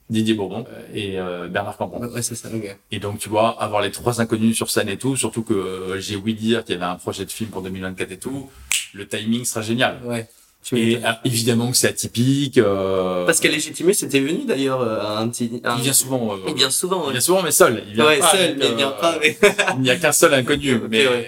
Didier 0.09 0.33
Bourbon 0.33 0.65
euh, 0.71 0.81
et 0.95 1.19
euh, 1.19 1.47
Bernard 1.47 1.77
Campan. 1.77 1.99
Ouais, 2.07 2.23
c'est 2.23 2.33
ça, 2.35 2.49
ok. 2.51 2.75
Et 2.91 2.99
donc, 2.99 3.19
tu 3.19 3.29
vois, 3.29 3.61
avoir 3.61 3.81
les 3.81 3.91
trois 3.91 4.19
inconnus 4.19 4.55
sur 4.55 4.71
scène 4.71 4.89
et 4.89 4.97
tout, 4.97 5.15
surtout 5.15 5.43
que 5.43 5.53
euh, 5.53 5.99
j'ai 5.99 6.15
ouï 6.15 6.33
dire 6.33 6.65
qu'il 6.65 6.73
y 6.73 6.77
avait 6.77 6.87
un 6.91 6.95
projet 6.95 7.23
de 7.25 7.31
film 7.31 7.51
pour 7.51 7.61
2024 7.61 8.11
et 8.11 8.17
tout, 8.17 8.49
le 8.93 9.07
timing 9.07 9.45
sera 9.45 9.61
génial. 9.61 9.99
Ouais. 10.03 10.27
Tu 10.63 10.77
Et 10.77 10.97
euh, 10.97 11.11
évidemment 11.25 11.71
que 11.71 11.77
c'est 11.77 11.87
atypique. 11.87 12.57
Euh, 12.57 13.25
Pascal 13.25 13.51
Légitimus 13.51 13.93
c'était 13.93 14.19
venu 14.19 14.45
d'ailleurs 14.45 14.81
euh, 14.81 14.99
à 14.99 15.19
un 15.19 15.29
petit. 15.29 15.61
un- 15.63 15.77
il 15.77 15.83
vient 15.83 15.93
souvent. 15.93 16.33
euh, 16.33 16.37
Il 16.47 16.53
vient 16.55 16.69
souvent. 16.69 17.03
il 17.03 17.07
Ouais, 17.07 17.11
vient 17.13 17.21
souvent, 17.21 17.41
mais 17.43 17.51
seul. 17.51 17.83
Il 17.87 17.93
vient 17.95 18.05
ouais 18.05 18.19
pas 18.19 18.31
seul, 18.31 18.39
avec, 18.41 18.57
mais 18.57 18.65
il 18.67 18.71
euh, 18.73 18.75
vient 18.75 18.91
pas 18.91 19.09
avec. 19.11 19.39
Il 19.75 19.81
n'y 19.81 19.89
a 19.89 19.95
qu'un 19.95 20.11
seul 20.11 20.33
inconnu. 20.33 20.81
Mais 20.89 21.07
ouais. 21.07 21.27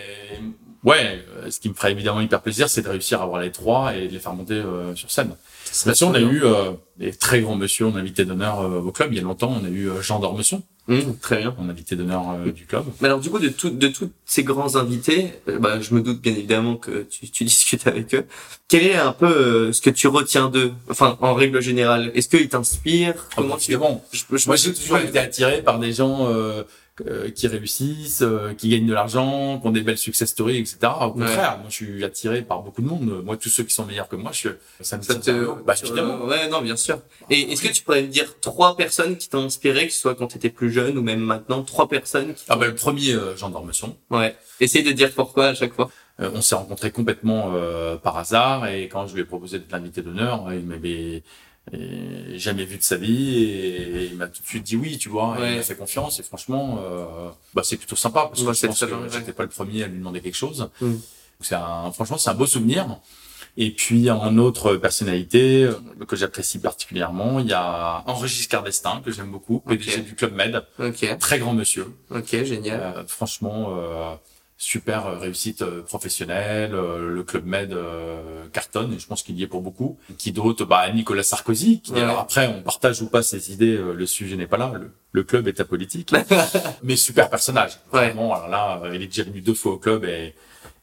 ouais, 0.84 1.24
euh, 1.38 1.50
ce 1.50 1.60
qui 1.60 1.70
me 1.70 1.74
ferait 1.74 1.92
évidemment 1.92 2.22
hyper 2.22 2.42
plaisir, 2.42 2.70
c'est 2.70 2.82
de 2.82 2.90
réussir 2.90 3.22
à 3.22 3.24
avoir 3.24 3.42
les 3.42 3.52
trois 3.52 3.96
et 3.96 4.08
de 4.08 4.14
les 4.14 4.20
faire 4.20 4.34
monter 4.34 4.56
euh, 4.56 4.94
sur 4.96 5.10
scène. 5.10 5.32
Bien 5.86 5.94
sûr, 5.94 6.10
on 6.10 6.14
a 6.14 6.20
eu 6.20 6.44
euh, 6.44 6.72
des 6.98 7.14
très 7.14 7.40
grands 7.40 7.56
monsieur 7.56 7.86
en 7.88 7.96
invité 7.96 8.26
d'honneur 8.26 8.60
euh, 8.60 8.82
au 8.82 8.92
club. 8.92 9.14
Il 9.14 9.18
y 9.18 9.20
a 9.20 9.24
longtemps, 9.24 9.58
on 9.62 9.66
a 9.66 9.70
eu 9.70 9.90
euh, 9.90 10.02
Jean 10.02 10.20
d'Ormesson 10.20 10.62
Hum, 10.92 11.18
très 11.18 11.38
bien. 11.40 11.56
en 11.58 11.70
invité 11.70 11.96
d'honneur 11.96 12.24
euh, 12.32 12.52
du 12.52 12.66
club. 12.66 12.84
Mais 13.00 13.08
alors 13.08 13.20
du 13.20 13.30
coup, 13.30 13.40
de, 13.40 13.50
tout, 13.50 13.70
de 13.70 13.88
tous 13.88 14.10
ces 14.26 14.44
grands 14.44 14.76
invités, 14.76 15.34
euh, 15.48 15.58
bah, 15.60 15.80
je 15.80 15.94
me 15.94 16.02
doute 16.02 16.22
bien 16.22 16.34
évidemment 16.34 16.76
que 16.76 17.04
tu, 17.10 17.30
tu 17.30 17.44
discutes 17.46 17.88
avec 17.88 18.14
eux. 18.16 18.26
Quel 18.68 18.84
est 18.88 18.96
un 18.96 19.12
peu 19.14 19.26
euh, 19.28 19.72
ce 19.74 19.82
que 19.82 19.90
tu 19.90 20.08
retiens 20.08 20.50
d'eux? 20.50 20.72
Enfin, 20.90 21.18
en 21.22 21.34
règle 21.34 21.62
générale, 21.62 22.12
est-ce 22.16 22.30
qu'ils 22.30 22.50
t'inspirent? 22.50 23.28
Comment 23.36 23.58
tu 23.58 23.72
Évidemment. 23.72 24.04
je, 24.12 24.24
je- 24.38 24.48
Moi, 24.48 24.56
j'ai 24.56 24.74
toujours 24.74 24.98
été 24.98 25.20
attiré 25.20 25.62
par 25.62 25.80
des 25.80 25.94
gens 25.94 26.28
qui 27.36 27.48
réussissent, 27.48 28.22
euh, 28.22 28.54
qui 28.54 28.70
gagnent 28.70 28.88
de 28.88 28.94
l'argent, 28.94 29.60
qui 29.60 29.68
ont 29.68 29.72
des 29.72 29.82
belles 29.82 29.98
success 29.98 30.30
stories, 30.30 30.58
etc. 30.58 30.78
Au 31.02 31.12
contraire, 31.12 31.58
moi, 31.60 31.68
je 31.70 31.76
suis 31.76 32.04
attiré 32.04 32.42
par 32.42 32.62
beaucoup 32.62 32.82
de 32.82 32.88
monde. 32.88 33.24
Moi, 33.24 33.38
tous 33.38 33.50
ceux 33.50 33.64
qui 33.64 33.74
sont 33.74 33.86
meilleurs 33.86 34.08
que 34.08 34.16
moi, 34.16 34.32
je, 34.34 34.50
ça 34.82 34.98
me 34.98 35.02
Ça 35.02 35.16
te... 35.16 35.64
Bah, 35.64 35.74
évidemment. 35.82 36.26
Ouais, 36.26 36.48
non, 36.50 36.62
bien 36.62 36.76
sûr. 36.76 37.00
Et 37.30 37.52
est-ce 37.52 37.62
que 37.62 37.72
tu 37.72 37.84
pourrais 37.84 38.04
me 38.04 38.08
dire 38.08 38.40
trois 38.40 38.76
personnes 38.76 39.18
qui 39.18 39.30
t'ont 39.30 39.46
inspiré, 39.46 39.88
que 39.88 39.94
ce 39.94 40.00
soit 40.00 40.16
quand 40.16 40.28
tu 40.28 40.38
étais 40.38 40.50
plus 40.50 40.72
jeune 40.72 40.98
ou 40.98 41.02
même 41.02 41.22
maintenant, 41.22 41.64
trois 41.64 41.88
personnes 41.88 42.34
qui 42.34 42.44
Ah 42.50 42.56
bah, 42.56 42.68
le 42.68 42.76
premier, 42.76 43.14
euh, 43.14 43.36
Jean 43.36 43.50
d'Ormesson. 43.50 43.96
Ouais. 44.10 44.36
Essaye 44.60 44.84
de 44.84 44.92
dire 44.92 45.12
pourquoi 45.12 45.48
à 45.48 45.54
chaque 45.54 45.74
fois. 45.74 45.90
Euh, 46.20 46.30
on 46.34 46.42
s'est 46.42 46.56
rencontrés 46.56 46.92
complètement 46.92 47.54
euh, 47.56 47.96
par 47.96 48.18
hasard 48.18 48.68
et 48.68 48.88
quand 48.90 49.08
je 49.08 49.16
lui 49.16 49.22
ai 49.22 49.26
proposé 49.26 49.60
d'être 49.60 49.72
l'invité 49.72 50.02
d'honneur, 50.02 50.52
il 50.54 50.66
m'avait 50.66 51.24
jamais 52.38 52.66
vu 52.66 52.78
de 52.78 52.84
sa 52.84 52.98
vie 52.98 53.44
et 53.44 54.06
il 54.12 54.16
m'a 54.18 54.28
tout 54.28 54.42
de 54.42 54.48
suite 54.48 54.64
dit 54.64 54.76
oui, 54.76 54.98
tu 54.98 55.10
vois, 55.10 55.36
et 55.38 55.42
Ouais. 55.42 55.52
il 55.54 55.58
m'a 55.58 55.64
fait 55.64 55.76
confiance 55.76 56.20
et 56.20 56.24
franchement, 56.24 56.80
euh, 56.84 57.30
bah 57.54 57.62
c'est 57.64 57.78
plutôt 57.78 57.96
sympa 57.96 58.26
parce 58.28 58.42
que 58.42 58.48
Ouais, 58.48 58.54
je 58.54 58.68
pense 58.68 58.80
que 58.80 58.88
j'étais 59.14 59.34
pas 59.34 59.44
le 59.44 59.50
premier 59.50 59.84
à 59.84 59.88
lui 59.88 59.98
demander 59.98 60.22
quelque 60.22 60.36
chose. 60.36 60.70
Mm. 60.82 60.94
C'est 61.40 61.56
un, 61.56 61.92
franchement, 61.92 62.18
c'est 62.18 62.30
un 62.30 62.34
beau 62.36 62.46
souvenir. 62.46 63.00
Et 63.58 63.72
puis 63.72 64.10
en 64.10 64.38
autre 64.38 64.76
personnalité 64.78 65.64
euh, 65.66 65.74
que 66.08 66.16
j'apprécie 66.16 66.60
particulièrement, 66.60 67.40
il 67.40 67.48
y 67.48 67.54
a 67.54 68.04
Henri 68.08 68.28
Giscard 68.30 68.64
d'Estaing 68.64 69.02
que 69.04 69.12
j'aime 69.12 69.30
beaucoup, 69.32 69.60
PDG 69.60 70.02
du 70.02 70.16
club 70.16 70.34
Med, 70.34 70.64
Ok. 70.80 71.18
très 71.20 71.38
grand 71.40 71.54
monsieur. 71.54 71.88
Ok, 72.12 72.30
génial. 72.44 72.80
Euh, 72.82 73.04
franchement, 73.08 73.76
euh, 73.78 74.14
super 74.64 75.08
euh, 75.08 75.18
réussite 75.18 75.64
euh, 75.64 75.82
professionnelle. 75.82 76.76
euh, 76.76 77.10
le 77.10 77.24
club 77.24 77.46
Med 77.48 77.74
euh, 77.74 78.46
cartonne 78.54 78.94
et 78.94 79.00
je 79.00 79.08
pense 79.08 79.24
qu'il 79.24 79.36
y 79.40 79.42
est 79.44 79.48
pour 79.48 79.62
beaucoup. 79.62 79.98
Qui 80.20 80.32
d'autre? 80.32 80.66
Bah 80.66 80.88
Nicolas 80.92 81.24
Sarkozy. 81.24 81.82
Qui, 81.82 81.94
Ouais. 81.94 82.02
alors 82.02 82.20
après, 82.20 82.48
on 82.48 82.62
partage 82.62 83.02
ou 83.02 83.08
pas 83.10 83.24
ses 83.24 83.52
idées. 83.52 83.76
le 83.78 84.06
sujet 84.06 84.36
n'est 84.36 84.46
pas 84.48 84.58
là. 84.58 84.72
Le, 84.76 84.92
le 85.14 85.24
club 85.24 85.48
est 85.48 85.60
apolitique. 85.60 86.14
mais 86.84 86.96
super 86.96 87.30
personnage. 87.32 87.80
Ouais. 87.92 88.12
Vraiment. 88.12 88.36
Alors 88.36 88.50
là, 88.50 88.82
il 88.94 89.02
est 89.02 89.08
déjà 89.08 89.24
venu 89.24 89.42
deux 89.42 89.56
fois 89.56 89.74
au 89.74 89.78
club 89.78 90.06
et, 90.06 90.36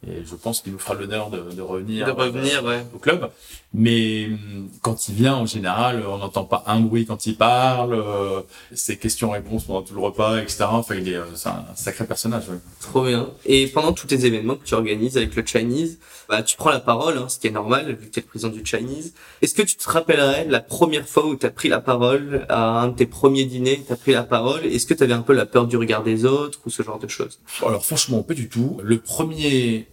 et 0.06 0.24
je 0.24 0.34
pense 0.34 0.60
qu'il 0.60 0.72
nous 0.72 0.78
fera 0.80 0.94
l'honneur 0.94 1.30
de, 1.30 1.38
de 1.52 1.62
revenir. 1.62 2.04
de 2.06 2.10
revenir, 2.10 2.64
ouais. 2.64 2.84
au 2.92 2.98
club. 2.98 3.30
Mais 3.74 4.26
hum, 4.26 4.68
quand 4.82 5.08
il 5.08 5.14
vient, 5.14 5.34
en 5.36 5.46
général, 5.46 6.02
on 6.08 6.18
n'entend 6.18 6.44
pas 6.44 6.64
un 6.66 6.80
bruit 6.80 7.04
quand 7.06 7.26
il 7.26 7.36
parle. 7.36 7.92
euh, 7.94 8.40
ses 8.72 8.96
questions-réponses 8.96 9.64
pendant 9.64 9.82
tout 9.82 9.94
le 9.94 10.00
repas, 10.00 10.38
etc. 10.38 10.64
Enfin, 10.70 10.94
il 10.94 11.08
est, 11.08 11.16
euh, 11.16 11.24
c'est 11.34 11.48
un 11.50 11.64
sacré 11.74 12.06
personnage. 12.06 12.48
ouais. 12.48 12.56
Trop 12.80 13.04
bien. 13.04 13.28
Et 13.44 13.66
pendant 13.66 13.92
tous 13.92 14.06
tes 14.06 14.24
événements 14.24 14.54
que 14.56 14.64
tu 14.64 14.74
organises 14.74 15.16
avec 15.18 15.34
le 15.36 15.44
Chinese, 15.44 15.98
bah, 16.30 16.42
tu 16.42 16.56
prends 16.56 16.70
la 16.70 16.80
parole, 16.80 17.18
hein, 17.18 17.28
ce 17.28 17.38
qui 17.38 17.46
est 17.46 17.50
normal, 17.50 17.94
vu 18.00 18.06
que 18.08 18.12
tu 18.12 18.20
es 18.20 18.22
le 18.22 18.28
président 18.28 18.50
du 18.50 18.64
Chinese. 18.64 19.12
Est-ce 19.42 19.54
que 19.54 19.62
tu 19.62 19.76
te 19.76 19.88
rappellerais 19.88 20.46
la 20.46 20.60
première 20.60 21.06
fois 21.06 21.26
où 21.26 21.36
tu 21.36 21.44
as 21.46 21.50
pris 21.50 21.68
la 21.68 21.80
parole 21.80 22.46
à 22.48 22.80
un 22.80 22.88
de 22.88 22.94
tes 22.96 23.06
premiers 23.06 23.44
dîners, 23.44 23.82
tu 23.86 23.92
as 23.92 23.96
pris 23.96 24.12
la 24.12 24.22
parole? 24.22 24.64
Est-ce 24.64 24.86
que 24.86 24.94
tu 24.94 25.02
avais 25.02 25.12
un 25.14 25.22
peu 25.22 25.34
la 25.34 25.46
peur 25.46 25.66
du 25.66 25.76
regard 25.76 26.02
des 26.02 26.24
autres 26.24 26.60
ou 26.64 26.70
ce 26.70 26.82
genre 26.82 26.98
de 26.98 27.08
choses? 27.08 27.38
Alors 27.64 27.84
franchement, 27.84 28.22
pas 28.22 28.34
du 28.34 28.48
tout. 28.48 28.78
Le 28.82 28.98
premier 28.98 29.88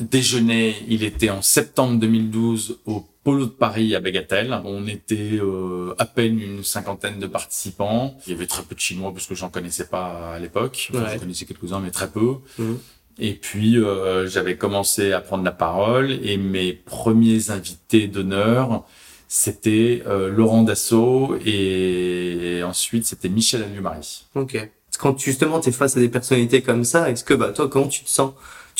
déjeuner, 0.00 0.76
il 0.88 1.04
était 1.04 1.30
en 1.30 1.42
septembre 1.42 1.98
2012 1.98 2.80
au 2.86 3.04
Polo 3.22 3.46
de 3.46 3.50
Paris 3.50 3.94
à 3.94 4.00
Bagatelle. 4.00 4.60
On 4.64 4.86
était 4.86 5.38
euh, 5.40 5.94
à 5.98 6.04
peine 6.04 6.38
une 6.38 6.62
cinquantaine 6.64 7.18
de 7.18 7.26
participants. 7.26 8.16
Il 8.26 8.32
y 8.32 8.36
avait 8.36 8.46
très 8.46 8.62
peu 8.62 8.74
de 8.74 8.80
Chinois 8.80 9.12
parce 9.12 9.26
que 9.26 9.34
j'en 9.34 9.48
connaissais 9.48 9.86
pas 9.86 10.34
à 10.34 10.38
l'époque. 10.38 10.90
Enfin, 10.90 11.04
Ouais. 11.04 11.12
J'en 11.14 11.18
connaissais 11.20 11.46
quelques-uns, 11.46 11.80
mais 11.80 11.90
très 11.90 12.08
peu. 12.10 12.36
Mhm. 12.58 12.78
Et 13.18 13.34
puis 13.34 13.78
euh, 13.78 14.26
j'avais 14.26 14.56
commencé 14.56 15.12
à 15.12 15.20
prendre 15.20 15.44
la 15.44 15.52
parole 15.52 16.10
et 16.10 16.36
mes 16.36 16.72
premiers 16.72 17.50
invités 17.50 18.08
d'honneur, 18.08 18.84
c'était 19.28 20.02
euh, 20.06 20.28
Laurent 20.30 20.64
Dassault 20.64 21.38
et 21.46 22.60
ensuite 22.64 23.06
c'était 23.06 23.28
Michel 23.28 23.62
Alliot-Marie. 23.62 24.26
Ok. 24.34 24.68
Quand 24.98 25.16
justement 25.18 25.60
tu 25.60 25.68
es 25.68 25.72
face 25.72 25.96
à 25.96 26.00
des 26.00 26.08
personnalités 26.08 26.60
comme 26.62 26.84
ça, 26.84 27.08
est-ce 27.08 27.22
que 27.24 27.34
bah 27.34 27.52
toi 27.52 27.68
comment 27.68 27.88
tu 27.88 28.02
te 28.02 28.10
sens 28.10 28.32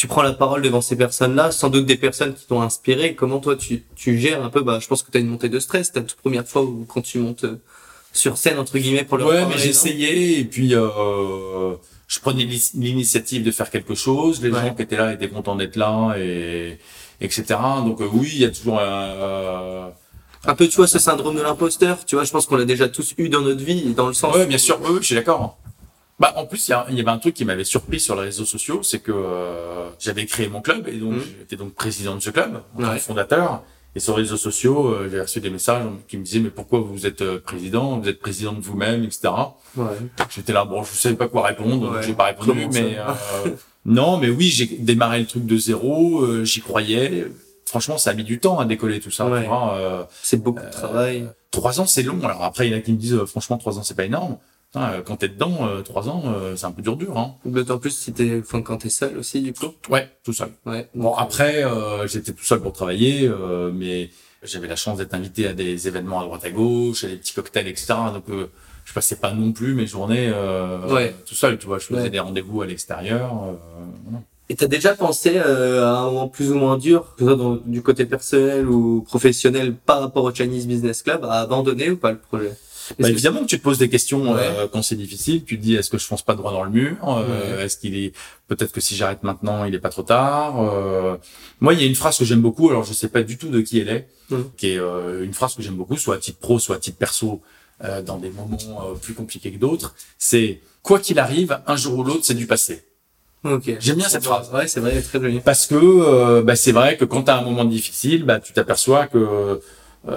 Tu 0.05 0.09
prends 0.09 0.21
la 0.23 0.35
parole 0.35 0.61
devant 0.61 0.83
ces 0.83 0.97
personnes-là, 0.97 1.51
sans 1.51 1.71
doute 1.71 1.87
des 1.87 1.97
personnes 1.97 2.35
qui 2.35 2.45
t'ont 2.47 2.61
inspiré. 2.61 3.15
Comment 3.15 3.39
toi 3.39 3.57
tu, 3.57 3.85
tu 3.97 4.19
gères 4.19 4.45
un 4.45 4.51
peu 4.51 4.61
Bah 4.61 4.79
je 4.79 4.87
pense 4.87 5.03
que 5.03 5.11
tu 5.11 5.17
as 5.17 5.21
une 5.23 5.29
montée 5.29 5.49
de 5.49 5.59
stress, 5.59 5.93
ta 5.93 6.03
toute 6.03 6.19
première 6.21 6.47
fois 6.47 6.61
où 6.63 6.85
quand 6.87 7.01
tu 7.01 7.17
montes 7.21 7.45
euh, 7.45 7.57
sur 8.13 8.37
scène 8.37 8.59
entre 8.59 8.77
guillemets 8.77 9.05
pour 9.05 9.17
leur 9.17 9.29
Ouais, 9.29 9.47
mais 9.47 9.57
j'essayais 9.57 10.41
et 10.41 10.45
puis 10.45 10.75
euh, 10.75 11.73
je 12.07 12.21
prenais 12.21 12.45
l'ini- 12.45 12.71
l'initiative 12.75 13.43
de 13.45 13.51
faire 13.51 13.71
quelque 13.71 13.95
chose. 13.95 14.43
Les 14.43 14.51
Ouais. 14.51 14.61
gens 14.61 14.75
qui 14.75 14.83
étaient 14.83 14.99
là 14.99 15.11
étaient 15.15 15.31
contents 15.31 15.57
d'être 15.57 15.77
là 15.77 16.15
et 16.19 16.79
etc. 17.23 17.45
Donc 17.87 18.03
euh, 18.03 18.09
oui, 18.13 18.29
il 18.35 18.41
y 18.41 18.45
a 18.45 18.51
toujours 18.51 18.79
un, 18.81 18.83
euh, 18.85 19.89
Un 20.47 20.55
peu, 20.55 20.69
tu 20.69 20.77
vois, 20.77 20.87
ce 20.87 20.99
syndrome 20.99 21.35
de 21.37 21.41
l'imposteur, 21.41 22.05
tu 22.05 22.17
vois, 22.17 22.25
je 22.25 22.31
pense 22.31 22.45
qu'on 22.45 22.57
l'a 22.57 22.67
déjà 22.67 22.89
tous 22.91 23.15
eu 23.17 23.31
dans 23.31 23.41
notre 23.41 23.65
vie, 23.65 23.95
dans 23.95 24.09
le 24.09 24.13
sens. 24.13 24.37
Ouais, 24.37 24.45
bien 24.45 24.59
sûr, 24.59 24.79
oui, 24.83 24.99
je 25.01 25.07
suis 25.07 25.15
d'accord. 25.15 25.57
Bah, 26.21 26.33
en 26.37 26.47
plus, 26.47 26.69
il 26.69 26.71
y, 26.91 26.95
y 26.97 27.01
avait 27.01 27.11
un 27.11 27.19
truc 27.19 27.35
qui 27.35 27.45
m'avait 27.45 27.65
surpris 27.65 27.99
sur 27.99 28.15
les 28.15 28.23
réseaux 28.23 28.45
sociaux, 28.45 28.83
c'est 28.85 29.01
que 29.01 29.11
euh, 29.13 29.89
j'avais 29.99 30.27
créé 30.27 30.49
mon 30.49 30.61
club 30.63 30.87
et 30.89 30.93
donc 30.99 31.15
Mhm. 31.15 31.23
j'étais 31.41 31.57
donc 31.57 31.75
président 31.75 32.15
de 32.15 32.21
ce 32.21 32.31
club, 32.31 32.61
Ouais. 32.79 32.99
fondateur. 32.99 33.63
Et 33.97 34.01
sur 34.01 34.17
les 34.17 34.23
réseaux 34.23 34.37
sociaux, 34.37 34.89
euh, 34.89 35.09
j'ai 35.11 35.21
reçu 35.21 35.41
des 35.41 35.51
messages 35.51 35.85
qui 36.09 36.17
me 36.17 36.25
disaient 36.25 36.41
mais 36.41 36.51
pourquoi 36.51 36.81
vous 36.81 37.07
êtes 37.07 37.23
euh, 37.23 37.41
président, 37.41 37.99
vous 37.99 38.09
êtes 38.09 38.19
président 38.21 38.53
de 38.53 38.61
vous-même, 38.61 39.05
etc. 39.05 39.29
Ouais. 39.77 39.85
J'étais 40.31 40.53
là, 40.53 40.65
bon, 40.65 40.83
je 40.85 40.93
savais 40.95 41.15
pas 41.17 41.29
quoi 41.29 41.47
répondre, 41.47 41.93
Ouais. 41.97 42.03
j'ai 42.03 42.13
pas 42.15 42.25
répondu, 42.27 42.67
mais 42.73 42.97
euh, 42.99 43.51
non, 43.85 44.17
mais 44.19 44.31
oui, 44.31 44.47
j'ai 44.49 44.67
démarré 44.67 45.21
le 45.21 45.27
truc 45.27 45.45
de 45.47 45.57
zéro, 45.57 46.23
euh, 46.23 46.45
j'y 46.45 46.61
croyais. 46.61 47.27
Franchement, 47.67 47.99
ça 47.99 48.11
a 48.11 48.15
mis 48.15 48.25
du 48.25 48.39
temps 48.41 48.59
à 48.61 48.65
décoller 48.67 49.01
tout 49.01 49.11
ça. 49.11 49.27
Euh, 49.27 50.05
C'est 50.23 50.41
beaucoup 50.43 50.63
de 50.65 50.71
travail. 50.71 51.29
trois 51.51 51.81
ans, 51.81 51.87
c'est 51.87 52.03
long. 52.03 52.21
Alors 52.25 52.43
après, 52.45 52.69
il 52.69 52.73
y 52.73 52.75
en 52.75 52.79
a 52.79 52.81
qui 52.81 52.93
me 52.93 52.99
disent, 52.99 53.19
franchement, 53.27 53.59
trois 53.59 53.79
ans, 53.79 53.83
c'est 53.83 53.97
pas 53.97 54.05
énorme. 54.05 54.39
Putain, 54.75 54.91
euh, 54.93 55.03
quand 55.07 55.17
t'es 55.19 55.29
dedans, 55.29 55.59
euh, 55.69 55.83
trois 55.83 56.09
ans, 56.09 56.25
euh, 56.27 56.57
c'est 56.57 56.67
un 56.67 56.73
peu 56.73 56.83
dur, 56.83 56.97
dur. 56.97 57.17
Hein. 57.17 57.35
D'autant 57.45 57.79
plus 57.79 57.91
si 57.97 58.13
t'es, 58.13 58.41
enfin, 58.41 58.61
quand 58.61 58.79
t'es 58.79 58.89
seul 58.89 59.17
aussi, 59.19 59.41
du 59.41 59.53
coup. 59.53 59.67
Ouais, 59.89 60.09
tout 60.25 60.33
seul. 60.33 60.49
Ouais. 60.67 60.89
Bon, 60.97 61.15
après, 61.15 61.63
euh, 61.65 62.09
j'étais 62.09 62.33
tout 62.33 62.43
seul 62.45 62.61
pour 62.61 62.73
travailler, 62.73 63.29
euh, 63.29 63.71
mais 63.73 64.11
j'avais 64.43 64.67
la 64.67 64.75
chance 64.75 64.99
d'être 64.99 65.15
invité 65.15 65.47
à 65.47 65.53
des 65.53 65.87
événements 65.87 66.19
à 66.21 66.25
droite 66.25 66.45
à 66.45 66.51
gauche, 66.51 67.05
à 67.05 67.07
des 67.07 67.15
petits 67.17 67.35
cocktails, 67.35 67.69
etc. 67.69 67.95
Donc, 68.13 68.25
euh, 68.31 68.47
je 68.85 68.93
passais 68.93 69.15
pas 69.17 69.33
non 69.33 69.53
plus 69.53 69.75
mes 69.75 69.87
journées 69.87 70.29
euh, 70.35 70.93
Ouais. 70.93 71.15
tout 71.25 71.37
seul. 71.37 71.57
Tu 71.57 71.67
vois, 71.67 71.79
je 71.79 71.85
faisais 71.87 72.03
Ouais. 72.03 72.11
des 72.11 72.19
rendez-vous 72.19 72.61
à 72.63 72.67
l'extérieur. 72.67 73.33
euh. 73.47 74.17
Et 74.51 74.57
t'as 74.57 74.67
déjà 74.67 74.95
pensé 74.95 75.35
euh, 75.37 75.85
à 75.87 76.01
un 76.01 76.05
moment 76.11 76.29
plus 76.29 76.51
ou 76.51 76.57
moins 76.57 76.77
dur, 76.77 77.15
que 77.17 77.21
ce 77.21 77.25
soit 77.29 77.37
dans- 77.37 77.57
du 77.65 77.81
côté 77.81 78.05
personnel 78.05 78.69
ou 78.69 79.01
professionnel, 79.03 79.75
par 79.75 80.01
rapport 80.01 80.25
au 80.25 80.35
Chinese 80.35 80.67
Business 80.67 81.03
Club, 81.03 81.25
à 81.25 81.41
abandonner 81.41 81.89
ou 81.91 81.97
pas 81.97 82.11
le 82.11 82.19
projet? 82.19 82.53
Bah, 82.99 83.09
évidemment 83.11 83.41
que 83.41 83.47
tu 83.47 83.59
te 83.59 83.63
poses 83.63 83.79
des 83.79 83.89
questions 83.89 84.33
Ouais. 84.35 84.41
euh, 84.43 84.69
quand 84.71 84.83
c'est 84.83 84.97
difficile. 84.97 85.45
Tu 85.45 85.57
te 85.59 85.63
dis 85.63 85.75
est-ce 85.75 85.91
que 85.91 85.99
je 85.99 86.07
fonce 86.07 86.23
pas 86.23 86.35
droit 86.35 86.53
dans 86.53 86.65
le 86.65 86.71
mur 86.71 86.97
Euh, 87.05 87.65
Est-ce 87.65 87.77
qu'il 87.79 87.97
est 87.97 88.13
peut-être 88.49 88.73
que 88.73 88.81
si 88.81 88.95
j'arrête 88.97 89.23
maintenant, 89.23 89.65
il 89.65 89.75
est 89.75 89.79
pas 89.79 89.89
trop 89.91 90.03
tard 90.03 90.61
Euh, 90.63 91.17
Moi, 91.61 91.75
il 91.75 91.81
y 91.81 91.85
a 91.85 91.87
une 91.87 91.95
phrase 91.95 92.19
que 92.19 92.25
j'aime 92.25 92.41
beaucoup. 92.43 92.69
Alors, 92.71 92.85
je 92.85 92.93
sais 92.93 93.09
pas 93.09 93.23
du 93.23 93.39
tout 93.39 93.49
de 93.49 93.61
qui 93.61 93.79
elle 93.81 93.89
est, 93.89 94.09
Mhm. 94.31 94.45
qui 94.57 94.69
est 94.71 94.79
euh, 94.79 95.25
une 95.25 95.35
phrase 95.35 95.55
que 95.55 95.63
j'aime 95.63 95.75
beaucoup, 95.77 95.97
soit 95.97 96.17
à 96.17 96.19
titre 96.19 96.39
pro, 96.39 96.59
soit 96.59 96.77
à 96.77 96.79
titre 96.79 96.99
perso, 96.99 97.41
euh, 97.85 98.03
dans 98.03 98.19
des 98.19 98.31
moments 98.31 98.57
euh, 98.91 98.95
plus 98.95 99.15
compliqués 99.15 99.51
que 99.53 99.59
d'autres. 99.59 99.95
C'est 100.19 100.61
quoi 100.83 100.99
qu'il 101.01 101.19
arrive, 101.19 101.59
un 101.67 101.77
jour 101.77 101.99
ou 101.99 102.05
l'autre, 102.05 102.25
c'est 102.25 102.35
du 102.35 102.47
passé. 102.47 102.85
Ok. 103.45 103.71
J'aime 103.79 103.97
bien 103.97 104.09
cette 104.09 104.25
phrase. 104.25 104.51
Ouais, 104.55 104.67
c'est 104.69 104.81
vrai, 104.81 105.03
très 105.03 105.21
joli. 105.21 105.41
Parce 105.41 105.67
que 105.67 105.75
euh, 105.75 106.43
bah, 106.43 106.57
c'est 106.57 106.73
vrai 106.73 106.97
que 106.97 107.05
quand 107.05 107.25
tu 107.25 107.31
as 107.31 107.37
un 107.37 107.43
moment 107.43 107.65
difficile, 107.67 108.25
bah, 108.25 108.41
tu 108.41 108.53
t'aperçois 108.55 109.07
que 109.07 109.19
euh, 109.19 109.57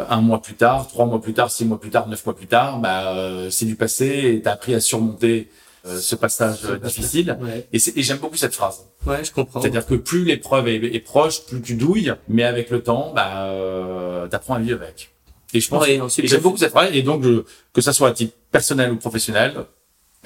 un 0.09 0.21
mois 0.21 0.41
plus 0.41 0.55
tard, 0.55 0.87
trois 0.87 1.05
mois 1.05 1.21
plus 1.21 1.33
tard, 1.33 1.49
six 1.51 1.65
mois 1.65 1.79
plus 1.79 1.89
tard, 1.89 2.07
neuf 2.07 2.25
mois 2.25 2.35
plus 2.35 2.47
tard, 2.47 2.79
bah, 2.79 3.15
euh, 3.15 3.49
c'est 3.49 3.65
du 3.65 3.75
passé 3.75 4.05
et 4.35 4.41
tu 4.41 4.47
as 4.47 4.51
appris 4.53 4.73
à 4.75 4.79
surmonter 4.79 5.49
euh, 5.85 5.97
ce 5.99 6.15
passage 6.15 6.59
euh, 6.65 6.77
difficile. 6.77 7.37
Ouais. 7.41 7.65
Et, 7.71 7.79
c'est- 7.79 7.95
et 7.97 8.03
j'aime 8.03 8.17
beaucoup 8.17 8.35
cette 8.35 8.53
phrase. 8.53 8.85
Ouais, 9.05 9.23
je 9.23 9.31
comprends. 9.31 9.61
C'est-à-dire 9.61 9.85
que 9.85 9.95
plus 9.95 10.25
l'épreuve 10.25 10.67
est, 10.67 10.75
est 10.83 10.99
proche, 10.99 11.45
plus 11.45 11.61
tu 11.61 11.75
douilles, 11.75 12.13
mais 12.27 12.43
avec 12.43 12.69
le 12.69 12.81
temps, 12.83 13.13
bah, 13.15 13.45
euh, 13.45 14.27
t'apprends 14.27 14.55
à 14.55 14.59
vivre 14.59 14.81
avec. 14.81 15.11
Et 15.53 15.61
je 15.61 15.69
pense, 15.69 15.83
Ouais, 15.87 16.01
j'aime 16.23 16.41
beaucoup 16.41 16.57
cette 16.57 16.71
phrase. 16.71 16.89
Et 16.93 17.03
donc, 17.03 17.23
je- 17.23 17.43
que 17.73 17.79
ça 17.81 17.93
soit 17.93 18.09
à 18.09 18.11
titre 18.11 18.33
personnel 18.51 18.91
ou 18.91 18.97
professionnel, 18.97 19.55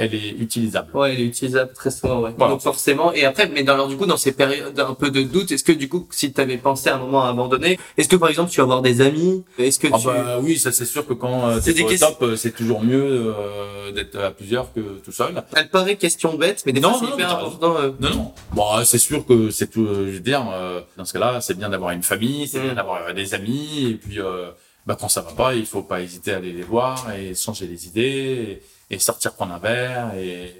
elle 0.05 0.15
est 0.15 0.29
utilisable. 0.39 0.89
Ouais, 0.95 1.13
elle 1.13 1.21
est 1.21 1.25
utilisable 1.25 1.71
très 1.73 1.91
souvent, 1.91 2.21
ouais. 2.21 2.31
Voilà. 2.37 2.53
Donc 2.53 2.61
forcément, 2.61 3.13
et 3.13 3.23
après, 3.25 3.47
mais 3.49 3.63
dans, 3.63 3.73
alors, 3.73 3.87
du 3.87 3.97
coup, 3.97 4.05
dans 4.05 4.17
ces 4.17 4.31
périodes 4.31 4.79
un 4.79 4.93
peu 4.93 5.11
de 5.11 5.21
doute, 5.21 5.51
est-ce 5.51 5.63
que 5.63 5.71
du 5.71 5.87
coup, 5.89 6.07
si 6.11 6.33
tu 6.33 6.41
avais 6.41 6.57
pensé 6.57 6.89
à 6.89 6.95
un 6.95 6.99
moment 6.99 7.23
à 7.23 7.29
abandonner, 7.29 7.79
est-ce 7.97 8.09
que 8.09 8.15
par 8.15 8.29
exemple, 8.29 8.49
tu 8.51 8.57
vas 8.57 8.63
avoir 8.63 8.81
des 8.81 9.01
amis? 9.01 9.43
Est-ce 9.57 9.79
que 9.79 9.87
Ah 9.91 9.97
tu... 9.99 10.07
bah 10.07 10.39
oui, 10.41 10.57
ça 10.57 10.71
c'est 10.71 10.85
sûr 10.85 11.05
que 11.05 11.13
quand 11.13 11.47
euh, 11.49 11.59
C'est 11.61 11.73
t'es 11.73 11.83
des 11.83 11.97
top, 11.97 12.17
euh, 12.21 12.35
c'est 12.35 12.51
toujours 12.51 12.81
mieux 12.83 13.03
euh, 13.35 13.91
d'être 13.91 14.17
à 14.17 14.31
plusieurs 14.31 14.73
que 14.73 14.79
tout 15.03 15.11
seul. 15.11 15.43
Elle 15.55 15.69
paraît 15.69 15.95
question 15.97 16.35
bête, 16.35 16.63
mais 16.65 16.73
des 16.73 16.79
Non, 16.81 16.93
fois, 16.93 16.99
c'est 17.01 17.07
non, 17.11 17.15
hyper 17.17 17.31
important. 17.37 17.75
euh, 17.77 17.91
Non, 17.99 18.09
non. 18.09 18.31
Bon, 18.53 18.65
euh, 18.77 18.83
c'est 18.83 18.97
sûr 18.99 19.25
que 19.25 19.49
c'est 19.51 19.67
tout. 19.67 19.85
Je 19.85 20.11
veux 20.11 20.19
dire, 20.19 20.45
euh, 20.53 20.81
dans 20.97 21.05
ce 21.05 21.13
cas-là, 21.13 21.41
c'est 21.41 21.57
bien 21.57 21.69
d'avoir 21.69 21.91
une 21.91 22.03
famille, 22.03 22.47
c'est 22.47 22.59
Mm. 22.59 22.63
bien 22.63 22.73
d'avoir 22.75 23.01
euh, 23.07 23.13
des 23.13 23.33
amis, 23.33 23.87
et 23.91 23.93
puis 23.95 24.19
euh, 24.19 24.49
bah, 24.85 24.97
quand 24.99 25.09
ça 25.09 25.21
va 25.21 25.31
pas, 25.31 25.53
il 25.55 25.65
faut 25.65 25.81
pas 25.83 26.01
hésiter 26.01 26.33
à 26.33 26.37
aller 26.37 26.51
les 26.51 26.63
voir 26.63 27.07
et 27.11 27.33
changer 27.35 27.67
les 27.67 27.87
idées 27.87 28.01
et, 28.01 28.61
et 28.91 28.99
sortir 28.99 29.33
prendre 29.33 29.53
un 29.53 29.59
verre. 29.59 30.13
Et 30.19 30.53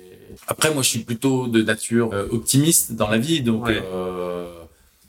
après, 0.48 0.74
moi, 0.74 0.82
je 0.82 0.90
suis 0.90 1.00
plutôt 1.00 1.48
de 1.48 1.62
nature 1.62 2.10
euh, 2.14 2.28
optimiste 2.32 2.94
dans 2.94 3.10
la 3.10 3.18
vie, 3.18 3.42
donc. 3.42 3.68
Ouais. 3.68 3.84
euh, 3.94 4.48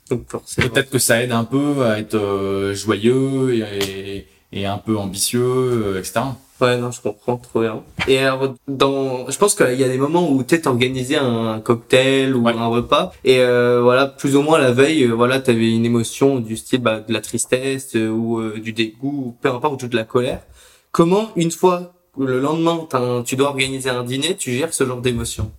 Donc. 0.09 0.27
Peut-être 0.57 0.89
que 0.89 0.99
ça 0.99 1.23
aide 1.23 1.31
un 1.31 1.45
peu 1.45 1.85
à 1.85 1.97
être 1.99 2.15
euh, 2.15 2.73
joyeux 2.75 3.55
et, 3.55 4.27
et 4.51 4.65
un 4.65 4.77
peu 4.77 4.97
ambitieux, 4.97 5.41
euh, 5.41 5.99
etc. 5.99 6.21
Ouais, 6.61 6.77
non, 6.77 6.91
je 6.91 7.01
comprends 7.01 7.37
trop 7.37 7.61
bien. 7.61 7.83
Et 8.07 8.19
alors, 8.19 8.53
dans, 8.67 9.29
je 9.29 9.37
pense 9.37 9.55
qu'il 9.55 9.73
y 9.79 9.83
a 9.83 9.87
des 9.89 9.97
moments 9.97 10.29
où 10.29 10.43
tu 10.43 10.61
organisé 10.65 11.15
un 11.17 11.59
cocktail 11.59 12.35
ou 12.35 12.43
Ouais. 12.43 12.53
un 12.53 12.67
repas 12.67 13.11
et 13.25 13.39
euh, 13.39 13.81
voilà, 13.81 14.05
plus 14.07 14.35
ou 14.35 14.41
moins 14.43 14.59
la 14.59 14.71
veille, 14.71 15.03
euh, 15.05 15.13
voilà, 15.13 15.39
t'avais 15.39 15.71
une 15.73 15.85
émotion 15.85 16.39
du 16.39 16.55
style 16.55 16.79
bah, 16.81 16.99
de 17.01 17.11
la 17.11 17.21
tristesse 17.21 17.95
euh, 17.95 18.07
ou 18.09 18.51
du 18.59 18.71
dégoût, 18.71 19.23
ou 19.27 19.35
peu 19.41 19.49
importe, 19.49 19.81
ou 19.83 19.87
de 19.87 19.95
la 19.95 20.03
colère. 20.05 20.41
Comment, 20.91 21.31
une 21.35 21.51
fois 21.51 21.93
le 22.19 22.39
lendemain, 22.39 22.87
un- 22.93 23.23
tu 23.23 23.35
dois 23.35 23.49
organiser 23.49 23.89
un 23.89 24.03
dîner, 24.03 24.35
tu 24.37 24.51
gères 24.53 24.73
ce 24.73 24.85
genre 24.85 25.01
d'émotion 25.01 25.51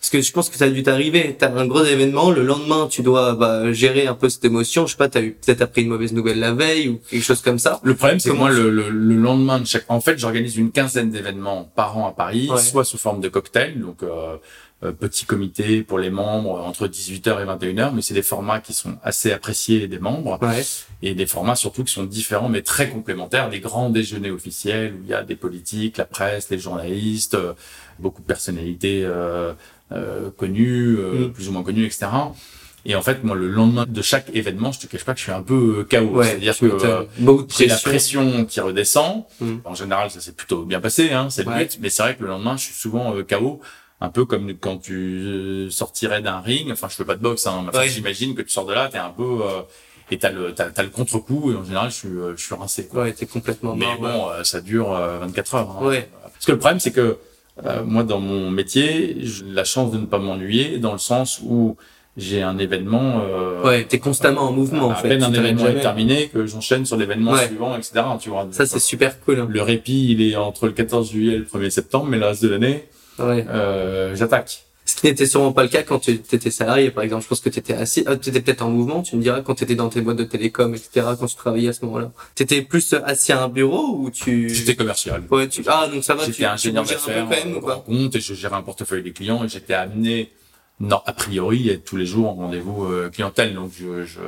Parce 0.00 0.10
que 0.10 0.20
je 0.20 0.30
pense 0.32 0.48
que 0.48 0.56
ça 0.56 0.66
a 0.66 0.68
dû 0.68 0.84
t'arriver. 0.84 1.34
T'as 1.36 1.50
un 1.52 1.66
gros 1.66 1.82
événement, 1.84 2.30
le 2.30 2.44
lendemain, 2.44 2.86
tu 2.88 3.02
dois 3.02 3.34
bah, 3.34 3.72
gérer 3.72 4.06
un 4.06 4.14
peu 4.14 4.28
cette 4.28 4.44
émotion. 4.44 4.86
Je 4.86 4.92
sais 4.92 4.96
pas, 4.96 5.08
t'as 5.08 5.22
eu 5.22 5.32
peut-être 5.32 5.60
appris 5.60 5.82
une 5.82 5.88
mauvaise 5.88 6.12
nouvelle 6.12 6.38
la 6.38 6.52
veille 6.54 6.88
ou 6.88 7.00
quelque 7.10 7.24
chose 7.24 7.42
comme 7.42 7.58
ça. 7.58 7.80
Le 7.82 7.94
problème, 7.96 8.20
c'est 8.20 8.30
que 8.30 8.34
moi, 8.36 8.48
le, 8.50 8.70
le, 8.70 8.90
le 8.90 9.16
lendemain 9.16 9.58
de 9.58 9.66
chaque... 9.66 9.86
En 9.88 10.00
fait, 10.00 10.16
j'organise 10.16 10.56
une 10.56 10.70
quinzaine 10.70 11.10
d'événements 11.10 11.68
par 11.74 11.98
an 11.98 12.06
à 12.06 12.12
Paris, 12.12 12.48
Ouais. 12.48 12.60
soit 12.60 12.84
sous 12.84 12.96
forme 12.96 13.20
de 13.20 13.28
cocktail, 13.28 13.80
donc 13.80 14.04
euh, 14.04 14.36
petit 14.80 15.24
comité 15.26 15.82
pour 15.82 15.98
les 15.98 16.10
membres 16.10 16.56
euh, 16.58 16.62
entre 16.62 16.86
18h 16.86 17.42
et 17.42 17.44
21h, 17.44 17.92
mais 17.94 18.00
c'est 18.02 18.14
des 18.14 18.22
formats 18.22 18.60
qui 18.60 18.72
sont 18.72 18.96
assez 19.02 19.32
appréciés 19.32 19.88
des 19.88 19.98
membres, 19.98 20.38
Ouais. 20.42 20.62
et 21.02 21.14
des 21.14 21.26
formats 21.26 21.56
surtout 21.56 21.82
qui 21.84 21.92
sont 21.92 22.04
différents, 22.04 22.48
mais 22.48 22.62
très 22.62 22.88
complémentaires, 22.88 23.50
des 23.50 23.60
grands 23.60 23.90
déjeuners 23.90 24.30
officiels, 24.30 24.94
où 24.94 25.00
il 25.02 25.08
y 25.10 25.14
a 25.14 25.22
des 25.24 25.34
politiques, 25.36 25.96
la 25.96 26.04
presse, 26.04 26.48
les 26.50 26.58
journalistes, 26.58 27.34
euh, 27.34 27.54
beaucoup 27.98 28.22
de 28.22 28.26
personnalités 28.26 29.02
euh, 29.04 29.52
euh, 29.92 30.30
connues, 30.30 30.96
euh, 30.98 31.26
Mm. 31.28 31.32
plus 31.32 31.48
ou 31.48 31.52
moins 31.52 31.62
connues, 31.64 31.84
etc. 31.86 32.06
Et 32.84 32.94
en 32.94 33.02
fait, 33.02 33.24
moi, 33.24 33.34
le 33.34 33.48
lendemain 33.48 33.84
de 33.88 34.02
chaque 34.02 34.30
événement, 34.34 34.70
je 34.70 34.78
te 34.80 34.86
cache 34.86 35.04
pas 35.04 35.12
que 35.12 35.18
je 35.18 35.24
suis 35.24 35.32
un 35.32 35.42
peu 35.42 35.78
euh, 35.80 35.84
KO. 35.98 36.06
Ouais. 36.18 36.26
C'est-à-dire 36.26 36.56
que 36.56 36.66
euh, 36.66 37.04
la 37.66 37.76
pression. 37.78 38.44
qui 38.44 38.60
redescend. 38.60 39.24
Mm. 39.40 39.56
En 39.64 39.74
général, 39.74 40.10
ça 40.10 40.20
s'est 40.20 40.32
plutôt 40.32 40.62
bien 40.64 40.80
passé, 40.80 41.10
hein, 41.12 41.28
c'est 41.30 41.42
le 41.42 41.48
Ouais. 41.50 41.64
but. 41.64 41.78
Mais 41.82 41.90
c'est 41.90 42.02
vrai 42.04 42.14
que 42.16 42.22
le 42.22 42.28
lendemain, 42.28 42.56
je 42.56 42.62
suis 42.64 42.74
souvent 42.74 43.14
euh, 43.16 43.24
KO. 43.24 43.60
Un 44.00 44.10
peu 44.10 44.24
comme 44.24 44.54
quand 44.54 44.78
tu 44.78 44.94
euh, 44.96 45.70
sortirais 45.70 46.22
d'un 46.22 46.38
ring. 46.40 46.70
Enfin, 46.70 46.86
je 46.88 46.94
fais 46.94 47.04
pas 47.04 47.16
de 47.16 47.20
boxe, 47.22 47.46
hein. 47.46 47.62
mais 47.64 47.70
enfin, 47.70 47.80
Ouais. 47.80 47.88
j'imagine 47.88 48.34
que 48.34 48.42
tu 48.42 48.50
sors 48.50 48.64
de 48.66 48.72
là, 48.72 48.88
t'es 48.90 48.98
un 48.98 49.10
peu 49.10 49.22
euh, 49.42 49.62
et 50.10 50.18
t'as 50.18 50.30
le 50.30 50.52
t'as, 50.54 50.70
t'as 50.70 50.82
le 50.84 50.88
contre-coup. 50.90 51.50
Et 51.52 51.56
en 51.56 51.64
général, 51.64 51.90
je 51.90 51.96
suis 51.96 52.08
euh, 52.08 52.36
je 52.36 52.44
suis 52.44 52.54
rincé. 52.54 52.86
Quoi. 52.86 53.02
Ouais, 53.04 53.12
t'es 53.12 53.26
complètement 53.26 53.74
Mais 53.74 53.86
mort, 53.86 54.00
ouais. 54.00 54.12
bon, 54.12 54.28
euh, 54.30 54.44
ça 54.44 54.60
dure 54.60 54.92
euh, 54.94 55.18
24 55.18 55.54
heures. 55.56 55.76
hein. 55.80 55.84
Ouais. 55.86 56.08
Parce 56.32 56.46
que 56.46 56.52
le 56.52 56.58
problème, 56.58 56.78
c'est 56.80 56.92
que 56.92 57.18
euh, 57.66 57.82
moi, 57.84 58.04
dans 58.04 58.20
mon 58.20 58.50
métier, 58.50 59.16
j'ai 59.18 59.44
la 59.46 59.64
chance 59.64 59.90
de 59.90 59.98
ne 59.98 60.06
pas 60.06 60.18
m'ennuyer, 60.20 60.78
dans 60.78 60.92
le 60.92 60.98
sens 60.98 61.40
où 61.44 61.76
j'ai 62.16 62.40
un 62.40 62.56
événement. 62.58 63.20
Euh, 63.28 63.62
Ouais, 63.64 63.84
t'es 63.84 63.98
constamment 63.98 64.42
en 64.42 64.52
mouvement, 64.52 64.86
en 64.86 64.90
à 64.92 64.94
fait. 64.94 65.08
peine 65.08 65.24
un 65.24 65.32
événement 65.32 65.66
est 65.66 65.80
terminé 65.80 66.28
que 66.28 66.46
j'enchaîne 66.46 66.86
sur 66.86 66.96
l'événement 66.96 67.32
Ouais. 67.32 67.48
suivant, 67.48 67.76
etc. 67.76 68.04
Tu 68.20 68.28
vois. 68.30 68.46
Ça, 68.52 68.64
c'est 68.64 68.78
super 68.78 69.18
cool. 69.22 69.40
hein. 69.40 69.48
le 69.50 69.60
répit, 69.62 70.12
il 70.12 70.22
est 70.22 70.36
entre 70.36 70.66
le 70.66 70.72
14 70.72 71.10
juillet 71.10 71.34
et 71.34 71.38
le 71.38 71.44
1er 71.44 71.70
septembre, 71.70 72.06
mais 72.08 72.18
le 72.18 72.26
reste 72.26 72.44
de 72.44 72.48
l'année, 72.48 72.88
Ouais. 73.18 73.46
euh, 73.48 74.14
j'attaque. 74.14 74.64
Ce 74.88 74.96
qui 74.96 75.06
n'était 75.06 75.26
sûrement 75.26 75.52
pas 75.52 75.62
le 75.62 75.68
cas 75.68 75.82
quand 75.82 75.98
tu 75.98 76.12
étais 76.12 76.50
salarié, 76.50 76.90
par 76.90 77.04
exemple. 77.04 77.22
Je 77.22 77.28
pense 77.28 77.40
que 77.40 77.50
tu 77.50 77.58
étais 77.58 77.74
assis, 77.74 78.04
ah, 78.06 78.16
tu 78.16 78.30
étais 78.30 78.40
peut-être 78.40 78.62
en 78.62 78.70
mouvement, 78.70 79.02
tu 79.02 79.16
me 79.16 79.22
diras, 79.22 79.42
quand 79.42 79.54
tu 79.54 79.64
étais 79.64 79.74
dans 79.74 79.90
tes 79.90 80.00
boîtes 80.00 80.16
de 80.16 80.24
télécom, 80.24 80.74
etc., 80.74 81.08
quand 81.20 81.26
tu 81.26 81.36
travaillais 81.36 81.68
à 81.68 81.72
ce 81.74 81.84
moment-là. 81.84 82.10
Tu 82.34 82.42
étais 82.42 82.62
plus 82.62 82.94
assis 83.04 83.32
à 83.32 83.42
un 83.42 83.48
bureau 83.48 83.98
ou 83.98 84.10
tu... 84.10 84.48
J'étais 84.48 84.76
commercial. 84.76 85.24
Ouais, 85.30 85.46
tu... 85.46 85.62
Ah, 85.66 85.88
donc 85.92 86.04
ça 86.04 86.14
va, 86.14 86.24
tu, 86.24 86.32
J'étais 86.32 86.44
tu 86.44 86.46
ingénieur 86.46 86.84
d'affaires, 86.84 87.28
compte, 87.84 88.16
et 88.16 88.20
je 88.20 88.32
gérais 88.32 88.56
un 88.56 88.62
portefeuille 88.62 89.02
des 89.02 89.12
clients, 89.12 89.44
et 89.44 89.48
j'étais 89.48 89.74
amené, 89.74 90.32
non, 90.80 91.02
a 91.04 91.12
priori, 91.12 91.68
à 91.68 91.74
être 91.74 91.84
tous 91.84 91.96
les 91.96 92.06
jours 92.06 92.30
en 92.30 92.34
rendez-vous 92.34 92.86
euh, 92.86 93.10
clientèle. 93.10 93.54
Donc, 93.54 93.72
je, 93.78 94.06
je... 94.06 94.20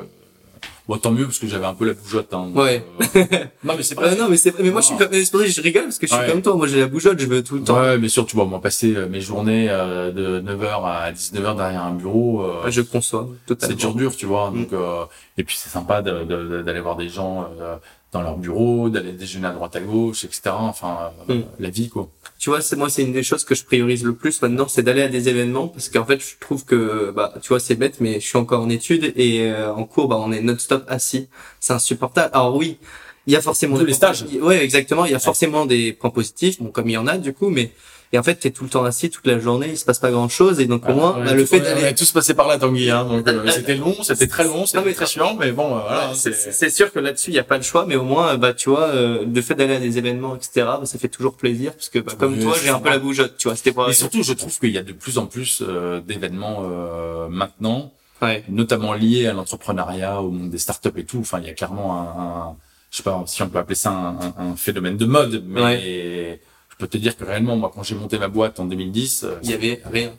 Bon, 0.91 0.99
tant 0.99 1.13
mieux, 1.13 1.25
parce 1.25 1.39
que 1.39 1.47
j'avais 1.47 1.67
un 1.67 1.75
peu 1.75 1.87
la 1.87 1.93
bougeotte. 1.95 2.35
Hein, 2.35 2.51
Ouais. 2.53 2.85
euh, 3.15 3.25
non, 3.63 3.75
mais 3.77 3.83
c'est 3.85 3.95
Ouais, 3.99 4.09
vrai. 4.09 4.17
non, 4.17 4.29
mais 4.29 4.37
c'est 4.37 4.51
vrai, 4.51 4.65
mais 4.65 4.71
moi, 4.73 4.81
je 4.81 4.87
suis 4.87 4.97
c'est 4.99 5.47
je 5.47 5.63
rigole, 5.63 5.85
parce 5.85 5.99
que 6.01 6.09
je 6.09 6.13
suis 6.13 6.21
Ouais. 6.21 6.29
comme 6.29 6.43
toi. 6.43 6.57
Moi, 6.57 6.67
j'ai 6.67 6.81
la 6.81 6.89
bougeotte, 6.89 7.21
je 7.21 7.27
veux 7.29 7.45
tout 7.45 7.55
le 7.55 7.63
temps. 7.63 7.81
Ouais, 7.81 7.97
mais 7.97 8.09
surtout, 8.09 8.37
bon, 8.37 8.47
moi, 8.47 8.61
passer 8.61 8.97
euh, 8.97 9.07
mes 9.09 9.21
journées 9.21 9.69
euh, 9.71 10.11
de 10.11 10.41
9h 10.41 10.85
à 10.85 11.13
19h 11.13 11.55
derrière 11.57 11.85
un 11.85 11.95
bureau, 11.95 12.43
euh, 12.43 12.69
Je 12.71 12.81
conçois, 12.83 13.29
totalement. 13.47 13.73
c'est 13.73 13.79
dur 13.81 13.95
dur 13.95 14.17
tu 14.17 14.27
vois 14.27 14.51
Mm. 14.51 14.55
donc 14.59 14.73
euh, 14.73 15.05
et 15.39 15.45
puis 15.45 15.55
c'est 15.57 15.71
sympa 15.71 16.03
de- 16.03 16.25
de- 16.25 16.49
de- 16.49 16.63
d'aller 16.63 16.81
voir 16.81 16.97
des 16.97 17.09
gens 17.09 17.47
euh, 17.61 17.77
dans 18.13 18.23
leur 18.23 18.37
bureau 18.37 18.89
d'aller 18.89 19.13
déjeuner 19.13 19.47
à 19.47 19.53
droite 19.53 19.77
à 19.77 19.81
gauche 19.81 20.25
etc 20.25 20.41
enfin 20.47 21.13
euh, 21.29 21.35
Mm. 21.35 21.43
la 21.61 21.71
vie 21.71 21.89
quoi 21.89 22.09
Tu 22.39 22.51
vois, 22.51 22.61
c'est 22.63 22.75
moi, 22.77 22.89
c'est 22.89 23.03
une 23.03 23.13
des 23.13 23.23
choses 23.23 23.45
que 23.45 23.55
je 23.55 23.65
priorise 23.65 24.03
le 24.03 24.15
plus 24.15 24.41
maintenant, 24.43 24.67
c'est 24.67 24.83
d'aller 24.83 25.03
à 25.03 25.09
des 25.09 25.29
événements 25.29 25.69
parce 25.69 25.89
qu'en 25.91 26.07
fait, 26.07 26.21
je 26.21 26.39
trouve 26.41 26.65
que, 26.65 27.13
bah, 27.15 27.35
tu 27.43 27.49
vois, 27.49 27.61
c'est 27.61 27.75
bête, 27.75 28.01
mais 28.01 28.15
je 28.19 28.27
suis 28.27 28.39
encore 28.39 28.63
en 28.63 28.71
études 28.71 29.13
et 29.15 29.51
euh, 29.51 29.73
en 29.75 29.85
cours, 29.85 30.09
bah, 30.09 30.17
on 30.19 30.33
est 30.33 30.41
non-stop 30.41 30.85
assis. 30.89 31.29
C'est 31.61 31.75
insupportable. 31.75 32.31
Alors 32.33 32.57
oui, 32.57 32.79
il 33.27 33.33
y 33.35 33.37
a 33.37 33.43
forcément 33.43 33.77
Tous 33.77 33.83
des 33.83 33.89
les 33.89 33.93
stages. 33.95 34.25
Ouais, 34.41 34.65
exactement. 34.65 35.05
Il 35.05 35.13
y 35.13 35.15
a 35.15 35.19
forcément 35.19 35.67
des 35.67 35.93
points 35.93 36.11
positifs, 36.11 36.61
bon, 36.63 36.71
comme 36.71 36.89
il 36.89 36.95
y 36.95 36.97
en 36.97 37.07
a 37.07 37.19
du 37.19 37.35
coup, 37.35 37.51
mais 37.51 37.71
et 38.13 38.19
en 38.19 38.23
fait, 38.25 38.35
t'es 38.35 38.51
tout 38.51 38.65
le 38.65 38.71
temps 38.71 38.85
assis 38.85 39.09
toute 39.09 39.27
la 39.27 39.39
journée, 39.39 39.69
il 39.71 39.79
se 39.79 39.85
passe 39.85 39.99
pas 40.01 40.11
grand-chose 40.11 40.59
et 40.61 40.67
donc 40.67 40.89
au 40.89 40.93
moins, 40.95 41.17
Ouais, 41.19 41.25
bah, 41.27 41.35
le 41.35 41.45
fait 41.47 41.59
est- 41.59 41.61
on 41.61 41.65
d'aller 41.65 41.83
est 41.85 41.95
tous 41.95 42.11
passé 42.11 42.35
par 42.35 42.49
là 42.49 42.59
Tanguy 42.59 42.91
hein, 42.91 43.05
donc 43.05 43.27
euh, 43.29 43.47
c'était 43.51 43.77
long 43.77 43.95
c'était 44.03 44.27
très 44.27 44.45
long 44.45 44.67
c'était 44.67 44.93
très 44.95 45.07
chiant 45.07 45.37
mais 45.39 45.53
bon 45.53 45.77
euh, 45.77 45.81
voilà 45.81 46.11
c'est 46.15 46.71
sûr 46.71 46.93
que 46.93 46.99
là-dessus 46.99 47.31
il 47.31 47.35
y 47.35 47.39
a 47.39 47.45
pas 47.45 47.57
le 47.57 47.63
choix 47.63 47.85
mais 47.87 47.95
au 47.97 48.03
moins 48.03 48.37
bah 48.37 48.53
tu 48.53 48.69
vois 48.71 48.89
euh, 48.89 49.25
le 49.33 49.43
fait 49.43 49.55
d'aller 49.55 49.77
à 49.77 49.81
des 49.81 49.97
événements 49.99 50.35
etc 50.35 50.51
bah, 50.57 50.81
ça 50.85 50.99
fait 50.99 51.09
toujours 51.09 51.35
plaisir 51.37 51.73
parce 51.73 51.89
que 51.89 52.01
bah, 52.01 52.13
comme 52.19 52.39
toi 52.39 52.55
j'ai 52.61 52.69
un 52.71 52.81
peu 52.81 52.89
la 52.91 52.99
bougeotte 52.99 53.37
tu 53.39 53.47
vois 53.49 53.57
c'était 53.57 53.73
pas 53.73 53.89
et 53.89 53.93
surtout 53.93 54.23
je 54.25 54.33
trouve 54.33 54.59
qu'il 54.59 54.71
y 54.73 54.79
a 54.79 54.83
de 54.83 54.93
plus 54.93 55.19
en 55.19 55.27
plus 55.27 55.63
euh, 55.67 56.01
d'événements 56.01 56.65
euh, 56.65 57.29
maintenant 57.29 57.93
ouais. 58.23 58.43
notamment 58.49 58.93
liés 58.93 59.27
à 59.29 59.33
l'entrepreneuriat 59.33 60.21
au 60.21 60.31
monde 60.31 60.51
des 60.51 60.59
startups 60.59 60.91
et 60.97 61.05
tout. 61.05 61.19
Enfin 61.21 61.39
il 61.41 61.47
y 61.47 61.51
a 61.51 61.55
clairement 61.55 61.95
un, 61.97 62.51
un- 62.51 62.57
je 62.91 62.97
sais 62.97 63.03
pas 63.05 63.23
si 63.27 63.41
on 63.43 63.49
peut 63.49 63.59
appeler 63.59 63.77
ça 63.77 63.91
un, 63.91 64.17
un- 64.17 64.35
un 64.53 64.57
phénomène 64.57 64.97
de 64.97 65.07
mode 65.07 65.45
mais 65.47 66.41
peux 66.81 66.89
te 66.89 66.97
dire 66.99 67.17
que 67.17 67.25
réellement 67.25 67.57
moi 67.57 67.71
quand 67.75 67.83
j'ai 67.83 67.95
monté 67.95 68.19
ma 68.19 68.29
boîte 68.29 68.59
en 68.61 68.65
2010 68.65 69.25
euh, 69.25 69.35
il 69.43 69.51
y 69.51 69.55
avait 69.55 69.81
rien 69.91 70.13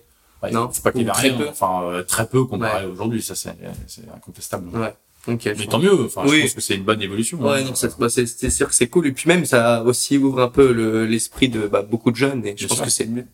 Ouais, 0.44 0.50
Non, 0.52 0.70
c'est 0.72 0.82
pas 0.84 0.92
qu'il 0.92 1.02
y 1.02 1.06
ou 1.06 1.10
avait 1.10 1.20
très 1.20 1.30
rien, 1.30 1.38
peu. 1.38 1.48
enfin 1.50 1.84
euh, 1.84 2.02
très 2.04 2.26
peu 2.26 2.46
comparé 2.46 2.86
aujourd'hui, 2.88 3.22
ça 3.22 3.36
c'est 3.36 3.54
incontestable. 4.16 4.70
ouais 4.76 4.96
Mais 5.28 5.68
tant 5.68 5.78
mieux, 5.78 6.06
enfin 6.06 6.24
Oui. 6.26 6.38
je 6.38 6.42
pense 6.46 6.54
que 6.56 6.62
c'est 6.62 6.74
une 6.76 6.84
bonne 6.84 7.02
évolution. 7.02 7.40
Ouais, 7.40 7.60
hein. 7.60 7.64
non, 7.66 7.76
c'est 7.76 7.96
bah, 8.00 8.10
c'est- 8.10 8.50
sûr 8.50 8.68
que 8.68 8.74
c'est 8.74 8.88
cool. 8.88 9.06
Et 9.06 9.12
puis 9.12 9.28
même, 9.28 9.46
ça 9.46 9.84
aussi 9.84 10.18
ouvre 10.18 10.42
un 10.42 10.48
peu 10.48 10.72
le- 10.74 11.06
l'esprit 11.06 11.48
de 11.50 11.68
bah, 11.68 11.84
beaucoup 11.84 12.10
de 12.10 12.16
jeunes. 12.16 12.44
Et 12.48 12.56
je 12.58 12.66
pense 12.66 12.82
que 12.82 12.90
c'est 12.90 13.06
mieux. 13.06 13.26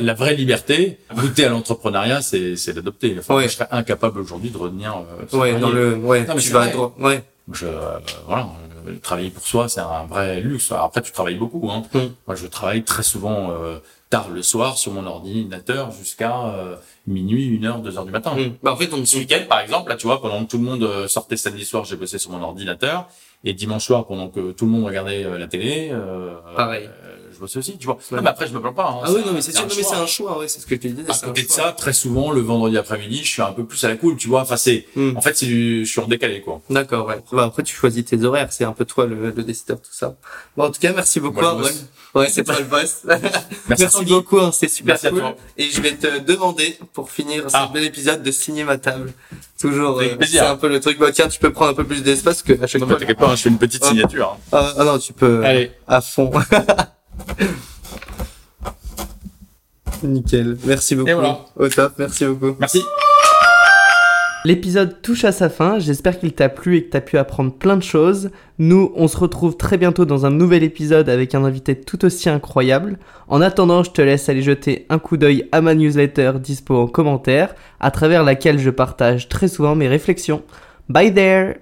La 0.00 0.14
vraie 0.14 0.34
liberté, 0.34 0.98
goûter 1.14 1.44
à 1.44 1.50
l'entrepreneuriat, 1.50 2.22
c'est 2.22 2.56
c'est 2.56 2.72
d'adopter. 2.72 3.16
Enfin, 3.18 3.34
Ouais. 3.34 3.42
moi, 3.42 3.48
je 3.48 3.54
serais 3.56 3.68
incapable 3.70 4.18
aujourd'hui 4.20 4.48
de 4.48 4.56
revenir. 4.56 5.04
euh, 5.32 5.36
Ouais, 5.38 5.58
dans 5.60 5.68
le, 5.70 5.96
ouais, 5.96 6.24
Non, 6.26 6.34
mais 6.34 6.40
tu 6.40 6.50
vas. 6.50 6.66
Ouais, 6.98 7.22
Je, 7.52 7.66
euh, 7.66 7.98
voilà, 8.26 8.48
travailler 8.96 9.30
pour 9.30 9.46
soi, 9.46 9.68
c'est 9.68 9.80
un 9.80 10.06
vrai 10.06 10.40
luxe. 10.40 10.72
Alors 10.72 10.86
Après, 10.86 11.02
tu 11.02 11.12
travailles 11.12 11.36
beaucoup. 11.36 11.70
Hein. 11.70 11.82
Mm. 11.94 11.98
Moi, 12.26 12.36
je 12.36 12.46
travaille 12.46 12.84
très 12.84 13.02
souvent 13.02 13.50
euh, 13.50 13.78
tard 14.10 14.30
le 14.30 14.42
soir 14.42 14.78
sur 14.78 14.92
mon 14.92 15.06
ordinateur 15.06 15.90
jusqu'à 15.92 16.46
euh, 16.46 16.76
minuit, 17.06 17.46
une 17.46 17.66
heure, 17.66 17.80
deux 17.80 17.98
heures 17.98 18.04
du 18.04 18.12
matin. 18.12 18.34
Mm. 18.34 18.54
Bah, 18.62 18.72
en 18.72 18.76
fait, 18.76 18.92
on 18.92 19.04
Ce 19.04 19.18
week-end, 19.18 19.42
par 19.48 19.60
exemple, 19.60 19.90
là, 19.90 19.96
tu 19.96 20.06
vois, 20.06 20.20
pendant 20.20 20.44
que 20.44 20.50
tout 20.50 20.58
le 20.58 20.64
monde 20.64 20.82
euh, 20.82 21.08
sortait 21.08 21.36
samedi 21.36 21.64
soir, 21.64 21.84
j'ai 21.84 21.96
bossé 21.96 22.18
sur 22.18 22.30
mon 22.30 22.42
ordinateur. 22.42 23.08
Et 23.44 23.52
dimanche 23.52 23.84
soir, 23.84 24.06
pendant 24.06 24.28
que 24.28 24.50
tout 24.50 24.64
le 24.64 24.72
monde 24.72 24.84
regardait 24.84 25.22
la 25.38 25.46
télé, 25.46 25.90
euh, 25.92 26.34
Pareil. 26.56 26.88
Euh, 27.38 27.46
je 27.46 27.54
bosse 27.54 27.56
aussi, 27.56 27.78
tu 27.78 27.86
vois. 27.86 27.94
Ouais. 27.96 28.16
Non, 28.16 28.22
mais 28.22 28.28
après, 28.30 28.46
je 28.46 28.52
me 28.52 28.60
plains 28.60 28.72
pas. 28.72 28.88
hein. 28.90 29.00
Ah 29.04 29.10
oui, 29.12 29.22
non, 29.24 29.32
mais 29.32 29.40
c'est 29.42 29.52
sûr, 29.52 29.62
non, 29.66 29.72
mais 29.76 29.82
c'est 29.82 29.94
un 29.94 30.06
choix, 30.06 30.38
ouais, 30.38 30.48
c'est 30.48 30.60
ce 30.60 30.66
que 30.66 30.74
je 30.74 30.80
te 30.80 30.88
disais. 30.88 31.10
À 31.10 31.14
côté 31.26 31.42
de 31.42 31.48
ça, 31.50 31.72
très 31.72 31.92
souvent, 31.92 32.30
le 32.30 32.40
vendredi 32.40 32.76
après-midi, 32.76 33.20
je 33.24 33.28
suis 33.28 33.42
un 33.42 33.52
peu 33.52 33.64
plus 33.64 33.82
à 33.84 33.88
la 33.88 33.96
cool, 33.96 34.16
tu 34.16 34.28
vois. 34.28 34.42
Enfin, 34.42 34.56
c'est, 34.56 34.86
Hmm. 34.96 35.16
en 35.16 35.20
fait, 35.20 35.36
c'est 35.36 35.46
du, 35.46 35.84
je 35.84 35.90
suis 35.90 36.00
redécalé, 36.00 36.40
quoi. 36.40 36.60
D'accord, 36.70 37.06
ouais. 37.06 37.18
Bah, 37.32 37.44
après, 37.44 37.62
tu 37.62 37.74
choisis 37.74 38.04
tes 38.04 38.22
horaires, 38.24 38.52
c'est 38.52 38.64
un 38.64 38.72
peu 38.72 38.84
toi 38.84 39.06
le, 39.06 39.30
le 39.30 39.42
décideur 39.44 39.76
de 39.78 39.82
tout 39.82 39.92
ça. 39.92 40.16
Bon, 40.56 40.64
en 40.64 40.70
tout 40.70 40.80
cas, 40.80 40.92
merci 40.92 41.20
beaucoup. 41.20 41.40
Moi, 41.40 41.62
ouais. 42.14 42.28
c'est 42.30 42.42
toi 42.44 42.58
le 42.58 42.64
boss. 42.64 43.02
Merci, 43.68 44.04
beaucoup, 44.06 44.38
hein, 44.40 44.50
c'est 44.52 44.66
super 44.68 44.94
Merci 44.94 45.08
cool. 45.10 45.20
toi. 45.20 45.36
Et 45.58 45.68
je 45.70 45.80
vais 45.80 45.92
te 45.94 46.18
demander, 46.20 46.78
pour 46.94 47.10
finir 47.10 47.44
Ah. 47.52 47.66
ce 47.68 47.72
bel 47.72 47.84
épisode, 47.84 48.22
de 48.22 48.30
signer 48.30 48.64
ma 48.64 48.78
table. 48.78 49.12
Toujours, 49.60 50.00
euh, 50.00 50.16
c'est 50.22 50.38
un 50.38 50.56
peu 50.56 50.68
le 50.68 50.80
truc. 50.80 50.98
Bah, 50.98 51.12
tiens, 51.12 51.28
tu 51.28 51.38
peux 51.38 51.52
prendre 51.52 51.72
un 51.72 51.74
peu 51.74 51.84
plus 51.84 52.02
d'espace 52.02 52.42
que 52.42 52.54
à 52.62 52.66
chaque 52.66 52.80
Non, 52.80 52.86
fois. 52.86 52.96
mais 52.96 53.00
t'inquiète 53.00 53.18
pas, 53.18 53.34
je 53.36 53.42
fais 53.42 53.48
une 53.50 53.58
petite 53.58 53.82
Ah. 53.84 53.88
signature. 53.88 54.36
hein. 54.36 54.38
Ah, 54.52 54.72
ah 54.78 54.84
non, 54.84 54.98
tu 54.98 55.12
peux. 55.12 55.40
euh, 55.40 55.44
Allez. 55.44 55.70
À 55.86 56.00
fond. 56.00 56.30
Nickel. 60.02 60.56
Merci 60.64 60.94
beaucoup. 60.94 61.10
Et 61.10 61.14
voilà. 61.14 61.40
Au 61.56 61.68
top. 61.68 61.92
Merci 61.98 62.24
beaucoup. 62.26 62.56
Merci. 62.58 62.82
L'épisode 64.44 65.02
touche 65.02 65.24
à 65.24 65.32
sa 65.32 65.50
fin, 65.50 65.80
j'espère 65.80 66.18
qu'il 66.18 66.32
t'a 66.32 66.48
plu 66.48 66.76
et 66.76 66.84
que 66.84 66.90
t'as 66.90 67.00
pu 67.00 67.18
apprendre 67.18 67.52
plein 67.52 67.76
de 67.76 67.82
choses. 67.82 68.30
Nous, 68.58 68.92
on 68.94 69.08
se 69.08 69.16
retrouve 69.16 69.56
très 69.56 69.76
bientôt 69.76 70.04
dans 70.04 70.26
un 70.26 70.30
nouvel 70.30 70.62
épisode 70.62 71.08
avec 71.08 71.34
un 71.34 71.44
invité 71.44 71.74
tout 71.74 72.04
aussi 72.04 72.30
incroyable. 72.30 72.98
En 73.26 73.40
attendant, 73.40 73.82
je 73.82 73.90
te 73.90 74.00
laisse 74.00 74.28
aller 74.28 74.42
jeter 74.42 74.86
un 74.90 75.00
coup 75.00 75.16
d'œil 75.16 75.48
à 75.50 75.60
ma 75.60 75.74
newsletter 75.74 76.34
dispo 76.40 76.76
en 76.76 76.86
commentaire, 76.86 77.54
à 77.80 77.90
travers 77.90 78.22
laquelle 78.22 78.60
je 78.60 78.70
partage 78.70 79.28
très 79.28 79.48
souvent 79.48 79.74
mes 79.74 79.88
réflexions. 79.88 80.42
Bye 80.88 81.12
there 81.12 81.58